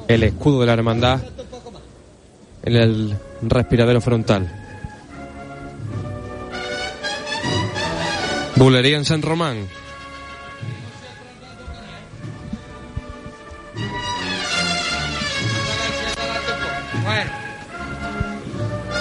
el 0.08 0.22
escudo 0.22 0.62
de 0.62 0.66
la 0.68 0.72
hermandad 0.72 1.20
en 2.62 2.76
el 2.76 3.14
respiradero 3.42 4.00
frontal. 4.00 4.65
Bulería 8.56 8.96
en 8.96 9.04
San 9.04 9.22
Román. 9.22 9.68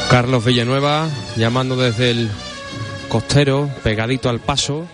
Carlos 0.10 0.46
Villanueva 0.46 1.10
llamando 1.36 1.76
desde 1.76 2.12
el 2.12 2.30
costero, 3.10 3.70
pegadito 3.84 4.30
al 4.30 4.40
paso, 4.40 4.88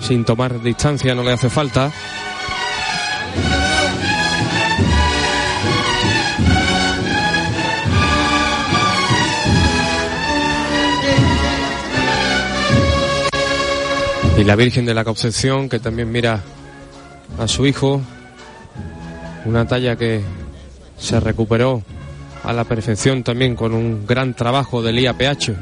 sin 0.00 0.24
tomar 0.24 0.62
distancia, 0.62 1.14
no 1.14 1.22
le 1.22 1.32
hace 1.32 1.50
falta. 1.50 1.92
Y 14.36 14.44
la 14.44 14.54
Virgen 14.54 14.84
de 14.84 14.94
la 14.94 15.04
Concepción, 15.04 15.68
que 15.68 15.78
también 15.78 16.12
mira 16.12 16.42
a 17.38 17.48
su 17.48 17.66
hijo, 17.66 18.02
una 19.46 19.66
talla 19.66 19.96
que 19.96 20.20
se 20.98 21.20
recuperó 21.20 21.82
a 22.44 22.52
la 22.52 22.64
perfección 22.64 23.22
también 23.22 23.56
con 23.56 23.72
un 23.72 24.06
gran 24.06 24.34
trabajo 24.34 24.82
del 24.82 24.98
IAPH. 24.98 25.52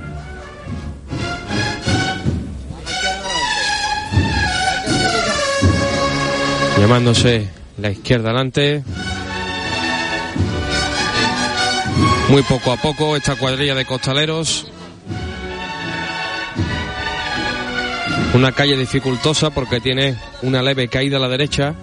Llamándose 6.78 7.48
la 7.78 7.90
izquierda 7.90 8.30
adelante. 8.30 8.82
Muy 12.28 12.42
poco 12.42 12.72
a 12.72 12.76
poco 12.76 13.16
esta 13.16 13.36
cuadrilla 13.36 13.74
de 13.74 13.84
costaleros. 13.84 14.66
Una 18.34 18.50
calle 18.50 18.76
dificultosa 18.76 19.50
porque 19.50 19.80
tiene 19.80 20.16
una 20.42 20.60
leve 20.60 20.88
caída 20.88 21.18
a 21.18 21.20
la 21.20 21.28
derecha. 21.28 21.74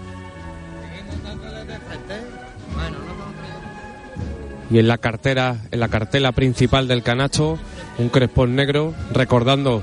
Y 4.70 4.78
en 4.78 4.88
la 4.88 4.98
cartera, 4.98 5.56
en 5.72 5.80
la 5.80 5.88
cartela 5.88 6.34
principal 6.34 6.90
del 6.90 7.04
canasto, 7.04 7.58
un 7.98 8.10
crespón 8.10 8.56
negro 8.56 8.94
recordando 9.14 9.82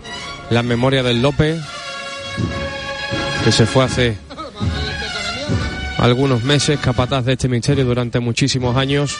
la 0.51 0.63
memoria 0.63 1.03
del 1.03 1.23
López, 1.23 1.59
que 3.45 3.53
se 3.53 3.65
fue 3.65 3.85
hace 3.85 4.19
algunos 5.97 6.45
meses 6.45 6.79
capataz 6.81 7.25
de 7.25 7.33
este 7.33 7.49
misterio 7.49 7.87
durante 7.87 8.21
muchísimos 8.21 8.77
años. 8.77 9.17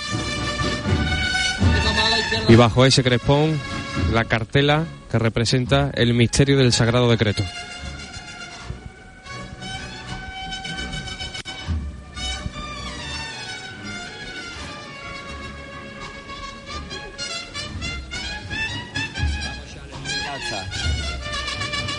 Y 2.47 2.57
bajo 2.57 2.85
ese 2.85 3.03
crespón, 3.03 3.59
la 4.13 4.25
cartela 4.25 4.85
que 5.11 5.19
representa 5.19 5.91
el 5.95 6.15
misterio 6.15 6.59
del 6.59 6.73
Sagrado 6.73 7.11
Decreto. 7.11 7.43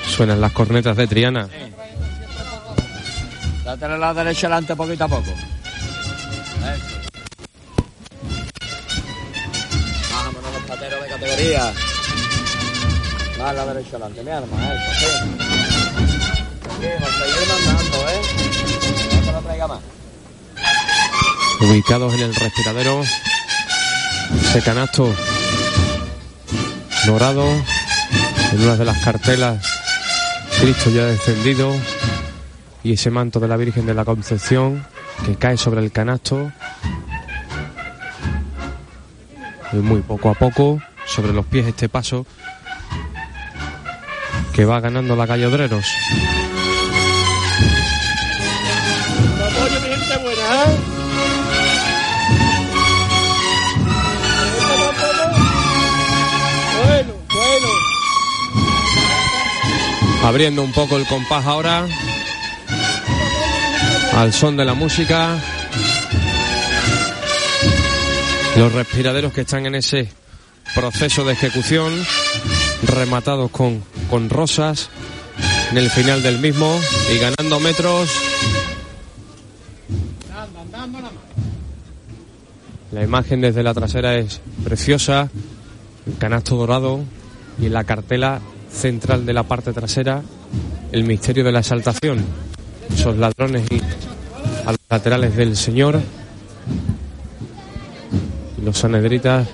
Suenan 0.07 0.41
las 0.41 0.51
cornetas 0.51 0.97
de 0.97 1.07
Triana. 1.07 1.47
Dátele 3.63 3.97
la 3.97 4.13
derecha 4.13 4.47
adelante 4.47 4.75
poquito 4.75 5.05
a 5.05 5.07
poco. 5.07 5.33
Vámonos 10.11 10.53
los 10.53 10.63
pateros 10.63 11.01
de 11.01 11.07
categoría. 11.07 11.73
Más 13.39 13.55
la 13.55 13.65
derecha 13.67 13.97
mi 13.97 14.31
arma, 14.31 14.73
eso, 14.73 14.91
sí. 14.99 15.05
Seguimos, 16.81 17.09
seguimos 17.09 17.67
andando, 17.69 18.09
¿eh? 18.09 18.21
No 19.25 19.31
lo 19.31 19.39
traiga 19.39 19.67
más. 19.67 19.79
ubicados 21.61 22.13
en 22.15 22.19
el 22.19 22.35
respiradero. 22.35 23.01
Ese 24.41 24.61
canasto 24.61 25.15
dorado 27.05 27.45
en 28.51 28.61
una 28.61 28.75
de 28.75 28.83
las 28.83 28.99
cartelas. 29.05 29.65
Cristo 30.59 30.89
ya 30.89 31.05
descendido 31.05 31.73
y 32.83 32.91
ese 32.93 33.09
manto 33.09 33.39
de 33.39 33.47
la 33.47 33.55
Virgen 33.55 33.85
de 33.85 33.93
la 33.93 34.03
Concepción 34.03 34.85
que 35.25 35.37
cae 35.37 35.55
sobre 35.55 35.79
el 35.79 35.93
canasto. 35.93 36.51
Y 39.71 39.77
muy 39.77 40.01
poco 40.01 40.29
a 40.29 40.33
poco, 40.33 40.81
sobre 41.05 41.31
los 41.31 41.45
pies 41.45 41.67
este 41.67 41.87
paso 41.87 42.25
que 44.59 44.65
va 44.65 44.81
ganando 44.81 45.15
la 45.15 45.25
calle 45.25 45.45
Obreros. 45.45 45.85
¿eh? 45.85 45.93
Bueno, 56.83 57.13
bueno. 57.33 57.67
Abriendo 60.25 60.61
un 60.61 60.73
poco 60.73 60.97
el 60.97 61.05
compás 61.05 61.45
ahora. 61.45 61.87
Al 64.11 64.33
son 64.33 64.57
de 64.57 64.65
la 64.65 64.73
música. 64.73 65.37
Los 68.57 68.73
respiraderos 68.73 69.31
que 69.31 69.39
están 69.41 69.65
en 69.67 69.75
ese 69.75 70.11
proceso 70.75 71.23
de 71.23 71.31
ejecución. 71.31 71.93
Rematados 72.83 73.51
con, 73.51 73.83
con 74.09 74.29
rosas. 74.29 74.89
En 75.71 75.77
el 75.77 75.89
final 75.89 76.21
del 76.21 76.39
mismo. 76.39 76.79
Y 77.13 77.17
ganando 77.19 77.59
metros. 77.59 78.09
La 82.91 83.03
imagen 83.03 83.41
desde 83.41 83.63
la 83.63 83.73
trasera 83.73 84.15
es 84.15 84.41
preciosa. 84.63 85.29
El 86.07 86.17
canasto 86.17 86.55
dorado. 86.55 87.01
Y 87.61 87.67
en 87.67 87.73
la 87.73 87.83
cartela 87.83 88.41
central 88.71 89.25
de 89.25 89.33
la 89.33 89.43
parte 89.43 89.73
trasera 89.73 90.21
el 90.91 91.03
misterio 91.03 91.43
de 91.43 91.51
la 91.51 91.59
exaltación. 91.59 92.23
Esos 92.91 93.17
ladrones 93.17 93.63
y 93.69 93.81
a 94.65 94.71
los 94.71 94.79
laterales 94.89 95.35
del 95.35 95.55
Señor. 95.55 95.99
Los 98.63 98.77
sanedritas 98.77 99.47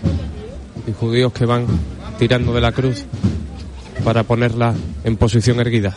y 0.88 0.93
judíos 0.93 1.34
que 1.34 1.45
van 1.45 1.66
tirando 2.18 2.53
de 2.53 2.62
la 2.62 2.72
cruz 2.72 3.06
para 4.06 4.22
ponerla 4.22 4.76
en 5.03 5.18
posición 5.18 5.60
erguida. 5.60 5.95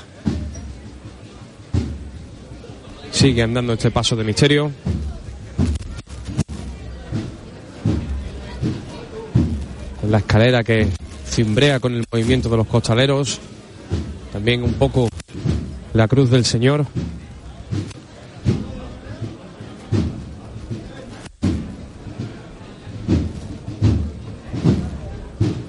Sigue 3.10 3.42
andando 3.42 3.74
este 3.74 3.90
paso 3.90 4.16
de 4.16 4.24
misterio. 4.24 4.72
Con 10.00 10.10
la 10.10 10.18
escalera 10.18 10.64
que 10.64 10.88
cimbrea 11.26 11.80
con 11.80 11.94
el 11.94 12.06
movimiento 12.10 12.48
de 12.48 12.56
los 12.56 12.66
costaleros. 12.66 13.40
También 14.32 14.62
un 14.62 14.72
poco 14.72 15.10
la 15.92 16.08
cruz 16.08 16.30
del 16.30 16.46
Señor. 16.46 16.86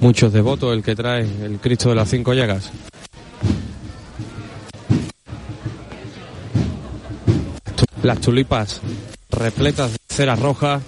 Muchos 0.01 0.31
devotos 0.31 0.73
el 0.73 0.81
que 0.83 0.95
trae 0.95 1.21
el 1.43 1.59
Cristo 1.59 1.89
de 1.89 1.95
las 1.95 2.09
cinco 2.09 2.33
llagas. 2.33 2.71
Las 8.03 8.19
tulipas 8.21 8.81
repletas 9.29 9.91
de 9.91 9.97
cera 10.07 10.35
roja. 10.35 10.81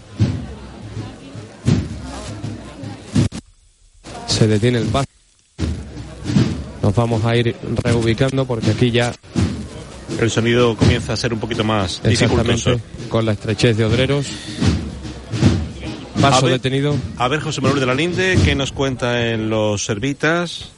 Se 4.28 4.48
detiene 4.48 4.80
el 4.80 4.86
paso. 4.86 5.08
Nos 6.82 6.96
vamos 6.96 7.24
a 7.26 7.36
ir 7.36 7.56
reubicando 7.84 8.46
porque 8.46 8.72
aquí 8.72 8.92
ya 8.92 9.14
El 10.20 10.30
sonido 10.32 10.76
comienza 10.76 11.14
a 11.14 11.18
ser 11.18 11.34
un 11.34 11.40
poquito 11.40 11.64
más 11.64 12.02
dificultoso. 12.04 12.80
con 13.10 13.26
la 13.26 13.34
estrechez 13.34 13.78
de 13.78 13.86
Odreros. 13.86 14.28
Paso 16.22 16.38
A 16.38 16.42
ver- 16.42 16.52
detenido. 16.54 16.96
A 17.18 17.28
ver, 17.28 17.40
José 17.42 17.62
Manuel 17.62 17.80
de 17.80 17.86
la 17.86 17.94
Linde, 17.96 18.38
¿qué 18.44 18.54
nos 18.56 18.72
cuenta 18.72 19.28
en 19.28 19.50
los 19.50 19.84
servitas? 19.84 20.70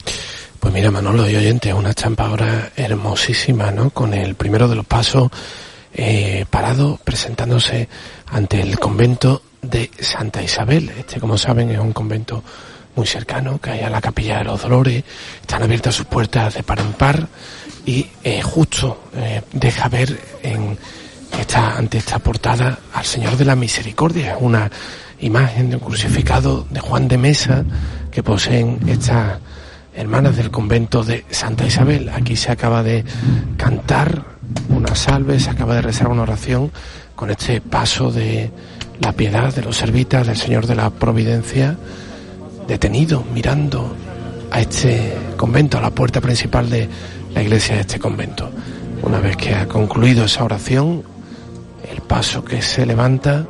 Pues 0.60 0.74
mira, 0.74 0.89
Manolo 0.91 1.30
y 1.30 1.36
oyente, 1.36 1.74
una 1.74 1.89
estampa 1.89 2.28
ahora 2.28 2.72
hermosísima, 2.76 3.72
¿no? 3.72 3.89
Con 3.89 4.14
el 4.14 4.36
primero 4.36 4.68
de 4.70 4.76
los 4.76 4.86
pasos 4.86 5.30
eh, 5.94 6.46
parado 6.50 6.98
presentándose 7.04 7.89
ante 8.28 8.62
el 8.62 8.80
convento 8.80 9.41
de 9.62 9.91
Santa 10.00 10.41
Isabel. 10.41 10.89
Este, 10.98 11.20
como 11.20 11.38
saben, 11.38 11.70
es 11.72 11.80
un 11.80 11.91
convento 11.91 12.41
muy 12.96 13.06
cercano, 13.06 13.60
que 13.60 13.72
hay 13.72 13.82
a 13.82 13.89
la 13.89 14.00
Capilla 14.02 14.38
de 14.38 14.46
los 14.46 14.62
Dolores. 14.62 15.04
Están 15.41 15.64
abiertas 15.64 15.96
sus 15.96 16.06
puertas 16.06 16.54
de 16.54 16.64
par 16.64 16.80
en 16.80 16.94
par 16.94 17.28
y 17.86 18.08
eh, 18.24 18.41
justo 18.41 19.10
eh, 19.16 19.41
deja 19.52 19.89
ver 19.89 20.18
en 20.41 20.78
esta, 21.38 21.76
ante 21.76 21.98
esta 21.98 22.20
portada 22.20 22.80
al 22.94 23.04
Señor 23.06 23.36
de 23.36 23.44
la 23.46 23.56
Misericordia, 23.56 24.38
una 24.39 24.72
imagen 25.24 25.69
de 25.69 25.78
un 25.78 25.82
crucificado 25.82 26.67
de 26.69 26.80
Juan 26.80 27.07
de 27.07 27.17
Mesa 27.17 27.63
que 28.11 28.21
poseen 28.21 28.80
estas 28.88 29.39
hermanas 29.95 30.36
del 30.36 30.51
convento 30.51 31.03
de 31.03 31.26
Santa 31.30 31.65
Isabel. 31.65 32.09
Aquí 32.09 32.36
se 32.36 32.51
acaba 32.51 32.84
de 32.84 33.03
cantar 33.57 34.26
una 34.69 34.95
salve, 34.95 35.39
se 35.39 35.49
acaba 35.49 35.76
de 35.76 35.82
rezar 35.82 36.07
una 36.09 36.24
oración 36.24 36.71
con 37.15 37.32
este 37.32 37.61
paso 37.61 38.11
de 38.11 38.51
la 38.99 39.13
piedad 39.13 39.53
de 39.53 39.61
los 39.61 39.78
servitas 39.78 40.28
del 40.28 40.38
Señor 40.38 40.67
de 40.67 40.76
la 40.76 40.89
Providencia, 40.89 41.78
detenido 42.67 43.24
mirando 43.34 43.95
a 44.51 44.61
este 44.61 45.17
convento, 45.38 45.78
a 45.78 45.82
la 45.82 45.91
puerta 45.91 46.21
principal 46.21 46.69
de 46.69 46.89
la 47.34 47.41
iglesia 47.41 47.76
de 47.76 47.82
este 47.82 47.99
convento. 47.99 48.51
Una 49.01 49.19
vez 49.19 49.38
que 49.38 49.55
ha 49.55 49.67
concluido 49.67 50.26
esa 50.26 50.43
oración, 50.43 51.03
el 51.91 52.01
paso 52.01 52.43
que 52.43 52.61
se 52.61 52.86
levanta 52.86 53.45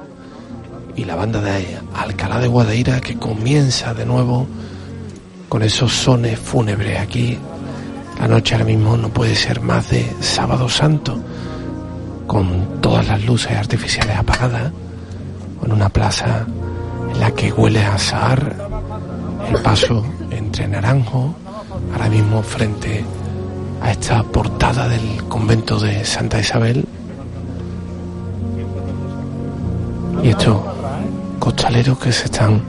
y 0.96 1.06
la 1.06 1.16
banda 1.16 1.42
de 1.42 1.80
Alcalá 1.96 2.40
de 2.40 2.48
Guadaira 2.48 3.02
que 3.02 3.18
comienza 3.18 3.94
de 3.94 4.06
nuevo 4.06 4.48
con 5.50 5.64
esos 5.64 5.92
sones 5.92 6.40
fúnebres. 6.40 7.00
Aquí 7.00 7.38
la 8.20 8.28
noche 8.28 8.56
ahora 8.56 8.66
mismo 8.66 8.98
no 8.98 9.10
puede 9.10 9.36
ser 9.36 9.62
más 9.62 9.90
de 9.90 10.12
sábado 10.20 10.70
santo, 10.70 11.18
con 12.28 12.82
todas 12.82 13.08
las 13.08 13.24
luces 13.26 13.52
artificiales 13.52 14.18
apagadas, 14.18 14.72
en 15.64 15.72
una 15.72 15.90
plaza 15.90 16.46
en 17.12 17.20
la 17.20 17.32
que 17.32 17.52
huele 17.52 17.84
a 17.84 17.96
azahar, 17.96 18.56
el 19.50 19.62
paso 19.62 20.06
entre 20.32 20.68
naranjo, 20.68 21.36
ahora 21.92 22.10
mismo 22.10 22.42
frente 22.42 23.04
a 23.82 23.92
esta 23.92 24.24
portada 24.24 24.88
del 24.88 25.24
convento 25.28 25.80
de 25.80 26.06
Santa 26.06 26.40
Isabel. 26.40 26.86
Y 30.24 30.30
estos 30.30 30.73
costaleros 31.44 32.00
que 32.00 32.14
se 32.14 32.24
están 32.24 32.62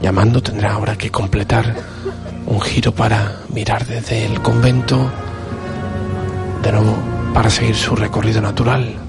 llamando 0.00 0.42
tendrán 0.42 0.72
ahora 0.72 0.96
que 0.96 1.10
completar 1.10 1.76
un 2.46 2.58
giro 2.58 2.90
para 2.90 3.42
mirar 3.52 3.84
desde 3.84 4.24
el 4.24 4.40
convento 4.40 5.10
de 6.62 6.72
nuevo 6.72 6.96
para 7.34 7.50
seguir 7.50 7.76
su 7.76 7.94
recorrido 7.94 8.40
natural. 8.40 9.07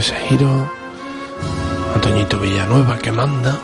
Ese 0.00 0.14
giro 0.28 0.72
Antoñito 1.94 2.38
Villanueva 2.38 2.96
que 2.98 3.12
manda. 3.12 3.58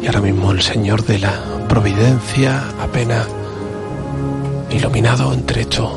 Y 0.00 0.06
ahora 0.06 0.22
mismo 0.22 0.52
el 0.52 0.62
señor 0.62 1.04
de 1.04 1.18
la 1.18 1.34
providencia 1.68 2.62
apenas 2.80 3.26
iluminado 4.70 5.34
entre 5.34 5.62
estos 5.62 5.90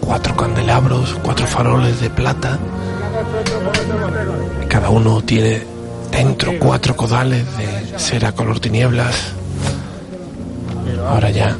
cuatro 0.00 0.36
candelabros 0.36 1.16
cuatro 1.22 1.46
faroles 1.46 2.00
de 2.00 2.10
plata. 2.10 2.58
Cada 4.68 4.90
uno 4.90 5.22
tiene 5.22 5.62
dentro 6.10 6.52
cuatro 6.58 6.96
codales 6.96 7.46
de 7.58 7.98
cera 7.98 8.32
color 8.32 8.58
tinieblas. 8.58 9.34
Ahora 11.08 11.30
ya 11.30 11.56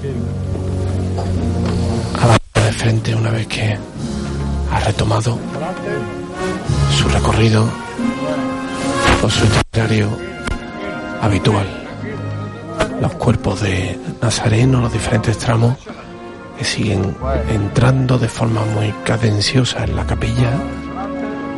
avanza 2.21 2.67
de 2.67 2.73
frente 2.73 3.15
una 3.15 3.31
vez 3.31 3.47
que 3.47 3.79
ha 4.73 4.81
retomado 4.81 5.39
su 6.97 7.09
recorrido 7.09 7.67
con 9.21 9.31
su 9.31 9.45
itinerario 9.45 10.09
habitual. 11.21 11.67
Los 13.01 13.15
cuerpos 13.15 13.61
de 13.61 13.99
Nazareno, 14.21 14.81
los 14.81 14.93
diferentes 14.93 15.39
tramos 15.39 15.77
que 16.59 16.65
siguen 16.65 17.17
entrando 17.49 18.19
de 18.19 18.29
forma 18.29 18.63
muy 18.75 18.93
cadenciosa 19.05 19.85
en 19.85 19.97
la 19.97 20.07
capilla, 20.07 20.53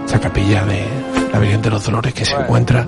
esta 0.05 0.21
capilla 0.21 0.65
de 0.65 0.87
la 1.33 1.39
Virgen 1.39 1.63
de 1.63 1.71
los 1.71 1.85
Dolores 1.85 2.15
que 2.15 2.25
se 2.25 2.35
encuentra 2.35 2.87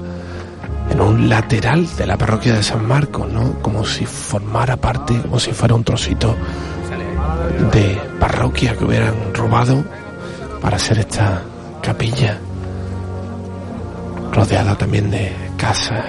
en 0.91 1.01
un 1.01 1.29
lateral 1.29 1.89
de 1.97 2.07
la 2.07 2.17
parroquia 2.17 2.55
de 2.55 2.63
San 2.63 2.87
Marcos, 2.87 3.33
¿no? 3.33 3.55
Como 3.61 3.85
si 3.85 4.07
formara 4.07 4.77
parte, 4.77 5.21
como 5.23 5.41
si 5.41 5.53
fuera 5.53 5.75
un 5.75 5.83
trocito 5.83 6.37
de 7.73 8.01
parroquia 8.21 8.77
que 8.77 8.85
hubieran 8.85 9.15
robado 9.35 9.83
para 10.61 10.77
hacer 10.77 10.99
esta 10.99 11.43
capilla, 11.85 12.39
rodeada 14.33 14.75
también 14.75 15.11
de 15.11 15.31
casas 15.59 16.03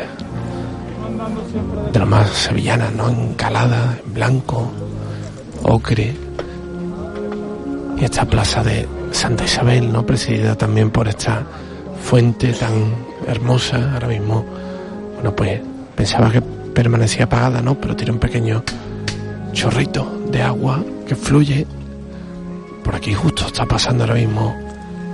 de 1.91 1.99
lo 1.99 2.05
más 2.05 2.29
sevillanas, 2.29 2.93
¿no? 2.93 3.09
Encalada, 3.09 3.99
en 4.05 4.13
blanco, 4.13 4.71
ocre. 5.63 6.15
Y 7.97 8.05
esta 8.05 8.25
plaza 8.25 8.63
de 8.63 8.87
Santa 9.11 9.43
Isabel, 9.43 9.91
¿no? 9.91 10.05
Presidida 10.05 10.55
también 10.55 10.91
por 10.91 11.09
esta 11.09 11.43
fuente 12.01 12.53
tan 12.53 12.95
hermosa 13.27 13.93
ahora 13.93 14.07
mismo. 14.07 14.45
Bueno, 15.15 15.35
pues 15.35 15.59
pensaba 15.95 16.31
que 16.31 16.41
permanecía 16.41 17.25
apagada, 17.25 17.61
¿no? 17.61 17.75
Pero 17.75 17.95
tiene 17.95 18.13
un 18.13 18.19
pequeño 18.19 18.63
chorrito 19.51 20.21
de 20.31 20.41
agua 20.41 20.83
que 21.05 21.15
fluye. 21.15 21.67
Por 22.83 22.95
aquí 22.95 23.13
justo 23.13 23.47
está 23.47 23.65
pasando 23.65 24.03
ahora 24.03 24.15
mismo 24.15 24.64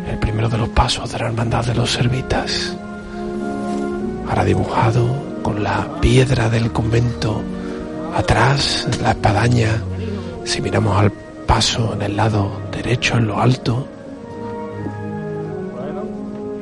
el 0.08 0.18
primero 0.20 0.50
de 0.50 0.58
los 0.58 0.70
pasos 0.70 1.12
de 1.12 1.20
la 1.20 1.28
hermandad 1.28 1.66
de 1.66 1.76
los 1.76 1.92
servitas. 1.92 2.76
Ahora 4.28 4.44
dibujado 4.44 5.08
con 5.42 5.64
la 5.64 6.00
piedra 6.00 6.50
del 6.50 6.72
convento 6.72 7.42
atrás, 8.16 8.88
la 9.02 9.12
espadaña. 9.12 9.82
Si 10.44 10.62
miramos 10.62 10.98
al 10.98 11.12
paso 11.12 11.94
en 11.94 12.02
el 12.02 12.16
lado 12.16 12.62
derecho, 12.72 13.18
en 13.18 13.28
lo 13.28 13.40
alto. 13.40 13.88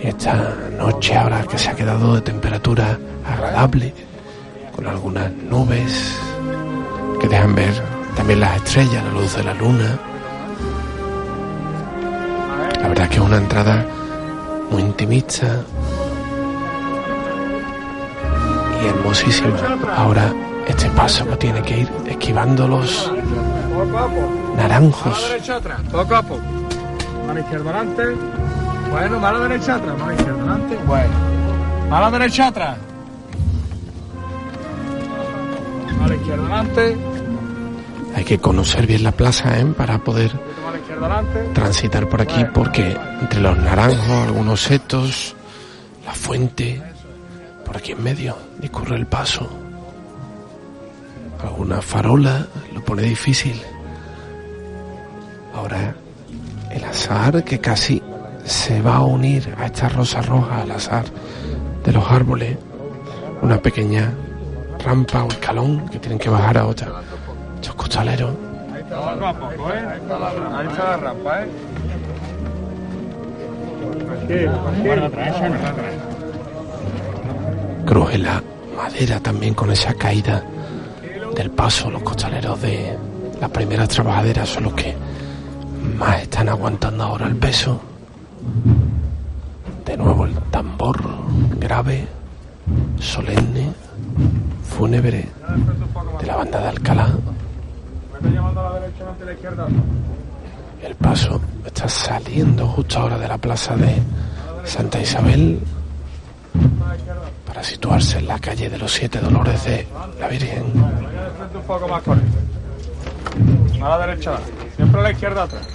Esta 0.02 0.56
noche 0.78 1.16
ahora 1.16 1.44
que 1.44 1.58
se 1.58 1.70
ha 1.70 1.76
quedado 1.76 2.16
de 2.16 2.22
temperatura 2.22 2.98
agradable, 3.26 3.94
con 4.76 4.88
algunas 4.88 5.32
nubes 5.32 6.18
que 7.20 7.28
dejan 7.28 7.54
ver 7.54 7.74
también 8.16 8.40
las 8.40 8.58
estrellas, 8.58 9.04
la 9.04 9.12
luz 9.12 9.36
de 9.36 9.44
la 9.44 9.54
luna. 9.54 10.00
La 12.82 12.88
verdad 12.88 13.10
que 13.10 13.16
es 13.16 13.22
una 13.22 13.38
entrada 13.38 13.86
muy 14.72 14.82
intimista 14.82 15.64
y 18.82 18.88
hermosísima. 18.88 19.58
Ahora 19.96 20.34
este 20.68 20.90
paso 20.92 21.26
lo 21.26 21.38
tiene 21.38 21.62
que 21.62 21.80
ir 21.80 21.90
esquivando 22.06 22.68
los 22.68 23.12
naranjos. 24.56 25.36
poco 25.92 26.16
a 26.16 26.22
poco. 26.22 26.42
Mano 27.28 27.40
izquierda 27.40 27.70
adelante. 27.72 28.04
Bueno, 28.92 29.20
mano 29.20 29.40
derecha 29.42 29.76
atrás, 29.76 29.98
mano 29.98 30.14
izquierda 30.14 30.40
adelante. 30.40 30.78
Bueno. 30.86 31.14
Mano 31.90 32.12
derecha 32.12 32.48
atrás. 32.48 32.78
Mano 36.00 36.14
izquierda 36.14 36.44
adelante. 36.44 37.19
Que 38.30 38.38
conocer 38.38 38.86
bien 38.86 39.02
la 39.02 39.12
plaza 39.12 39.60
¿eh? 39.60 39.66
para 39.76 40.04
poder 40.04 40.32
transitar 41.56 42.08
por 42.08 42.22
aquí 42.22 42.46
porque 42.54 42.96
entre 43.22 43.42
los 43.42 43.58
naranjos, 43.58 44.28
algunos 44.28 44.62
setos, 44.62 45.36
la 46.06 46.14
fuente, 46.14 46.80
por 47.66 47.78
aquí 47.78 47.94
en 47.94 48.04
medio 48.04 48.38
discurre 48.60 48.98
el 48.98 49.08
paso. 49.08 49.50
Alguna 51.42 51.82
farola 51.82 52.46
lo 52.72 52.86
pone 52.86 53.02
difícil. 53.02 53.60
Ahora 55.56 55.96
el 56.70 56.84
azar 56.84 57.44
que 57.44 57.60
casi 57.60 58.00
se 58.46 58.80
va 58.80 58.98
a 58.98 59.06
unir 59.06 59.56
a 59.58 59.66
esta 59.66 59.90
rosa 59.90 60.22
roja, 60.22 60.62
al 60.62 60.70
azar 60.70 61.06
de 61.84 61.92
los 61.92 62.08
árboles. 62.12 62.60
Una 63.42 63.60
pequeña 63.60 64.14
rampa 64.86 65.24
o 65.24 65.30
escalón 65.30 65.90
que 65.90 65.98
tienen 65.98 66.20
que 66.20 66.30
bajar 66.30 66.60
a 66.60 66.68
otra. 66.68 67.02
Estos 67.90 68.06
costaleros 68.06 68.50
Poco 68.90 69.26
a 69.26 69.34
poco, 69.34 69.74
¿eh? 69.74 69.88
Ahí 69.90 70.00
está 70.00 70.20
la 70.20 70.98
rampa, 70.98 71.42
¿eh? 71.42 71.48
Cruje 77.86 78.18
la 78.20 78.44
madera 78.78 79.20
también 79.20 79.56
con 79.56 79.72
esa 79.72 79.94
caída 79.96 80.44
del 81.36 81.50
paso. 81.50 81.90
Los 81.90 82.04
costaleros 82.04 82.62
de 82.62 82.96
las 83.42 83.50
primeras 83.50 83.90
trabajaderas 83.90 84.50
son 84.50 84.66
los 84.66 84.74
que 84.74 84.96
más 85.98 86.22
están 86.22 86.50
aguantando 86.50 87.04
ahora 87.04 87.26
el 87.26 87.36
peso. 87.38 87.82
De 89.84 89.98
nuevo 89.98 90.26
el 90.26 90.36
tambor 90.52 91.00
grave, 91.60 92.08
solemne, 93.00 93.74
fúnebre 94.64 95.28
de 96.20 96.28
la 96.28 96.36
banda 96.36 96.60
de 96.60 96.68
Alcalá. 96.68 97.10
Vete 98.22 98.36
llamando 98.36 98.60
a 98.60 98.64
la 98.64 98.80
derecha 98.80 99.04
adelante 99.04 99.20
y 99.20 99.24
a 99.24 99.26
la 99.26 99.34
izquierda. 99.34 99.68
El 100.82 100.96
paso 100.96 101.42
está 101.66 101.88
saliendo 101.88 102.68
justo 102.68 103.00
ahora 103.00 103.18
de 103.18 103.28
la 103.28 103.38
plaza 103.38 103.76
de 103.76 104.02
Santa 104.66 105.00
Isabel 105.00 105.60
para 107.46 107.64
situarse 107.64 108.20
en 108.20 108.28
la 108.28 108.40
calle 108.40 108.70
de 108.70 108.78
los 108.78 108.92
Siete 108.92 109.20
Dolores 109.20 109.64
de 109.66 109.88
la 110.20 110.28
Virgen. 110.28 110.64
Un 110.64 111.62
poco 111.66 111.88
más. 111.88 112.04
A 113.82 113.90
la 113.90 114.06
derecha. 114.06 114.38
Siempre 114.76 115.00
a 115.00 115.04
la 115.04 115.12
izquierda 115.12 115.44
atrás. 115.44 115.68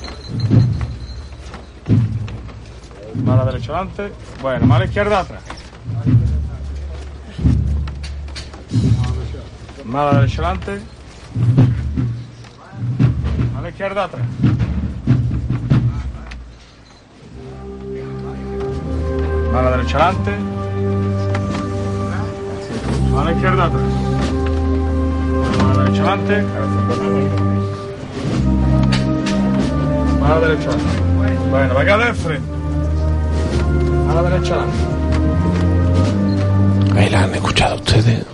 Más 3.15 3.35
a 3.35 3.45
la 3.45 3.53
derecha 3.53 3.73
adelante. 3.73 4.13
Bueno, 4.43 4.67
más 4.67 4.77
a 4.77 4.79
la 4.81 4.85
izquierda 4.87 5.21
atrás. 5.21 5.43
Más 9.85 10.03
a 10.03 10.13
la 10.13 10.21
derecha 10.21 10.43
adelante. 10.43 10.95
La 13.65 13.71
izquierda 13.71 14.05
atrás. 14.05 14.23
A 19.55 19.63
la 19.63 19.71
derecha 19.71 19.97
adelante. 19.97 20.33
A 23.17 23.25
la 23.25 23.33
izquierda 23.33 23.65
atrás. 23.65 23.83
A 25.61 25.65
la 25.65 25.83
derecha 25.83 26.03
adelante. 26.03 26.45
A 30.23 30.29
la 30.29 30.41
derecha 30.41 30.69
adelante. 30.69 31.01
Bueno, 31.51 31.75
venga 31.75 31.97
de 31.97 32.13
frente. 32.13 32.49
A 34.11 34.15
la 34.15 34.23
derecha 34.25 34.55
adelante. 34.57 34.79
Ahí 37.01 37.09
la 37.09 37.23
han 37.23 37.35
escuchado 37.35 37.77
ustedes. 37.77 38.27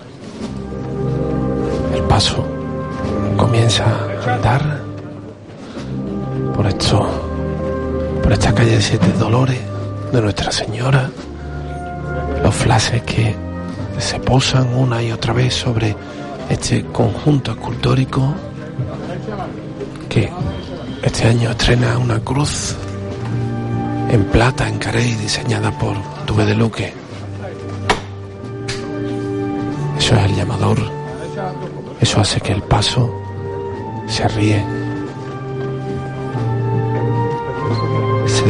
El 1.95 2.03
paso 2.03 2.45
comienza 3.37 3.85
a 4.26 4.35
andar 4.35 4.80
por 6.61 6.68
esto, 6.68 7.08
por 8.22 8.32
esta 8.34 8.54
calle 8.54 8.72
de 8.72 8.82
Siete 8.82 9.11
Dolores 9.18 9.58
de 10.12 10.20
Nuestra 10.20 10.52
Señora. 10.52 11.08
Los 12.42 12.54
flashes 12.54 13.00
que 13.04 13.34
se 13.96 14.20
posan 14.20 14.74
una 14.74 15.02
y 15.02 15.11
otra 15.11 15.32
vez 15.32 15.54
sobre 15.54 15.96
este 16.50 16.84
conjunto 16.84 17.52
escultórico 17.52 18.34
que 20.11 20.30
este 21.02 21.28
año 21.28 21.50
estrena 21.50 21.96
una 21.96 22.20
cruz 22.20 22.76
en 24.11 24.22
plata 24.24 24.68
en 24.68 24.78
Carey 24.78 25.14
diseñada 25.14 25.70
por 25.78 25.96
Duve 26.26 26.44
de 26.44 26.56
Luque. 26.56 26.92
Eso 29.96 30.14
es 30.14 30.24
el 30.26 30.36
llamador. 30.36 30.78
Eso 32.02 32.20
hace 32.20 32.38
que 32.42 32.52
el 32.52 32.62
paso 32.64 33.11
se 34.06 34.28
ríe, 34.28 34.62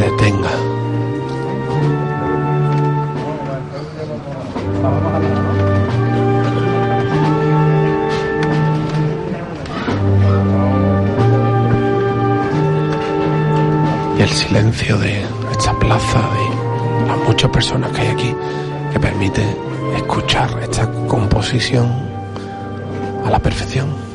detenga. 0.01 0.49
Y 14.17 14.21
el 14.21 14.29
silencio 14.29 14.97
de 14.97 15.23
esta 15.51 15.77
plaza, 15.79 16.19
de 16.19 17.07
las 17.07 17.17
muchas 17.27 17.49
personas 17.49 17.91
que 17.91 18.01
hay 18.01 18.07
aquí, 18.07 18.35
que 18.91 18.99
permite 18.99 19.43
escuchar 19.95 20.49
esta 20.61 20.91
composición 21.07 21.87
a 23.25 23.29
la 23.29 23.39
perfección. 23.39 24.10